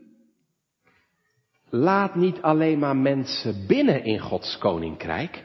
laat 1.68 2.14
niet 2.14 2.42
alleen 2.42 2.78
maar 2.78 2.96
mensen 2.96 3.66
binnen 3.66 4.04
in 4.04 4.20
Gods 4.20 4.58
koninkrijk. 4.58 5.44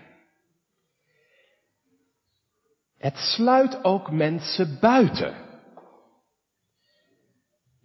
Het 2.98 3.18
sluit 3.18 3.84
ook 3.84 4.12
mensen 4.12 4.78
buiten. 4.80 5.49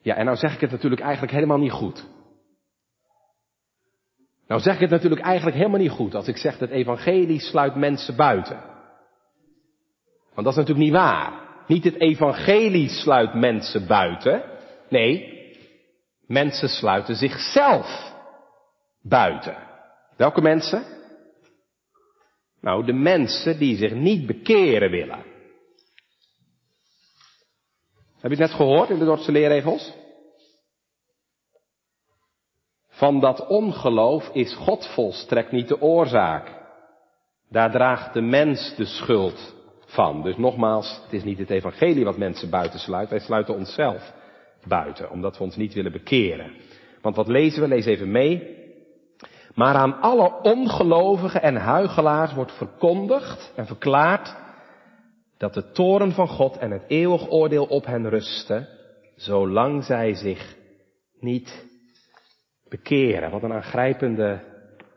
Ja, 0.04 0.14
en 0.14 0.24
nou 0.24 0.36
zeg 0.36 0.54
ik 0.54 0.60
het 0.60 0.70
natuurlijk 0.70 1.02
eigenlijk 1.02 1.32
helemaal 1.32 1.58
niet 1.58 1.72
goed. 1.72 2.06
Nou 4.46 4.60
zeg 4.60 4.74
ik 4.74 4.80
het 4.80 4.90
natuurlijk 4.90 5.22
eigenlijk 5.22 5.56
helemaal 5.56 5.80
niet 5.80 5.90
goed 5.90 6.14
als 6.14 6.28
ik 6.28 6.36
zeg 6.36 6.58
dat 6.58 6.70
evangelie 6.70 7.40
sluit 7.40 7.74
mensen 7.74 8.16
buiten. 8.16 8.56
Want 10.34 10.46
dat 10.46 10.46
is 10.46 10.56
natuurlijk 10.56 10.86
niet 10.86 10.94
waar. 10.94 11.32
Niet 11.66 11.84
het 11.84 12.00
evangelie 12.00 12.88
sluit 12.88 13.34
mensen 13.34 13.86
buiten. 13.86 14.42
Nee, 14.88 15.42
mensen 16.26 16.68
sluiten 16.68 17.14
zichzelf 17.14 18.14
buiten. 19.02 19.56
Welke 20.16 20.40
mensen? 20.40 20.84
Nou, 22.60 22.84
de 22.84 22.92
mensen 22.92 23.58
die 23.58 23.76
zich 23.76 23.94
niet 23.94 24.26
bekeren 24.26 24.90
willen. 24.90 25.33
Heb 28.24 28.32
je 28.32 28.42
het 28.42 28.48
net 28.50 28.58
gehoord 28.58 28.90
in 28.90 28.98
de 28.98 29.04
Dordtse 29.04 29.32
leerregels? 29.32 29.92
Van 32.88 33.20
dat 33.20 33.46
ongeloof 33.46 34.28
is 34.32 34.54
God 34.54 34.86
volstrekt 34.86 35.52
niet 35.52 35.68
de 35.68 35.80
oorzaak. 35.80 36.48
Daar 37.50 37.70
draagt 37.70 38.12
de 38.12 38.20
mens 38.20 38.74
de 38.76 38.84
schuld 38.84 39.54
van. 39.86 40.22
Dus 40.22 40.36
nogmaals, 40.36 41.00
het 41.02 41.12
is 41.12 41.24
niet 41.24 41.38
het 41.38 41.50
evangelie 41.50 42.04
wat 42.04 42.16
mensen 42.16 42.50
buiten 42.50 42.78
sluit. 42.78 43.10
Wij 43.10 43.18
sluiten 43.18 43.54
onszelf 43.54 44.12
buiten, 44.66 45.10
omdat 45.10 45.38
we 45.38 45.44
ons 45.44 45.56
niet 45.56 45.74
willen 45.74 45.92
bekeren. 45.92 46.52
Want 47.00 47.16
wat 47.16 47.28
lezen 47.28 47.62
we? 47.62 47.68
Lees 47.68 47.86
even 47.86 48.10
mee. 48.10 48.56
Maar 49.54 49.74
aan 49.74 50.00
alle 50.00 50.42
ongelovigen 50.42 51.42
en 51.42 51.56
huigelaars 51.56 52.34
wordt 52.34 52.52
verkondigd 52.52 53.52
en 53.56 53.66
verklaard 53.66 54.43
dat 55.44 55.54
de 55.54 55.72
toren 55.72 56.12
van 56.12 56.28
God 56.28 56.56
en 56.56 56.70
het 56.70 56.84
eeuwig 56.88 57.30
oordeel 57.30 57.64
op 57.64 57.86
hen 57.86 58.08
rusten, 58.08 58.68
zolang 59.16 59.84
zij 59.84 60.14
zich 60.14 60.56
niet 61.20 61.66
bekeren. 62.68 63.30
Wat 63.30 63.42
een 63.42 63.52
aangrijpende 63.52 64.42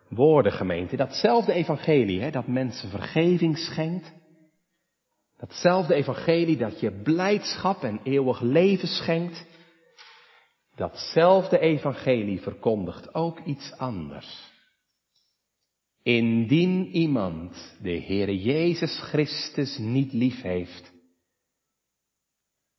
woorden, 0.10 0.52
gemeente. 0.52 0.96
Datzelfde 0.96 1.54
evangelie, 1.54 2.22
hè, 2.22 2.32
dat 2.32 2.48
mensen 2.48 2.90
vergeving 2.90 3.58
schenkt. 3.58 4.14
Datzelfde 5.38 5.94
evangelie 5.94 6.58
dat 6.58 6.80
je 6.80 7.02
blijdschap 7.02 7.84
en 7.84 8.00
eeuwig 8.04 8.42
leven 8.42 8.88
schenkt. 8.88 9.46
Datzelfde 10.76 11.60
evangelie 11.60 12.42
verkondigt 12.42 13.14
ook 13.14 13.40
iets 13.40 13.74
anders. 13.78 14.47
Indien 16.08 16.86
iemand 16.86 17.78
de 17.82 18.02
Heere 18.02 18.42
Jezus 18.42 19.00
Christus 19.00 19.78
niet 19.78 20.14
lief 20.14 20.42
heeft, 20.42 20.92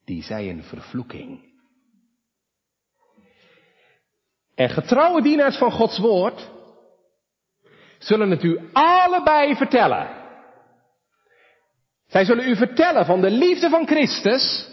die 0.05 0.23
zij 0.23 0.51
een 0.51 0.63
vervloeking. 0.63 1.41
En 4.55 4.69
getrouwe 4.69 5.23
dienaars 5.23 5.57
van 5.57 5.71
Gods 5.71 5.99
woord 5.99 6.51
zullen 7.99 8.31
het 8.31 8.43
u 8.43 8.61
allebei 8.73 9.57
vertellen. 9.57 10.09
Zij 12.07 12.25
zullen 12.25 12.49
u 12.49 12.57
vertellen 12.57 13.07
van 13.07 13.21
de 13.21 13.31
liefde 13.31 13.69
van 13.69 13.87
Christus, 13.87 14.69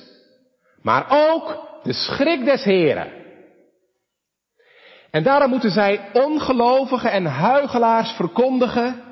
maar 0.82 1.06
ook 1.10 1.68
de 1.84 1.94
schrik 1.94 2.46
des 2.46 2.64
Heren. 2.64 3.25
En 5.16 5.24
daarom 5.24 5.50
moeten 5.50 5.72
zij 5.72 6.10
ongelovigen 6.14 7.12
en 7.12 7.26
huigelaars 7.26 8.12
verkondigen 8.12 9.04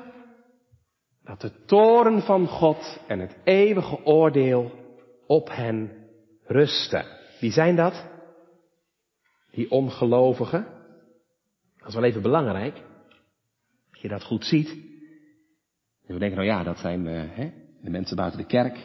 Dat 1.22 1.40
de 1.40 1.64
toren 1.64 2.22
van 2.22 2.46
God 2.46 3.00
en 3.06 3.18
het 3.18 3.36
eeuwige 3.44 4.04
oordeel 4.04 4.72
op 5.26 5.48
hen 5.48 5.92
rusten. 6.46 7.04
Wie 7.40 7.52
zijn 7.52 7.76
dat? 7.76 8.04
Die 9.50 9.70
ongelovigen. 9.70 10.66
Dat 11.78 11.88
is 11.88 11.94
wel 11.94 12.04
even 12.04 12.22
belangrijk. 12.22 12.74
Dat 13.90 14.00
je 14.00 14.08
dat 14.08 14.24
goed 14.24 14.44
ziet. 14.44 14.68
En 16.06 16.14
we 16.14 16.18
denken, 16.18 16.36
nou 16.36 16.48
ja, 16.48 16.62
dat 16.62 16.78
zijn 16.78 17.06
uh, 17.06 17.22
hè, 17.30 17.50
de 17.82 17.90
mensen 17.90 18.16
buiten 18.16 18.40
de 18.40 18.46
kerk. 18.46 18.78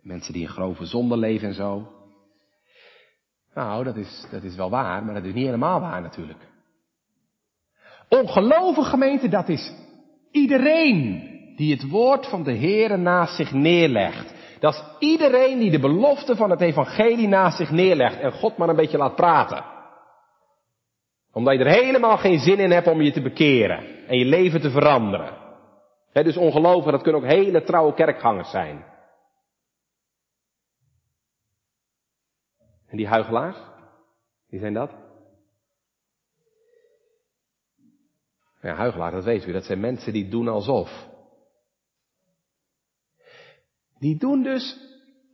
Mensen 0.00 0.32
die 0.32 0.42
in 0.42 0.48
grove 0.48 0.86
zonde 0.86 1.16
leven 1.16 1.48
en 1.48 1.54
zo. 1.54 2.01
Nou, 3.54 3.84
dat 3.84 3.96
is, 3.96 4.26
dat 4.30 4.42
is 4.42 4.56
wel 4.56 4.70
waar, 4.70 5.04
maar 5.04 5.14
dat 5.14 5.24
is 5.24 5.34
niet 5.34 5.44
helemaal 5.44 5.80
waar 5.80 6.00
natuurlijk. 6.02 6.38
Ongelovige 8.08 8.88
gemeente, 8.88 9.28
dat 9.28 9.48
is 9.48 9.72
iedereen 10.30 11.30
die 11.56 11.72
het 11.72 11.88
woord 11.88 12.26
van 12.26 12.42
de 12.42 12.56
Heere 12.56 12.96
naast 12.96 13.36
zich 13.36 13.52
neerlegt. 13.52 14.34
Dat 14.60 14.74
is 14.74 15.08
iedereen 15.08 15.58
die 15.58 15.70
de 15.70 15.78
belofte 15.78 16.36
van 16.36 16.50
het 16.50 16.60
evangelie 16.60 17.28
naast 17.28 17.56
zich 17.56 17.70
neerlegt 17.70 18.20
en 18.20 18.32
God 18.32 18.56
maar 18.56 18.68
een 18.68 18.76
beetje 18.76 18.98
laat 18.98 19.14
praten. 19.14 19.64
Omdat 21.32 21.54
je 21.54 21.64
er 21.64 21.84
helemaal 21.84 22.16
geen 22.16 22.38
zin 22.38 22.58
in 22.58 22.70
hebt 22.70 22.86
om 22.86 23.02
je 23.02 23.12
te 23.12 23.22
bekeren 23.22 24.06
en 24.06 24.18
je 24.18 24.24
leven 24.24 24.60
te 24.60 24.70
veranderen. 24.70 25.40
Dus 26.12 26.36
ongelovigen, 26.36 26.92
dat 26.92 27.02
kunnen 27.02 27.22
ook 27.22 27.28
hele 27.28 27.62
trouwe 27.62 27.94
kerkgangers 27.94 28.50
zijn. 28.50 28.84
En 32.92 32.98
die 32.98 33.06
huigelaars? 33.06 33.56
Wie 34.48 34.60
zijn 34.60 34.74
dat? 34.74 34.90
Ja, 38.60 38.74
huigelaars, 38.74 39.14
dat 39.14 39.24
weet 39.24 39.46
u, 39.46 39.52
dat 39.52 39.64
zijn 39.64 39.80
mensen 39.80 40.12
die 40.12 40.28
doen 40.28 40.48
alsof. 40.48 41.08
Die 43.98 44.16
doen 44.18 44.42
dus 44.42 44.78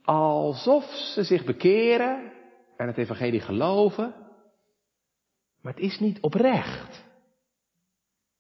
alsof 0.03 0.85
ze 0.85 1.23
zich 1.23 1.45
bekeren 1.45 2.33
en 2.77 2.87
het 2.87 2.97
evangelie 2.97 3.41
geloven, 3.41 4.15
maar 5.61 5.73
het 5.73 5.83
is 5.83 5.99
niet 5.99 6.21
oprecht. 6.21 7.05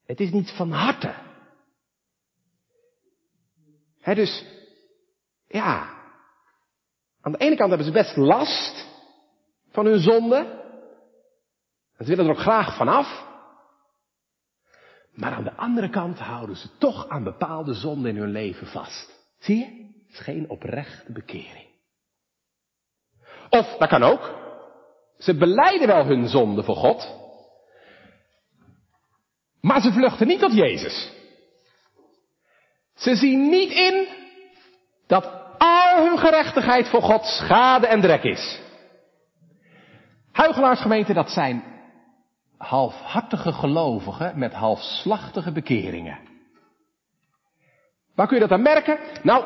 Het 0.04 0.20
is 0.20 0.30
niet 0.30 0.50
van 0.50 0.70
harte. 0.70 1.14
He, 4.00 4.14
dus, 4.14 4.44
ja, 5.48 5.96
aan 7.20 7.32
de 7.32 7.38
ene 7.38 7.56
kant 7.56 7.68
hebben 7.68 7.86
ze 7.86 7.92
best 7.92 8.16
last 8.16 8.87
van 9.78 9.86
hun 9.86 10.00
zonde. 10.00 10.46
Ze 11.98 12.04
willen 12.04 12.24
er 12.24 12.30
ook 12.30 12.38
graag 12.38 12.76
vanaf. 12.76 13.26
Maar 15.12 15.32
aan 15.32 15.44
de 15.44 15.54
andere 15.54 15.90
kant 15.90 16.18
houden 16.18 16.56
ze 16.56 16.68
toch 16.78 17.08
aan 17.08 17.24
bepaalde 17.24 17.74
zonden 17.74 18.10
in 18.10 18.16
hun 18.16 18.30
leven 18.30 18.66
vast. 18.66 19.26
Zie 19.38 19.58
je? 19.58 19.64
Het 19.64 20.16
is 20.16 20.18
geen 20.18 20.50
oprechte 20.50 21.12
bekering. 21.12 21.66
Of, 23.50 23.76
dat 23.78 23.88
kan 23.88 24.02
ook. 24.02 24.34
Ze 25.18 25.36
beleiden 25.36 25.86
wel 25.86 26.04
hun 26.04 26.28
zonde 26.28 26.62
voor 26.62 26.76
God. 26.76 27.16
Maar 29.60 29.80
ze 29.80 29.92
vluchten 29.92 30.26
niet 30.26 30.40
tot 30.40 30.52
Jezus. 30.52 31.12
Ze 32.94 33.14
zien 33.14 33.48
niet 33.48 33.70
in 33.70 34.06
dat 35.06 35.24
al 35.58 36.04
hun 36.06 36.18
gerechtigheid 36.18 36.88
voor 36.88 37.02
God 37.02 37.24
schade 37.24 37.86
en 37.86 38.00
drek 38.00 38.22
is. 38.22 38.66
Huigelaarsgemeenten, 40.38 41.14
dat 41.14 41.30
zijn 41.30 41.64
halfhartige 42.56 43.52
gelovigen 43.52 44.38
met 44.38 44.52
halfslachtige 44.52 45.52
bekeringen. 45.52 46.18
Waar 48.14 48.26
kun 48.26 48.36
je 48.36 48.42
dat 48.42 48.52
aan 48.52 48.62
merken? 48.62 48.98
Nou, 49.22 49.44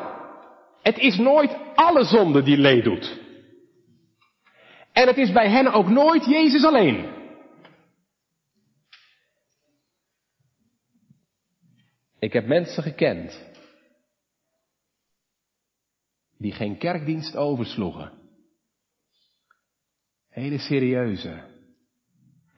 het 0.81 0.97
is 0.97 1.17
nooit 1.17 1.57
alle 1.75 2.03
zonde 2.03 2.43
die 2.43 2.57
leed 2.57 2.83
doet. 2.83 3.21
En 4.91 5.07
het 5.07 5.17
is 5.17 5.31
bij 5.31 5.49
hen 5.49 5.73
ook 5.73 5.87
nooit 5.87 6.25
Jezus 6.25 6.63
alleen. 6.63 7.11
Ik 12.19 12.33
heb 12.33 12.45
mensen 12.45 12.83
gekend 12.83 13.51
die 16.37 16.51
geen 16.51 16.77
kerkdienst 16.77 17.35
oversloegen. 17.35 18.22
Hele 20.33 20.57
serieuze, 20.57 21.43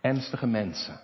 ernstige 0.01 0.47
mensen. 0.47 0.99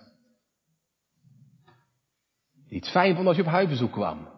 Die 2.68 2.78
het 2.78 2.90
fijn 2.90 3.14
vonden 3.14 3.26
als 3.26 3.36
je 3.36 3.42
op 3.42 3.48
huisbezoek 3.48 3.92
kwam. 3.92 4.28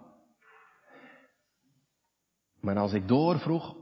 Maar 2.60 2.76
als 2.76 2.92
ik 2.92 3.08
doorvroeg, 3.08 3.76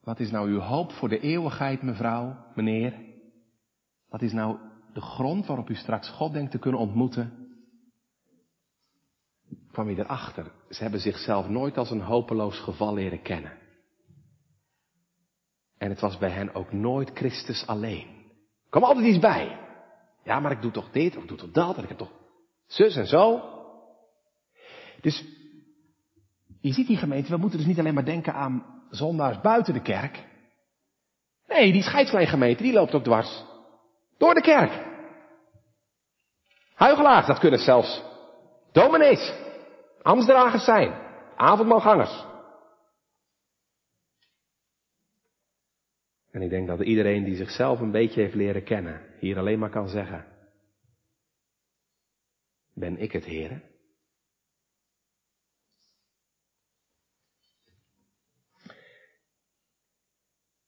wat 0.00 0.20
is 0.20 0.30
nou 0.30 0.48
uw 0.48 0.58
hoop 0.58 0.92
voor 0.92 1.08
de 1.08 1.20
eeuwigheid, 1.20 1.82
mevrouw, 1.82 2.46
meneer? 2.54 2.94
Wat 4.08 4.22
is 4.22 4.32
nou 4.32 4.58
de 4.92 5.00
grond 5.00 5.46
waarop 5.46 5.70
u 5.70 5.74
straks 5.74 6.08
God 6.08 6.32
denkt 6.32 6.50
te 6.50 6.58
kunnen 6.58 6.80
ontmoeten? 6.80 7.46
kwam 9.70 9.90
je 9.90 9.98
erachter. 9.98 10.52
Ze 10.68 10.82
hebben 10.82 11.00
zichzelf 11.00 11.48
nooit 11.48 11.76
als 11.76 11.90
een 11.90 12.00
hopeloos 12.00 12.58
geval 12.58 12.94
leren 12.94 13.22
kennen. 13.22 13.65
En 15.78 15.90
het 15.90 16.00
was 16.00 16.18
bij 16.18 16.30
hen 16.30 16.54
ook 16.54 16.72
nooit 16.72 17.10
Christus 17.14 17.66
alleen. 17.66 18.16
Er 18.70 18.82
altijd 18.82 19.06
iets 19.06 19.18
bij. 19.18 19.58
Ja, 20.24 20.40
maar 20.40 20.50
ik 20.50 20.62
doe 20.62 20.70
toch 20.70 20.90
dit, 20.90 21.16
of 21.16 21.22
ik 21.22 21.28
doe 21.28 21.38
toch 21.38 21.50
dat, 21.50 21.76
en 21.76 21.82
ik 21.82 21.88
heb 21.88 21.98
toch 21.98 22.12
zus 22.66 22.96
en 22.96 23.06
zo. 23.06 23.42
Dus, 25.00 25.24
je 26.60 26.72
ziet 26.72 26.86
die 26.86 26.96
gemeente, 26.96 27.30
we 27.30 27.36
moeten 27.36 27.58
dus 27.58 27.66
niet 27.66 27.78
alleen 27.78 27.94
maar 27.94 28.04
denken 28.04 28.34
aan 28.34 28.82
zondaars 28.90 29.40
buiten 29.40 29.74
de 29.74 29.82
kerk. 29.82 30.24
Nee, 31.46 31.72
die 31.72 31.82
scheidslijngemeente, 31.82 32.62
die 32.62 32.72
loopt 32.72 32.94
ook 32.94 33.04
dwars. 33.04 33.44
Door 34.18 34.34
de 34.34 34.40
kerk. 34.40 34.84
Huigelaars, 36.74 37.26
dat 37.26 37.38
kunnen 37.38 37.60
zelfs 37.60 38.02
dominees, 38.72 39.34
ambtsdragers 40.02 40.64
zijn, 40.64 40.94
avondmaalgangers. 41.36 42.24
En 46.36 46.42
ik 46.42 46.50
denk 46.50 46.66
dat 46.66 46.80
iedereen 46.80 47.24
die 47.24 47.36
zichzelf 47.36 47.80
een 47.80 47.90
beetje 47.90 48.20
heeft 48.20 48.34
leren 48.34 48.64
kennen, 48.64 49.00
hier 49.18 49.38
alleen 49.38 49.58
maar 49.58 49.70
kan 49.70 49.88
zeggen, 49.88 50.24
ben 52.74 52.98
ik 52.98 53.12
het 53.12 53.24
Heere? 53.24 53.60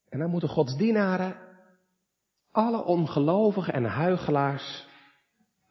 En 0.09 0.19
dan 0.19 0.31
moeten 0.31 0.49
Gods 0.49 0.77
dienaren 0.77 1.37
alle 2.51 2.85
ongelovigen 2.85 3.73
en 3.73 3.85
huigelaars 3.85 4.87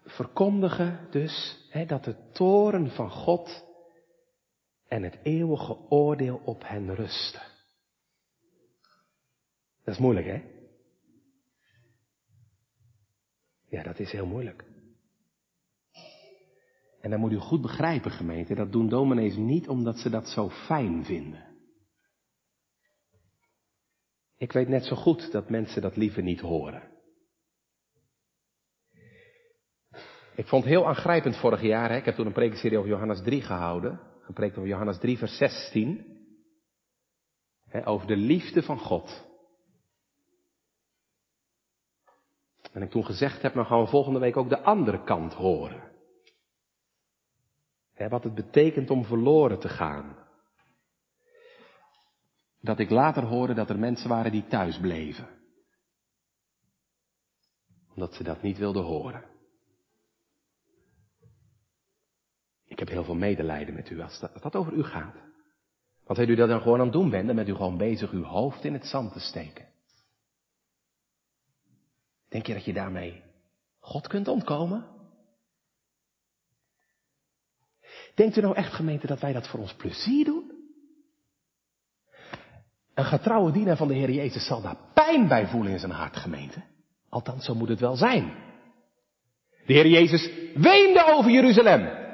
verkondigen 0.04 1.08
dus 1.10 1.66
hè, 1.70 1.86
dat 1.86 2.04
de 2.04 2.30
toren 2.32 2.92
van 2.92 3.10
God 3.10 3.66
en 4.88 5.04
het 5.04 5.20
eeuwige 5.24 5.78
oordeel 5.90 6.42
op 6.46 6.68
hen 6.68 6.96
rusten. 6.96 7.57
Dat 9.88 9.96
is 9.96 10.02
moeilijk, 10.02 10.26
hè? 10.26 10.42
Ja, 13.70 13.84
dat 13.84 14.00
is 14.00 14.12
heel 14.12 14.26
moeilijk. 14.26 14.66
En 17.02 17.10
dan 17.10 17.20
moet 17.20 17.32
u 17.32 17.38
goed 17.38 17.62
begrijpen, 17.62 18.12
gemeente, 18.12 18.56
dat 18.56 18.72
doen 18.72 18.90
dominees 18.90 19.36
niet 19.36 19.68
omdat 19.68 19.98
ze 19.98 20.10
dat 20.10 20.28
zo 20.28 20.50
fijn 20.50 21.06
vinden. 21.06 21.58
Ik 24.38 24.52
weet 24.52 24.68
net 24.68 24.86
zo 24.86 24.96
goed 24.96 25.32
dat 25.32 25.50
mensen 25.50 25.82
dat 25.82 25.96
liever 25.96 26.24
niet 26.24 26.40
horen. 26.40 26.84
Ik 30.36 30.48
vond 30.48 30.64
het 30.64 30.74
heel 30.74 30.88
aangrijpend 30.88 31.38
vorig 31.38 31.62
jaar, 31.62 31.90
hè? 31.90 31.98
ik 31.98 32.06
heb 32.06 32.16
toen 32.16 32.26
een 32.26 32.34
prekenserie 32.34 32.78
over 32.78 32.90
Johannes 32.90 33.22
3 33.22 33.42
gehouden, 33.42 34.00
gepreekt 34.22 34.58
over 34.58 34.70
Johannes 34.70 35.00
3 35.00 35.18
vers 35.18 35.38
16, 35.38 36.06
hè, 37.66 37.88
over 37.88 38.08
de 38.08 38.18
liefde 38.18 38.64
van 38.64 38.80
God. 38.80 39.27
En 42.78 42.84
ik 42.84 42.90
toen 42.90 43.06
gezegd 43.06 43.42
heb, 43.42 43.54
dan 43.54 43.66
gaan 43.66 43.80
we 43.80 43.88
volgende 43.88 44.20
week 44.20 44.38
ook 44.38 44.50
de 44.50 44.62
andere 44.62 45.04
kant 45.04 45.34
horen. 45.34 45.92
Wat 48.10 48.24
het 48.24 48.36
betekent 48.36 48.90
om 48.90 49.06
verloren 49.06 49.60
te 49.60 49.70
gaan. 49.70 50.18
Dat 52.62 52.80
ik 52.80 52.90
later 52.90 53.24
hoorde 53.24 53.54
dat 53.54 53.70
er 53.70 53.80
mensen 53.80 54.10
waren 54.10 54.32
die 54.32 54.48
thuis 54.48 54.80
bleven. 54.80 55.28
Omdat 57.96 58.14
ze 58.14 58.24
dat 58.24 58.42
niet 58.42 58.58
wilden 58.58 58.84
horen. 58.84 59.24
Ik 62.66 62.80
heb 62.80 62.88
heel 62.88 63.04
veel 63.04 63.16
medelijden 63.16 63.74
met 63.74 63.90
u 63.90 64.02
als 64.02 64.20
dat, 64.20 64.42
dat 64.42 64.56
over 64.56 64.74
u 64.74 64.84
gaat. 64.84 65.16
Want 66.04 66.20
als 66.20 66.28
u 66.28 66.36
dat 66.36 66.50
dan 66.50 66.62
gewoon 66.62 66.80
aan 66.80 66.86
het 66.86 66.94
doen 66.94 67.10
bent, 67.10 67.28
dan 67.28 67.36
bent 67.36 67.48
u 67.48 67.56
gewoon 67.56 67.78
bezig 67.78 68.12
uw 68.12 68.24
hoofd 68.24 68.64
in 68.64 68.74
het 68.74 68.86
zand 68.86 69.14
te 69.14 69.20
steken. 69.20 69.67
Denk 72.30 72.46
je 72.48 72.54
dat 72.54 72.66
je 72.66 72.74
daarmee 72.74 73.24
God 73.80 74.08
kunt 74.08 74.28
ontkomen? 74.28 74.86
Denkt 78.16 78.38
u 78.38 78.42
nou 78.42 78.56
echt 78.56 78.74
gemeente 78.74 79.08
dat 79.08 79.20
wij 79.20 79.34
dat 79.34 79.48
voor 79.48 79.60
ons 79.60 79.74
plezier 79.74 80.26
doen? 80.26 80.52
Een 82.94 83.06
getrouwe 83.06 83.52
dienaar 83.52 83.78
van 83.78 83.88
de 83.88 83.94
Heer 83.94 84.12
Jezus 84.12 84.46
zal 84.46 84.62
daar 84.62 84.78
pijn 84.94 85.28
bij 85.28 85.48
voelen 85.48 85.72
in 85.72 85.80
zijn 85.80 85.92
hart, 85.92 86.18
gemeente. 86.18 86.64
Althans, 87.10 87.46
zo 87.46 87.56
moet 87.56 87.70
het 87.70 87.80
wel 87.80 87.96
zijn. 87.96 88.34
De 89.66 89.74
Heer 89.74 89.88
Jezus 89.88 90.30
weende 90.56 91.06
over 91.06 91.32
Jeruzalem. 91.32 92.07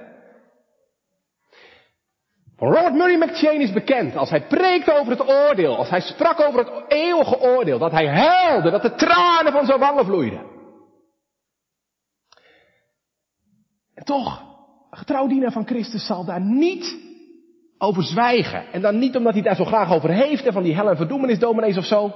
Robert 2.63 2.93
Murray 2.93 3.17
McChain 3.17 3.61
is 3.61 3.71
bekend 3.71 4.15
als 4.15 4.29
hij 4.29 4.47
preekt 4.47 4.91
over 4.91 5.11
het 5.11 5.27
oordeel, 5.27 5.77
als 5.77 5.89
hij 5.89 6.01
sprak 6.01 6.39
over 6.39 6.59
het 6.59 6.83
eeuwige 6.87 7.39
oordeel, 7.39 7.79
dat 7.79 7.91
hij 7.91 8.07
huilde, 8.07 8.71
dat 8.71 8.81
de 8.81 8.95
tranen 8.95 9.51
van 9.51 9.65
zijn 9.65 9.79
wangen 9.79 10.05
vloeiden. 10.05 10.41
En 13.95 14.03
toch, 14.03 14.41
een 14.91 14.97
getrouw 14.97 15.27
dienaar 15.27 15.51
van 15.51 15.65
Christus 15.65 16.05
zal 16.05 16.25
daar 16.25 16.41
niet 16.41 16.97
over 17.77 18.03
zwijgen. 18.03 18.71
En 18.71 18.81
dan 18.81 18.99
niet 18.99 19.15
omdat 19.15 19.33
hij 19.33 19.41
daar 19.41 19.55
zo 19.55 19.65
graag 19.65 19.93
over 19.93 20.09
heeft 20.09 20.45
en 20.45 20.53
van 20.53 20.63
die 20.63 20.75
hel- 20.75 20.89
en 20.89 20.97
verdoemenisdominees 20.97 21.77
of 21.77 21.85
zo. 21.85 22.11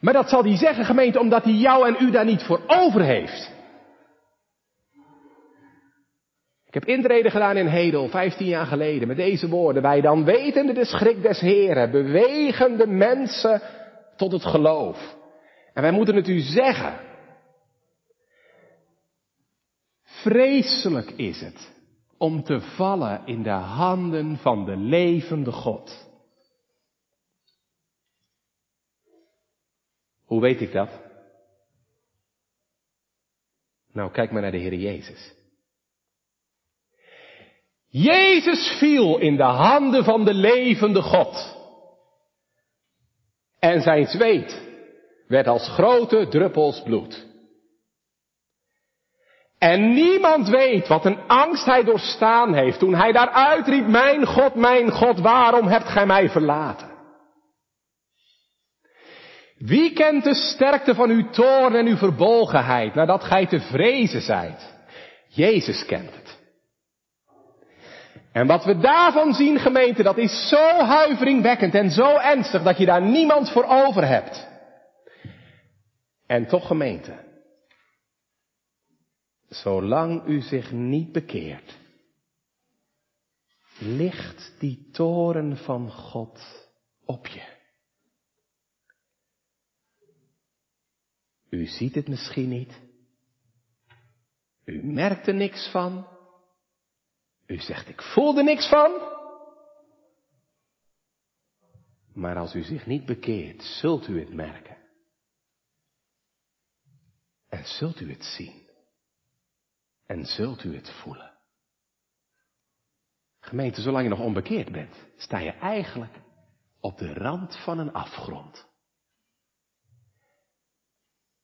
Maar 0.00 0.12
dat 0.12 0.28
zal 0.28 0.42
hij 0.42 0.56
zeggen, 0.56 0.84
gemeente, 0.84 1.20
omdat 1.20 1.44
hij 1.44 1.52
jou 1.52 1.86
en 1.86 2.06
u 2.06 2.10
daar 2.10 2.24
niet 2.24 2.42
voor 2.42 2.60
over 2.66 3.02
heeft. 3.02 3.58
Ik 6.70 6.76
heb 6.76 6.84
intreden 6.84 7.30
gedaan 7.30 7.56
in 7.56 7.66
Hedel, 7.66 8.08
15 8.08 8.46
jaar 8.46 8.66
geleden, 8.66 9.08
met 9.08 9.16
deze 9.16 9.48
woorden. 9.48 9.82
Wij 9.82 10.00
dan 10.00 10.24
wetende 10.24 10.72
de 10.72 10.84
schrik 10.84 11.22
des 11.22 11.40
Heren, 11.40 11.90
bewegen 11.90 12.76
de 12.76 12.86
mensen 12.86 13.62
tot 14.16 14.32
het 14.32 14.44
geloof. 14.44 15.16
En 15.74 15.82
wij 15.82 15.90
moeten 15.90 16.14
het 16.16 16.28
u 16.28 16.38
zeggen. 16.38 17.00
Vreselijk 20.02 21.10
is 21.10 21.40
het 21.40 21.72
om 22.18 22.42
te 22.42 22.60
vallen 22.60 23.22
in 23.24 23.42
de 23.42 23.50
handen 23.50 24.36
van 24.36 24.64
de 24.64 24.76
levende 24.76 25.52
God. 25.52 26.08
Hoe 30.24 30.40
weet 30.40 30.60
ik 30.60 30.72
dat? 30.72 30.90
Nou, 33.92 34.10
kijk 34.10 34.30
maar 34.30 34.42
naar 34.42 34.50
de 34.50 34.58
Heer 34.58 34.74
Jezus. 34.74 35.38
Jezus 37.90 38.76
viel 38.78 39.18
in 39.18 39.36
de 39.36 39.42
handen 39.42 40.04
van 40.04 40.24
de 40.24 40.34
levende 40.34 41.02
God. 41.02 41.58
En 43.58 43.80
zijn 43.80 44.06
zweet 44.06 44.68
werd 45.26 45.46
als 45.46 45.68
grote 45.68 46.28
druppels 46.28 46.82
bloed. 46.82 47.26
En 49.58 49.92
niemand 49.92 50.48
weet 50.48 50.88
wat 50.88 51.04
een 51.04 51.18
angst 51.26 51.64
hij 51.64 51.84
doorstaan 51.84 52.54
heeft 52.54 52.78
toen 52.78 52.94
hij 52.94 53.12
daar 53.12 53.30
uitriep, 53.30 53.86
mijn 53.86 54.26
God, 54.26 54.54
mijn 54.54 54.90
God, 54.90 55.18
waarom 55.20 55.66
hebt 55.66 55.88
gij 55.88 56.06
mij 56.06 56.28
verlaten? 56.28 56.90
Wie 59.58 59.92
kent 59.92 60.24
de 60.24 60.34
sterkte 60.34 60.94
van 60.94 61.10
uw 61.10 61.30
toorn 61.30 61.74
en 61.74 61.86
uw 61.86 61.96
verbolgenheid 61.96 62.94
nadat 62.94 63.24
gij 63.24 63.46
te 63.46 63.60
vrezen 63.60 64.20
zijt? 64.20 64.74
Jezus 65.28 65.86
kent 65.86 66.14
het. 66.14 66.29
En 68.32 68.46
wat 68.46 68.64
we 68.64 68.78
daarvan 68.78 69.34
zien, 69.34 69.58
gemeente, 69.58 70.02
dat 70.02 70.18
is 70.18 70.48
zo 70.48 70.84
huiveringwekkend 70.84 71.74
en 71.74 71.90
zo 71.90 72.16
ernstig 72.16 72.62
dat 72.62 72.78
je 72.78 72.86
daar 72.86 73.02
niemand 73.02 73.50
voor 73.50 73.64
over 73.64 74.06
hebt. 74.06 74.48
En 76.26 76.46
toch, 76.46 76.66
gemeente, 76.66 77.24
zolang 79.48 80.26
u 80.26 80.40
zich 80.40 80.72
niet 80.72 81.12
bekeert, 81.12 81.78
ligt 83.78 84.54
die 84.58 84.88
toren 84.92 85.56
van 85.56 85.90
God 85.90 86.68
op 87.04 87.26
je. 87.26 87.58
U 91.48 91.66
ziet 91.66 91.94
het 91.94 92.08
misschien 92.08 92.48
niet. 92.48 92.80
U 94.64 94.84
merkt 94.84 95.26
er 95.26 95.34
niks 95.34 95.70
van. 95.70 96.09
U 97.50 97.58
zegt, 97.58 97.88
ik 97.88 98.02
voel 98.02 98.36
er 98.36 98.44
niks 98.44 98.68
van. 98.68 99.18
Maar 102.12 102.36
als 102.36 102.54
u 102.54 102.62
zich 102.62 102.86
niet 102.86 103.06
bekeert, 103.06 103.62
zult 103.62 104.08
u 104.08 104.20
het 104.20 104.34
merken. 104.34 104.76
En 107.48 107.64
zult 107.64 108.00
u 108.00 108.10
het 108.10 108.24
zien. 108.24 108.68
En 110.06 110.24
zult 110.24 110.64
u 110.64 110.74
het 110.74 110.90
voelen. 110.90 111.38
Gemeente, 113.40 113.80
zolang 113.80 114.02
je 114.02 114.10
nog 114.10 114.20
onbekeerd 114.20 114.72
bent, 114.72 114.94
sta 115.16 115.38
je 115.38 115.52
eigenlijk 115.52 116.20
op 116.80 116.98
de 116.98 117.12
rand 117.14 117.56
van 117.56 117.78
een 117.78 117.92
afgrond. 117.92 118.68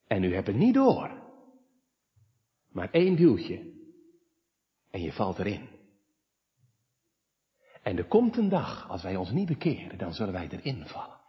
En 0.06 0.22
u 0.22 0.34
hebt 0.34 0.46
het 0.46 0.56
niet 0.56 0.74
door. 0.74 1.22
Maar 2.68 2.90
één 2.90 3.16
duwtje. 3.16 3.74
En 4.90 5.02
je 5.02 5.12
valt 5.12 5.38
erin. 5.38 5.75
En 7.86 7.96
er 7.96 8.04
komt 8.04 8.36
een 8.36 8.48
dag, 8.48 8.88
als 8.88 9.02
wij 9.02 9.16
ons 9.16 9.30
niet 9.30 9.46
bekeren, 9.46 9.98
dan 9.98 10.14
zullen 10.14 10.32
wij 10.32 10.48
erin 10.48 10.86
vallen. 10.86 11.20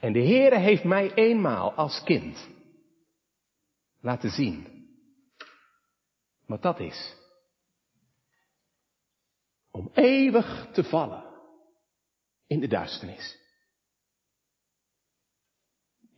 En 0.00 0.12
de 0.12 0.18
Heere 0.18 0.58
heeft 0.58 0.84
mij 0.84 1.14
eenmaal 1.14 1.72
als 1.72 2.02
kind 2.04 2.48
laten 4.00 4.30
zien 4.30 4.86
wat 6.46 6.62
dat 6.62 6.80
is. 6.80 7.16
Om 9.70 9.90
eeuwig 9.92 10.68
te 10.72 10.84
vallen 10.84 11.24
in 12.46 12.60
de 12.60 12.68
duisternis. 12.68 13.38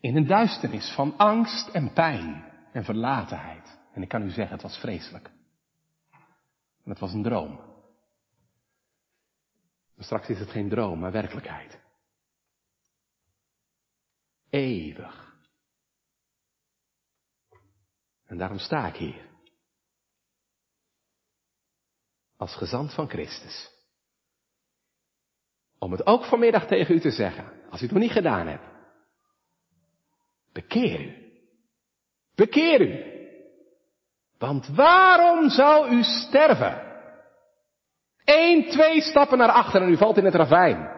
In 0.00 0.16
een 0.16 0.26
duisternis 0.26 0.92
van 0.94 1.16
angst 1.16 1.68
en 1.68 1.92
pijn 1.92 2.52
en 2.72 2.84
verlatenheid. 2.84 3.78
En 3.92 4.02
ik 4.02 4.08
kan 4.08 4.22
u 4.22 4.30
zeggen, 4.30 4.54
het 4.54 4.62
was 4.62 4.78
vreselijk. 4.78 5.30
Het 6.84 6.98
was 6.98 7.12
een 7.12 7.22
droom. 7.22 7.67
Straks 9.98 10.28
is 10.28 10.38
het 10.38 10.50
geen 10.50 10.68
droom, 10.68 10.98
maar 10.98 11.12
werkelijkheid. 11.12 11.78
Eeuwig. 14.50 15.36
En 18.24 18.38
daarom 18.38 18.58
sta 18.58 18.86
ik 18.86 18.94
hier. 18.94 19.28
Als 22.36 22.56
gezant 22.56 22.94
van 22.94 23.08
Christus. 23.08 23.76
Om 25.78 25.92
het 25.92 26.06
ook 26.06 26.24
vanmiddag 26.24 26.66
tegen 26.66 26.94
u 26.94 27.00
te 27.00 27.10
zeggen, 27.10 27.70
als 27.70 27.80
u 27.80 27.84
het 27.84 27.92
nog 27.92 28.02
niet 28.02 28.12
gedaan 28.12 28.46
hebt. 28.46 28.66
Bekeer 30.52 31.00
u. 31.00 31.32
Bekeer 32.34 32.80
u. 32.80 33.16
Want 34.38 34.66
waarom 34.66 35.50
zou 35.50 35.90
u 35.90 36.02
sterven? 36.02 36.87
Eén, 38.30 38.68
twee 38.68 39.00
stappen 39.00 39.38
naar 39.38 39.50
achter 39.50 39.82
en 39.82 39.88
u 39.88 39.96
valt 39.96 40.16
in 40.16 40.24
het 40.24 40.34
ravijn. 40.34 40.88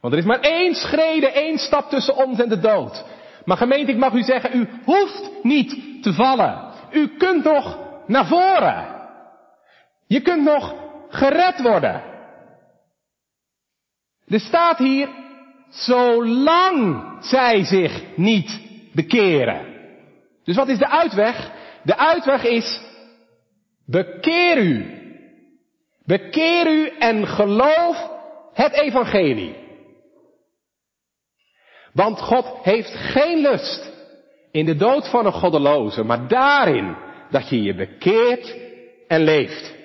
Want 0.00 0.12
er 0.12 0.18
is 0.18 0.26
maar 0.26 0.40
één 0.40 0.74
schrede, 0.74 1.30
één 1.32 1.58
stap 1.58 1.88
tussen 1.88 2.16
ons 2.16 2.40
en 2.40 2.48
de 2.48 2.60
dood. 2.60 3.04
Maar 3.44 3.56
gemeente, 3.56 3.92
ik 3.92 3.98
mag 3.98 4.12
u 4.12 4.22
zeggen, 4.22 4.58
u 4.58 4.68
hoeft 4.84 5.30
niet 5.42 6.02
te 6.02 6.12
vallen. 6.12 6.72
U 6.90 7.16
kunt 7.16 7.44
nog 7.44 7.78
naar 8.06 8.26
voren. 8.26 8.86
Je 10.06 10.20
kunt 10.20 10.42
nog 10.42 10.74
gered 11.08 11.62
worden. 11.62 12.02
Er 14.26 14.40
staat 14.40 14.78
hier, 14.78 15.08
zolang 15.68 17.06
zij 17.20 17.64
zich 17.64 18.02
niet 18.16 18.60
bekeren. 18.92 19.66
Dus 20.44 20.56
wat 20.56 20.68
is 20.68 20.78
de 20.78 20.88
uitweg? 20.88 21.50
De 21.82 21.96
uitweg 21.96 22.44
is, 22.44 22.80
bekeer 23.86 24.58
u. 24.58 24.99
Bekeer 26.04 26.66
u 26.66 26.88
en 26.98 27.26
geloof 27.26 28.10
het 28.52 28.72
evangelie. 28.72 29.56
Want 31.92 32.20
God 32.20 32.46
heeft 32.62 32.94
geen 32.94 33.38
lust 33.38 33.92
in 34.50 34.66
de 34.66 34.76
dood 34.76 35.08
van 35.10 35.26
een 35.26 35.32
goddeloze, 35.32 36.04
maar 36.04 36.28
daarin 36.28 36.96
dat 37.30 37.48
je 37.48 37.62
je 37.62 37.74
bekeert 37.74 38.56
en 39.08 39.20
leeft. 39.20 39.78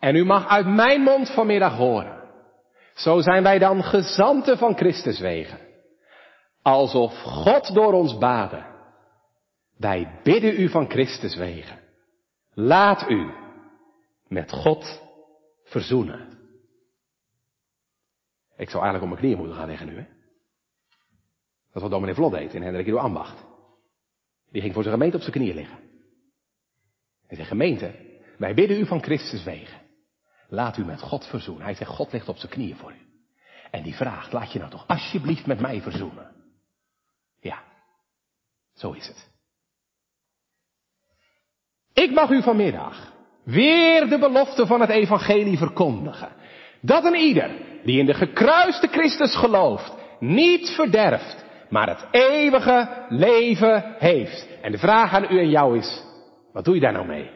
En 0.00 0.14
u 0.14 0.24
mag 0.24 0.48
uit 0.48 0.66
mijn 0.66 1.00
mond 1.00 1.30
vanmiddag 1.30 1.76
horen. 1.76 2.18
Zo 2.94 3.20
zijn 3.20 3.42
wij 3.42 3.58
dan 3.58 3.84
gezanten 3.84 4.58
van 4.58 4.76
Christus 4.76 5.20
wegen. 5.20 5.58
Alsof 6.62 7.22
God 7.22 7.74
door 7.74 7.92
ons 7.92 8.18
baden. 8.18 8.66
Wij 9.76 10.20
bidden 10.22 10.60
u 10.60 10.68
van 10.68 10.90
Christus 10.90 11.36
wegen. 11.36 11.78
Laat 12.60 13.10
u 13.10 13.30
met 14.26 14.50
God 14.50 15.02
verzoenen. 15.64 16.28
Ik 18.56 18.70
zou 18.70 18.82
eigenlijk 18.82 19.02
op 19.02 19.08
mijn 19.08 19.20
knieën 19.20 19.36
moeten 19.38 19.56
gaan 19.56 19.68
liggen 19.68 19.86
nu, 19.86 19.96
hè? 19.96 20.06
Dat 21.66 21.74
is 21.74 21.82
wat 21.82 21.90
dominee 21.90 22.14
Vlot 22.14 22.32
deed 22.32 22.54
in 22.54 22.62
Hendrik 22.62 22.86
Ido 22.86 22.96
Ambacht. 22.96 23.44
Die 24.50 24.60
ging 24.60 24.74
voor 24.74 24.82
zijn 24.82 24.94
gemeente 24.94 25.16
op 25.16 25.22
zijn 25.22 25.34
knieën 25.34 25.54
liggen. 25.54 25.78
Hij 27.26 27.36
zegt, 27.36 27.48
gemeente, 27.48 28.20
wij 28.38 28.54
bidden 28.54 28.80
u 28.80 28.86
van 28.86 29.02
Christus 29.02 29.44
wegen. 29.44 29.80
Laat 30.48 30.76
u 30.76 30.84
met 30.84 31.00
God 31.00 31.26
verzoenen. 31.26 31.64
Hij 31.64 31.74
zegt, 31.74 31.90
God 31.90 32.12
ligt 32.12 32.28
op 32.28 32.36
zijn 32.36 32.52
knieën 32.52 32.76
voor 32.76 32.92
u. 32.92 33.06
En 33.70 33.82
die 33.82 33.94
vraagt, 33.94 34.32
laat 34.32 34.52
je 34.52 34.58
nou 34.58 34.70
toch 34.70 34.86
alsjeblieft 34.86 35.46
met 35.46 35.60
mij 35.60 35.82
verzoenen. 35.82 36.34
Ja, 37.40 37.62
zo 38.74 38.92
is 38.92 39.06
het. 39.06 39.37
Ik 42.02 42.10
mag 42.10 42.30
u 42.30 42.42
vanmiddag 42.42 43.12
weer 43.44 44.08
de 44.08 44.18
belofte 44.18 44.66
van 44.66 44.80
het 44.80 44.90
evangelie 44.90 45.58
verkondigen. 45.58 46.32
Dat 46.80 47.04
een 47.04 47.14
ieder 47.14 47.50
die 47.84 47.98
in 47.98 48.06
de 48.06 48.14
gekruiste 48.14 48.86
Christus 48.86 49.36
gelooft, 49.36 49.94
niet 50.20 50.70
verderft, 50.70 51.44
maar 51.68 51.88
het 51.88 52.06
eeuwige 52.10 53.06
leven 53.08 53.94
heeft. 53.98 54.48
En 54.62 54.72
de 54.72 54.78
vraag 54.78 55.12
aan 55.12 55.32
u 55.32 55.38
en 55.38 55.50
jou 55.50 55.78
is, 55.78 56.04
wat 56.52 56.64
doe 56.64 56.74
je 56.74 56.80
daar 56.80 56.92
nou 56.92 57.06
mee? 57.06 57.30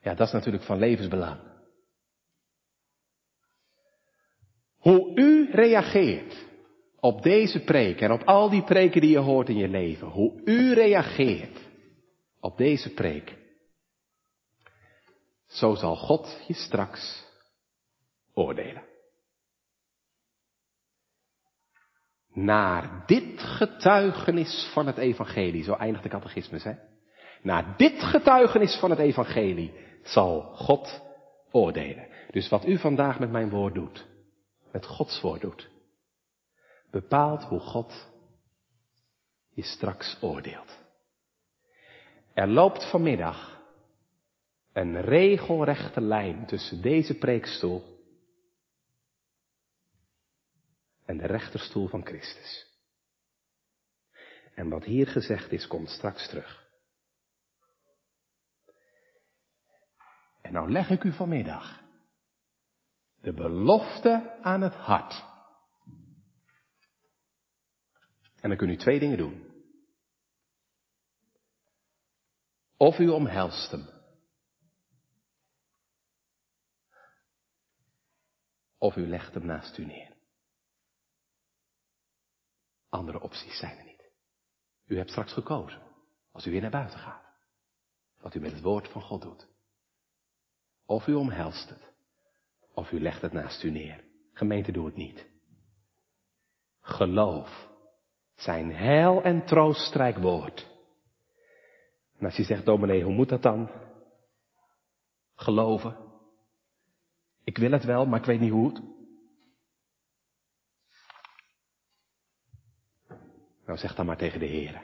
Ja, 0.00 0.14
dat 0.14 0.26
is 0.26 0.32
natuurlijk 0.32 0.64
van 0.64 0.78
levensbelang. 0.78 1.40
Hoe 4.78 5.12
u 5.14 5.48
reageert 5.50 6.50
op 7.04 7.22
deze 7.22 7.64
preek 7.64 8.00
en 8.00 8.12
op 8.12 8.22
al 8.22 8.50
die 8.50 8.62
preken 8.62 9.00
die 9.00 9.10
je 9.10 9.18
hoort 9.18 9.48
in 9.48 9.56
je 9.56 9.68
leven, 9.68 10.08
hoe 10.08 10.40
u 10.44 10.74
reageert 10.74 11.58
op 12.40 12.56
deze 12.56 12.94
preek, 12.94 13.36
zo 15.46 15.74
zal 15.74 15.96
God 15.96 16.44
je 16.46 16.54
straks 16.54 17.24
oordelen. 18.34 18.82
Naar 22.32 23.02
dit 23.06 23.40
getuigenis 23.40 24.70
van 24.72 24.86
het 24.86 24.96
evangelie, 24.96 25.62
zo 25.62 25.72
eindigt 25.72 26.02
de 26.02 26.08
catechismus, 26.08 26.64
hè? 26.64 26.74
Naar 27.42 27.74
dit 27.76 28.02
getuigenis 28.02 28.76
van 28.76 28.90
het 28.90 28.98
evangelie 28.98 29.72
zal 30.02 30.42
God 30.42 31.02
oordelen. 31.50 32.08
Dus 32.30 32.48
wat 32.48 32.66
u 32.66 32.78
vandaag 32.78 33.18
met 33.18 33.30
mijn 33.30 33.50
woord 33.50 33.74
doet, 33.74 34.06
met 34.72 34.86
Gods 34.86 35.20
woord 35.20 35.40
doet, 35.40 35.70
bepaalt 36.92 37.42
hoe 37.42 37.60
God 37.60 38.10
je 39.50 39.62
straks 39.62 40.18
oordeelt. 40.20 40.78
Er 42.34 42.48
loopt 42.48 42.90
vanmiddag 42.90 43.60
een 44.72 45.00
regelrechte 45.00 46.00
lijn 46.00 46.46
tussen 46.46 46.82
deze 46.82 47.18
preekstoel 47.18 48.00
en 51.04 51.16
de 51.16 51.26
rechterstoel 51.26 51.88
van 51.88 52.06
Christus. 52.06 52.70
En 54.54 54.68
wat 54.68 54.84
hier 54.84 55.06
gezegd 55.06 55.52
is, 55.52 55.66
komt 55.66 55.88
straks 55.88 56.28
terug. 56.28 56.70
En 60.42 60.52
nou 60.52 60.70
leg 60.70 60.90
ik 60.90 61.04
u 61.04 61.12
vanmiddag 61.12 61.80
de 63.20 63.32
belofte 63.32 64.38
aan 64.42 64.60
het 64.60 64.74
hart. 64.74 65.31
En 68.42 68.48
dan 68.48 68.58
kunt 68.58 68.70
u 68.70 68.76
twee 68.76 68.98
dingen 68.98 69.18
doen. 69.18 69.50
Of 72.76 72.98
u 72.98 73.08
omhelst 73.08 73.70
hem. 73.70 73.88
Of 78.78 78.96
u 78.96 79.08
legt 79.08 79.34
hem 79.34 79.46
naast 79.46 79.78
u 79.78 79.84
neer. 79.84 80.16
Andere 82.88 83.20
opties 83.20 83.58
zijn 83.58 83.78
er 83.78 83.84
niet. 83.84 84.10
U 84.86 84.96
hebt 84.96 85.10
straks 85.10 85.32
gekozen. 85.32 85.82
Als 86.32 86.46
u 86.46 86.50
weer 86.50 86.60
naar 86.60 86.70
buiten 86.70 86.98
gaat. 86.98 87.24
Wat 88.20 88.34
u 88.34 88.40
met 88.40 88.52
het 88.52 88.62
woord 88.62 88.88
van 88.88 89.02
God 89.02 89.22
doet. 89.22 89.48
Of 90.86 91.06
u 91.06 91.14
omhelst 91.14 91.68
het. 91.68 91.92
Of 92.72 92.90
u 92.90 93.00
legt 93.00 93.22
het 93.22 93.32
naast 93.32 93.62
u 93.62 93.70
neer. 93.70 94.04
Gemeente, 94.32 94.72
doe 94.72 94.86
het 94.86 94.96
niet. 94.96 95.26
Geloof. 96.80 97.71
Zijn 98.42 98.74
heil 98.74 99.22
en 99.22 99.44
troostrijk 99.44 100.18
woord. 100.18 100.70
En 102.18 102.24
als 102.24 102.36
je 102.36 102.44
zegt, 102.44 102.64
dominee, 102.64 103.02
hoe 103.02 103.14
moet 103.14 103.28
dat 103.28 103.42
dan? 103.42 103.70
Geloven. 105.34 105.96
Ik 107.44 107.58
wil 107.58 107.70
het 107.70 107.84
wel, 107.84 108.06
maar 108.06 108.18
ik 108.18 108.26
weet 108.26 108.40
niet 108.40 108.50
hoe 108.50 108.68
het. 108.68 108.82
Nou 113.66 113.78
zeg 113.78 113.94
dan 113.94 114.06
maar 114.06 114.16
tegen 114.16 114.40
de 114.40 114.46
Heer. 114.46 114.82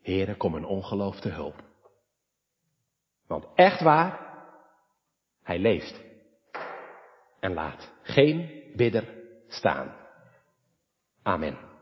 Heere, 0.00 0.36
kom 0.36 0.54
een 0.54 0.66
ongeloof 0.66 1.20
te 1.20 1.28
hulp. 1.28 1.62
Want 3.26 3.46
echt 3.54 3.80
waar, 3.80 4.42
hij 5.42 5.58
leeft. 5.58 6.02
En 7.40 7.52
laat 7.52 7.92
geen 8.02 8.72
bidder 8.76 9.22
staan. 9.48 9.96
Amen. 11.22 11.73